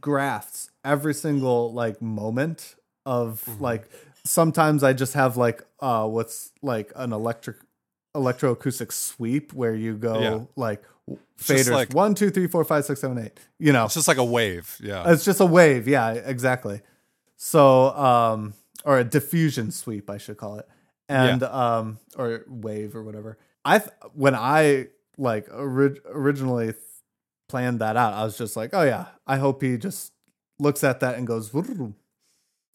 graphs 0.00 0.70
every 0.84 1.14
single 1.14 1.72
like 1.72 2.00
moment 2.02 2.74
of 3.06 3.44
Mm-hmm. 3.46 3.62
like. 3.62 3.90
Sometimes 4.28 4.84
I 4.84 4.92
just 4.92 5.14
have 5.14 5.36
like 5.38 5.64
uh, 5.80 6.06
what's 6.06 6.52
like 6.62 6.92
an 6.96 7.12
electric 7.12 7.56
electroacoustic 8.14 8.92
sweep 8.92 9.52
where 9.52 9.74
you 9.74 9.94
go 9.94 10.20
Yeah. 10.20 10.40
like 10.56 10.82
faders 11.40 11.70
like- 11.70 11.92
one 11.94 12.14
two 12.14 12.30
three 12.30 12.46
four 12.46 12.64
five 12.64 12.84
six 12.84 13.00
seven 13.00 13.18
eight. 13.18 13.38
You 13.58 13.72
know, 13.72 13.86
It's 13.86 13.94
just 13.94 14.08
like 14.08 14.18
a 14.18 14.24
wave. 14.24 14.76
Yeah. 14.82 15.10
It's 15.12 15.24
just 15.24 15.40
a 15.40 15.46
wave, 15.46 15.88
yeah, 15.88 16.10
exactly. 16.12 16.82
So, 17.36 17.90
um, 17.96 18.54
or 18.84 18.98
a 18.98 19.04
diffusion 19.04 19.70
sweep, 19.70 20.10
I 20.10 20.18
should 20.18 20.36
call 20.36 20.58
it, 20.58 20.68
and 21.08 21.42
um, 21.44 21.98
or 22.16 22.44
wave 22.48 22.94
or 22.96 23.02
whatever. 23.02 23.38
I 23.64 23.78
th- 23.78 23.90
when 24.14 24.34
I 24.34 24.88
like 25.16 25.48
ori- 25.52 26.00
originally 26.10 26.66
th- 26.72 26.76
planned 27.48 27.78
that 27.80 27.96
out, 27.96 28.12
I 28.14 28.24
was 28.24 28.36
just 28.36 28.56
like, 28.56 28.70
oh 28.72 28.82
yeah, 28.82 29.06
I 29.26 29.36
hope 29.38 29.62
he 29.62 29.76
just 29.78 30.12
looks 30.58 30.82
at 30.84 31.00
that 31.00 31.16
and 31.16 31.26
goes, 31.26 31.52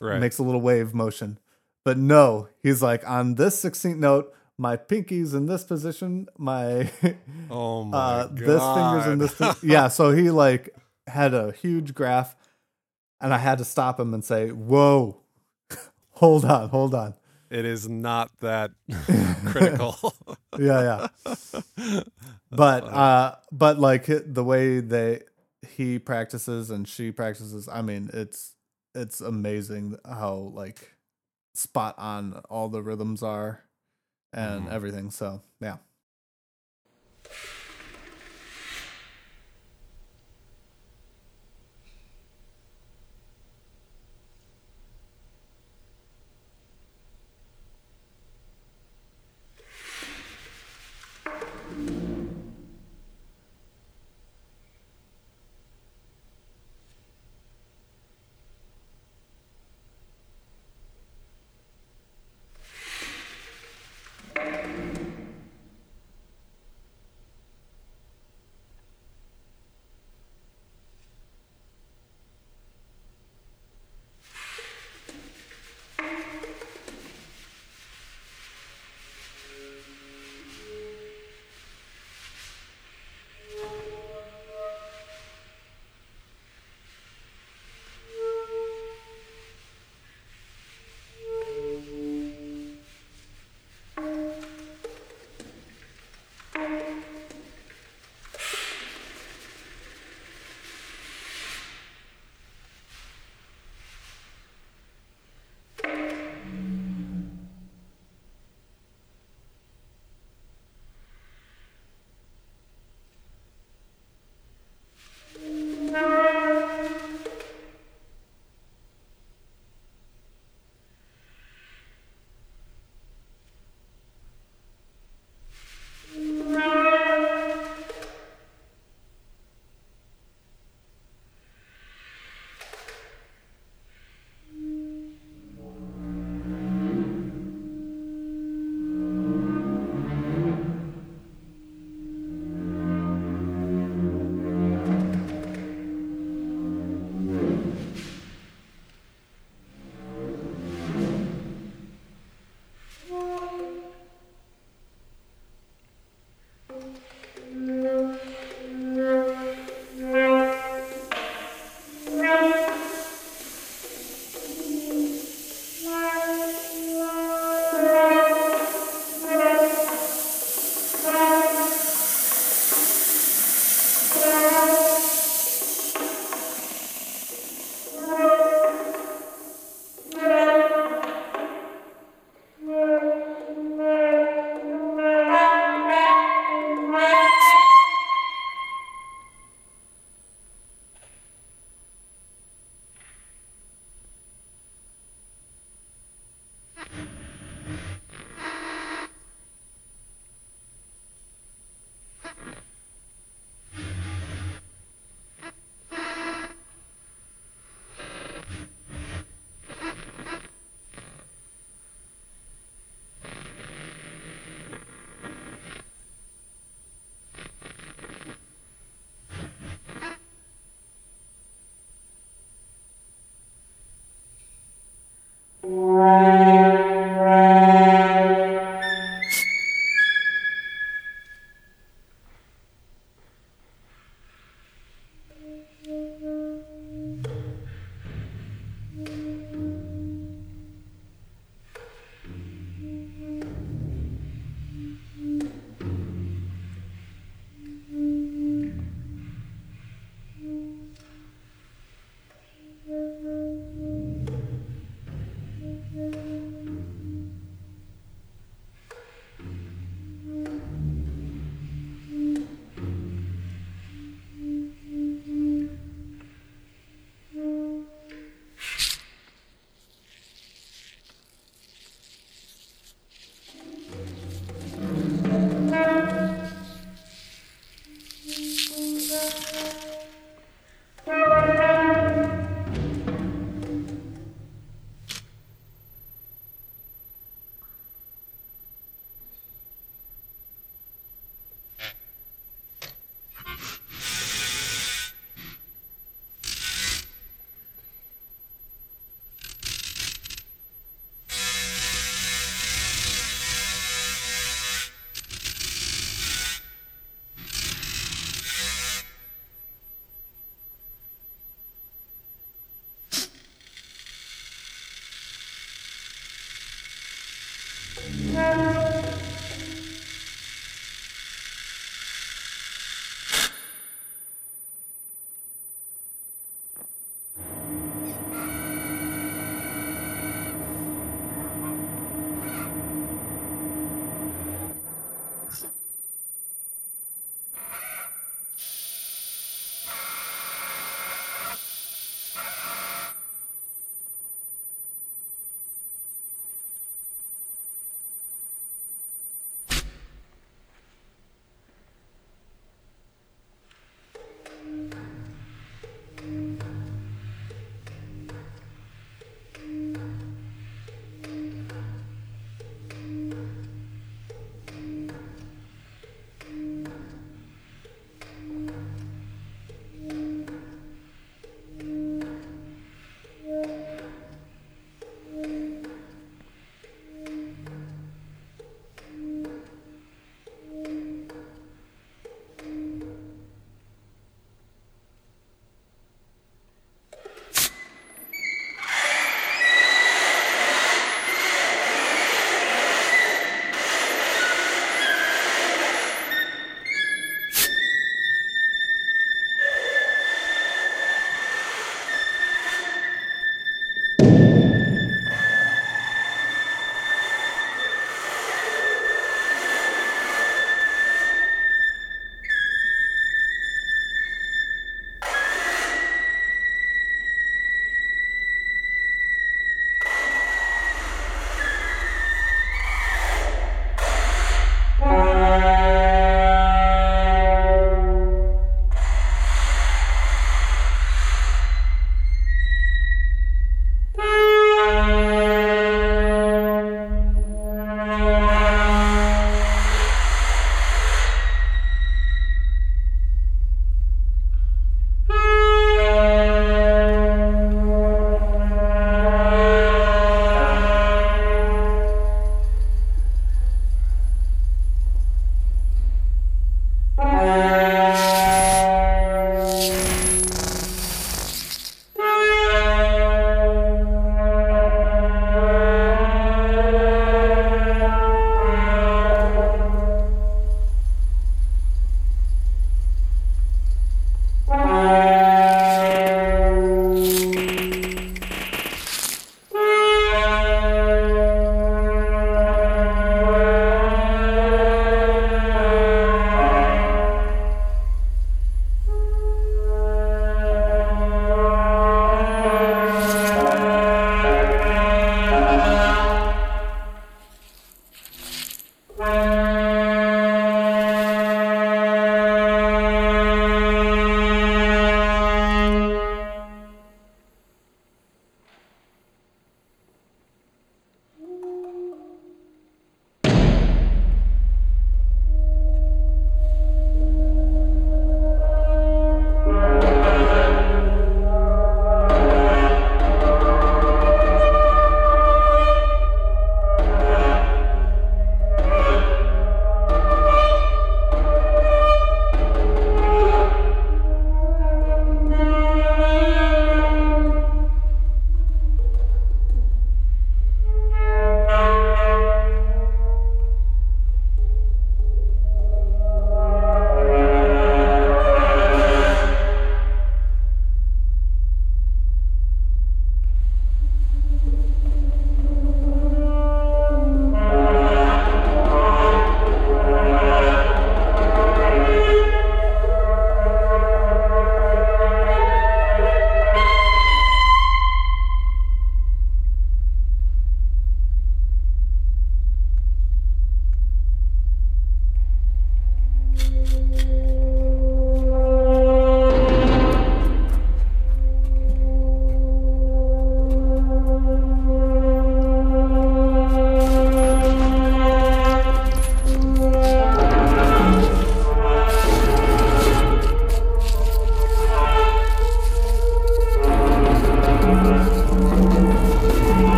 right. 0.00 0.20
makes 0.20 0.38
a 0.38 0.42
little 0.42 0.60
wave 0.60 0.94
motion. 0.94 1.38
But 1.84 1.98
no, 1.98 2.48
he's 2.62 2.82
like 2.82 3.08
on 3.08 3.34
this 3.34 3.62
16th 3.62 3.98
note, 3.98 4.34
my 4.56 4.76
pinky's 4.76 5.34
in 5.34 5.46
this 5.46 5.64
position, 5.64 6.28
my 6.38 6.90
oh 7.50 7.84
my 7.84 7.98
uh, 7.98 8.26
god. 8.28 8.36
this 8.38 8.62
finger's 8.62 9.06
in 9.06 9.18
this. 9.18 9.62
yeah, 9.62 9.88
so 9.88 10.12
he 10.12 10.30
like 10.30 10.74
had 11.06 11.34
a 11.34 11.52
huge 11.52 11.94
graph, 11.94 12.36
and 13.20 13.34
I 13.34 13.38
had 13.38 13.58
to 13.58 13.64
stop 13.64 13.98
him 13.98 14.14
and 14.14 14.24
say, 14.24 14.50
"Whoa, 14.50 15.20
hold 16.10 16.44
on, 16.44 16.68
hold 16.68 16.94
on." 16.94 17.14
It 17.50 17.64
is 17.64 17.88
not 17.88 18.30
that 18.40 18.70
critical. 19.44 20.14
yeah, 20.58 21.08
yeah. 21.18 22.00
But 22.50 22.84
uh, 22.84 23.36
but 23.50 23.78
like 23.78 24.06
the 24.06 24.44
way 24.44 24.80
they 24.80 25.22
he 25.68 25.98
practices 25.98 26.70
and 26.70 26.86
she 26.86 27.10
practices, 27.10 27.68
I 27.68 27.82
mean, 27.82 28.10
it's 28.12 28.53
it's 28.94 29.20
amazing 29.20 29.98
how 30.04 30.34
like 30.54 30.96
spot 31.54 31.94
on 31.98 32.34
all 32.50 32.68
the 32.68 32.82
rhythms 32.82 33.22
are 33.22 33.62
and 34.32 34.68
Mhm. 34.68 34.72
everything. 34.72 35.10
So 35.10 35.42
yeah. 35.60 35.78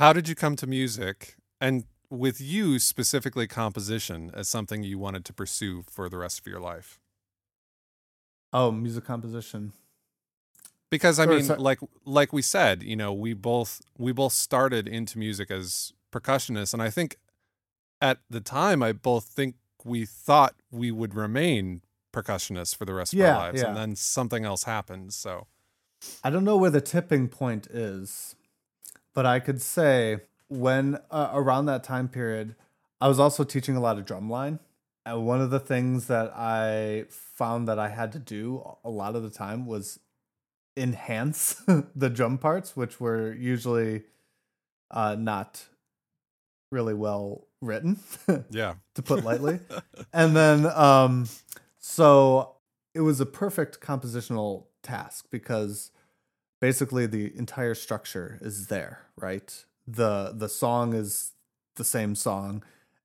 How 0.00 0.14
did 0.14 0.30
you 0.30 0.34
come 0.34 0.56
to 0.56 0.66
music? 0.66 1.36
And 1.60 1.84
with 2.08 2.40
you 2.40 2.78
specifically 2.78 3.46
composition 3.46 4.30
as 4.32 4.48
something 4.48 4.82
you 4.82 4.98
wanted 4.98 5.26
to 5.26 5.34
pursue 5.34 5.84
for 5.90 6.08
the 6.08 6.16
rest 6.16 6.40
of 6.40 6.46
your 6.46 6.58
life? 6.58 6.98
Oh, 8.50 8.70
music 8.70 9.04
composition. 9.04 9.74
Because 10.90 11.20
I 11.20 11.26
mean, 11.26 11.46
like 11.46 11.80
like 12.06 12.32
we 12.32 12.40
said, 12.40 12.82
you 12.82 12.96
know, 12.96 13.12
we 13.12 13.34
both 13.34 13.82
we 13.98 14.10
both 14.10 14.32
started 14.32 14.88
into 14.88 15.18
music 15.18 15.50
as 15.50 15.92
percussionists, 16.10 16.72
and 16.72 16.82
I 16.82 16.88
think 16.88 17.18
at 18.00 18.20
the 18.30 18.40
time, 18.40 18.82
I 18.82 18.92
both 18.92 19.26
think 19.26 19.56
we 19.84 20.06
thought 20.06 20.54
we 20.70 20.90
would 20.90 21.14
remain 21.14 21.82
percussionists 22.10 22.74
for 22.74 22.86
the 22.86 22.94
rest 22.94 23.12
of 23.12 23.18
Yeah, 23.18 23.34
our 23.34 23.38
lives, 23.38 23.60
yeah. 23.60 23.68
and 23.68 23.76
then 23.76 23.96
something 23.96 24.46
else 24.46 24.64
happened. 24.64 25.12
So 25.12 25.46
I 26.24 26.30
don't 26.30 26.44
know 26.44 26.56
where 26.56 26.70
the 26.70 26.80
tipping 26.80 27.28
point 27.28 27.66
is, 27.66 28.34
but 29.14 29.26
I 29.26 29.40
could 29.40 29.60
say 29.60 30.20
when 30.48 30.98
uh, 31.10 31.30
around 31.32 31.66
that 31.66 31.84
time 31.84 32.08
period, 32.08 32.54
I 33.00 33.08
was 33.08 33.18
also 33.18 33.44
teaching 33.44 33.76
a 33.76 33.80
lot 33.80 33.98
of 33.98 34.04
drumline. 34.04 34.58
And 35.06 35.26
one 35.26 35.40
of 35.40 35.50
the 35.50 35.60
things 35.60 36.08
that 36.08 36.32
I 36.36 37.06
found 37.08 37.66
that 37.68 37.78
I 37.78 37.88
had 37.88 38.12
to 38.12 38.18
do 38.18 38.76
a 38.84 38.90
lot 38.90 39.16
of 39.16 39.22
the 39.22 39.30
time 39.30 39.66
was 39.66 39.98
enhance 40.76 41.62
the 41.94 42.10
drum 42.10 42.38
parts, 42.38 42.76
which 42.76 43.00
were 43.00 43.32
usually 43.32 44.02
uh, 44.90 45.16
not 45.18 45.66
really 46.70 46.94
well 46.94 47.46
written. 47.60 47.98
yeah, 48.50 48.74
to 48.94 49.02
put 49.02 49.24
lightly. 49.24 49.60
and 50.12 50.36
then 50.36 50.66
um 50.66 51.28
so 51.78 52.56
it 52.94 53.00
was 53.00 53.20
a 53.20 53.26
perfect 53.26 53.80
compositional 53.80 54.64
task 54.82 55.26
because 55.30 55.90
basically 56.60 57.06
the 57.06 57.36
entire 57.36 57.74
structure 57.74 58.38
is 58.40 58.68
there, 58.68 59.06
right? 59.16 59.64
The 59.86 60.32
the 60.34 60.48
song 60.48 60.94
is 60.94 61.32
the 61.76 61.84
same 61.84 62.14
song 62.14 62.62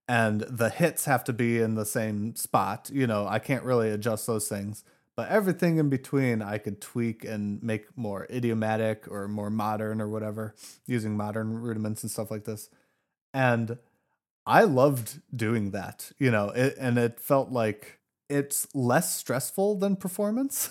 and 0.07 0.41
the 0.41 0.69
hits 0.69 1.05
have 1.05 1.23
to 1.23 1.33
be 1.33 1.59
in 1.59 1.75
the 1.75 1.85
same 1.85 2.35
spot. 2.35 2.89
You 2.93 3.07
know, 3.07 3.27
I 3.27 3.39
can't 3.39 3.63
really 3.63 3.89
adjust 3.89 4.27
those 4.27 4.47
things. 4.47 4.83
But 5.15 5.29
everything 5.29 5.77
in 5.77 5.89
between 5.89 6.41
I 6.41 6.57
could 6.57 6.81
tweak 6.81 7.23
and 7.23 7.63
make 7.63 7.97
more 7.97 8.27
idiomatic 8.29 9.07
or 9.09 9.27
more 9.29 9.49
modern 9.49 10.01
or 10.01 10.09
whatever, 10.09 10.53
using 10.85 11.15
modern 11.15 11.61
rudiments 11.61 12.03
and 12.03 12.11
stuff 12.11 12.29
like 12.29 12.43
this. 12.43 12.69
And 13.33 13.77
I 14.45 14.63
loved 14.63 15.21
doing 15.35 15.71
that, 15.71 16.11
you 16.19 16.31
know, 16.31 16.49
it, 16.49 16.75
and 16.77 16.97
it 16.97 17.19
felt 17.19 17.49
like 17.49 17.99
it's 18.29 18.67
less 18.75 19.15
stressful 19.15 19.75
than 19.75 19.95
performance, 19.95 20.69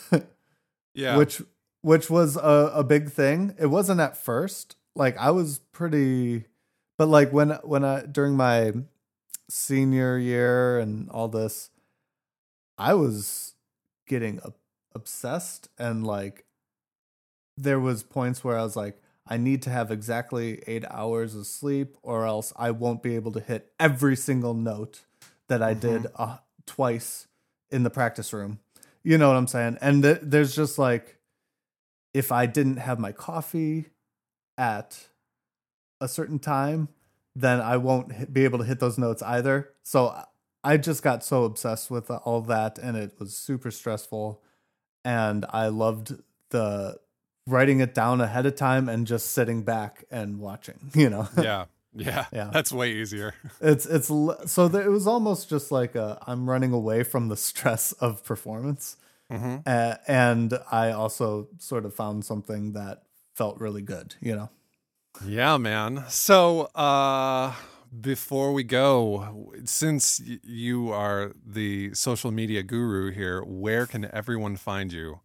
yeah, 0.95 1.17
which 1.17 1.43
which 1.85 2.09
was 2.09 2.37
a, 2.37 2.73
a 2.75 2.83
big 2.83 3.11
thing. 3.11 3.55
It 3.59 3.67
wasn't 3.67 4.01
at 4.01 4.17
first. 4.17 4.77
Like 4.97 5.19
I 5.19 5.31
was 5.31 5.59
pretty, 5.59 6.45
but 6.97 7.09
like 7.09 7.31
when 7.31 7.51
when 7.63 7.85
I 7.85 8.07
during 8.07 8.37
my 8.37 8.73
senior 9.51 10.17
year 10.17 10.79
and 10.79 11.11
all 11.11 11.29
this, 11.29 11.69
I 12.79 12.95
was 12.95 13.53
getting 14.09 14.41
ob- 14.41 14.55
obsessed 14.95 15.69
and 15.79 16.07
like 16.07 16.47
there 17.59 17.79
was 17.79 18.03
points 18.03 18.43
where 18.43 18.59
I 18.59 18.63
was 18.63 18.77
like, 18.77 18.99
I 19.27 19.37
need 19.37 19.61
to 19.63 19.71
have 19.71 19.91
exactly 19.91 20.63
eight 20.67 20.87
hours 20.91 21.35
of 21.35 21.47
sleep, 21.47 21.97
or 22.03 22.25
else 22.25 22.53
I 22.57 22.71
won't 22.71 23.03
be 23.03 23.15
able 23.15 23.33
to 23.33 23.41
hit 23.41 23.73
every 23.79 24.17
single 24.17 24.55
note 24.55 25.03
that 25.49 25.63
I 25.63 25.75
did 25.75 26.07
uh, 26.17 26.39
twice 26.67 27.27
in 27.71 27.83
the 27.83 27.91
practice 27.91 28.33
room. 28.33 28.61
You 29.03 29.19
know 29.19 29.29
what 29.29 29.37
I'm 29.37 29.47
saying? 29.47 29.77
And 29.83 30.03
th- 30.03 30.21
there's 30.23 30.57
just 30.57 30.79
like, 30.79 31.19
if 32.15 32.33
I 32.33 32.47
didn't 32.47 32.77
have 32.79 32.99
my 32.99 33.13
coffee 33.13 33.87
at 34.57 35.09
a 36.01 36.09
certain 36.09 36.39
time, 36.39 36.89
then 37.35 37.61
I 37.61 37.77
won't 37.77 38.33
be 38.33 38.45
able 38.45 38.59
to 38.61 38.65
hit 38.65 38.81
those 38.81 38.97
notes 38.97 39.23
either. 39.23 39.71
So 39.83 40.17
I 40.63 40.77
just 40.77 41.03
got 41.03 41.25
so 41.25 41.45
obsessed 41.45 41.91
with 41.91 42.11
all 42.11 42.41
that, 42.43 42.79
and 42.79 42.97
it 42.97 43.19
was 43.19 43.37
super 43.37 43.71
stressful. 43.71 44.41
And 45.05 45.45
I 45.51 45.67
loved 45.69 46.15
the 46.51 46.99
writing 47.47 47.81
it 47.81 47.95
down 47.95 48.21
ahead 48.21 48.47
of 48.47 48.55
time 48.55 48.89
and 48.89 49.07
just 49.07 49.33
sitting 49.33 49.63
back 49.63 50.05
and 50.11 50.39
watching. 50.39 50.79
You 50.95 51.11
know, 51.11 51.29
yeah, 51.37 51.67
yeah, 51.95 52.27
Yeah. 52.33 52.51
That's 52.53 52.73
way 52.73 52.93
easier. 52.93 53.35
it's 53.61 53.85
it's 53.87 54.09
so 54.09 54.67
it 54.67 54.91
was 54.91 55.07
almost 55.07 55.49
just 55.49 55.71
like 55.71 55.95
a, 55.95 56.19
I'm 56.27 56.49
running 56.49 56.73
away 56.73 57.03
from 57.03 57.29
the 57.29 57.37
stress 57.37 57.93
of 57.93 58.25
performance, 58.25 58.97
hmm 59.39 59.57
uh, 59.67 59.95
and 60.07 60.59
I 60.71 60.93
also 60.93 61.49
sort 61.59 61.85
of 61.87 61.95
found 61.95 62.25
something 62.25 62.73
that 62.73 63.03
felt 63.35 63.61
really 63.61 63.83
good. 63.83 64.15
You 64.21 64.37
know. 64.37 64.51
Yeah, 65.27 65.57
man. 65.59 66.05
So, 66.09 66.63
uh 66.75 67.53
before 68.01 68.53
we 68.53 68.65
go, 68.65 69.53
since 69.65 70.21
you 70.43 70.91
are 70.91 71.33
the 71.47 71.95
social 71.95 72.33
media 72.33 72.63
guru 72.63 73.13
here, 73.13 73.41
where 73.45 73.87
can 73.87 74.05
everyone 74.13 74.57
find 74.57 74.93
you 74.93 75.21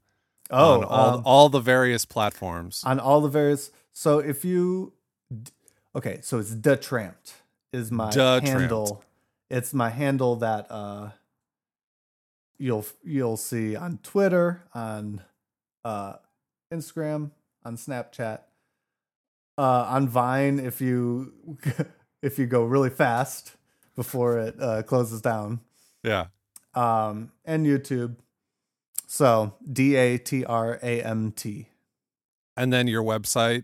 Oh, 0.52 0.82
on 0.82 0.84
all, 0.84 1.16
um, 1.16 1.22
all 1.26 1.50
the 1.50 1.60
various 1.60 2.06
platforms? 2.06 2.84
on 2.86 3.00
all 3.00 3.22
the 3.22 3.30
various. 3.30 3.72
So 3.92 4.20
if 4.20 4.46
you, 4.46 4.94
okay, 5.96 6.20
so 6.22 6.40
it's 6.40 6.54
the 6.56 6.76
tramped 6.78 7.34
is 7.74 7.92
my 7.92 8.12
Da 8.12 8.40
handle. 8.42 9.04
It's 9.50 9.74
my 9.74 9.90
handle 9.90 10.36
that 10.38 10.68
uh 10.70 11.10
you'll 12.60 12.86
you'll 13.04 13.38
see 13.38 13.76
on 13.76 14.00
Twitter, 14.04 14.64
on 14.74 15.24
uh 15.84 16.14
Instagram, 16.74 17.32
on 17.66 17.78
Snapchat, 17.78 18.42
uh 19.58 19.62
on 19.62 20.08
Vine 20.08 20.60
if 20.60 20.82
you 20.82 21.58
if 22.22 22.38
you 22.38 22.46
go 22.46 22.64
really 22.64 22.90
fast 22.90 23.56
before 23.96 24.38
it 24.38 24.56
uh, 24.62 24.84
closes 24.84 25.22
down, 25.22 25.60
yeah. 26.04 26.28
um 26.76 27.32
and 27.46 27.66
YouTube. 27.66 28.16
So 29.08 29.56
D 29.72 29.96
A 29.96 30.18
T 30.18 30.46
R 30.46 30.80
A 30.84 31.02
M 31.02 31.32
T. 31.32 31.70
And 32.56 32.72
then 32.74 32.88
your 32.88 33.04
website, 33.04 33.64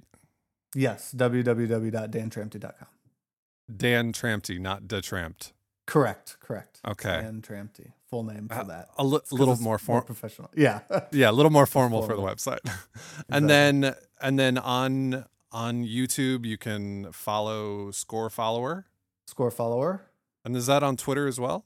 Yes, 0.75 1.13
www.dantramte.com. 1.15 2.87
Dan 3.75 4.11
Tramte, 4.11 4.59
not 4.59 4.87
Da 4.87 4.99
Tramped. 4.99 5.53
Correct, 5.87 6.37
correct. 6.39 6.81
Okay. 6.85 7.21
Dan 7.21 7.41
Tramte, 7.41 7.93
full 8.09 8.23
name 8.23 8.47
for 8.47 8.55
Uh, 8.59 8.63
that. 8.63 8.89
A 8.97 9.03
li- 9.03 9.17
It's 9.17 9.29
'cause 9.29 9.39
little 9.39 9.57
more 9.57 9.77
form. 9.77 10.03
professional. 10.03 10.49
Yeah. 10.55 10.81
Yeah, 11.11 11.31
a 11.31 11.33
little 11.33 11.51
more 11.51 11.65
formal 11.65 12.01
for 12.01 12.09
the 12.09 12.21
formal. 12.21 12.35
website. 12.35 12.59
and 13.29 13.49
then 13.49 13.95
and 14.21 14.37
then 14.39 14.57
on 14.57 15.25
on 15.51 15.83
YouTube 15.85 16.45
you 16.45 16.57
can 16.57 17.11
follow 17.11 17.91
Score 17.91 18.29
Follower. 18.29 18.85
Score 19.27 19.49
follower. 19.51 20.05
And 20.43 20.55
is 20.55 20.67
that 20.67 20.83
on 20.83 20.97
Twitter 20.97 21.27
as 21.27 21.39
well? 21.39 21.65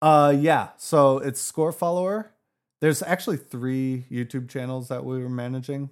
Uh 0.00 0.34
yeah, 0.36 0.70
so 0.76 1.18
it's 1.18 1.40
score 1.40 1.72
follower. 1.72 2.32
There's 2.80 3.02
actually 3.02 3.36
3 3.36 4.06
YouTube 4.10 4.48
channels 4.48 4.88
that 4.88 5.04
we 5.04 5.22
were 5.22 5.28
managing. 5.28 5.90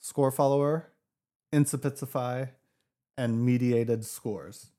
Score 0.00 0.30
follower, 0.30 0.92
Incipitsify, 1.52 2.50
and 3.16 3.44
mediated 3.44 4.04
scores. 4.04 4.71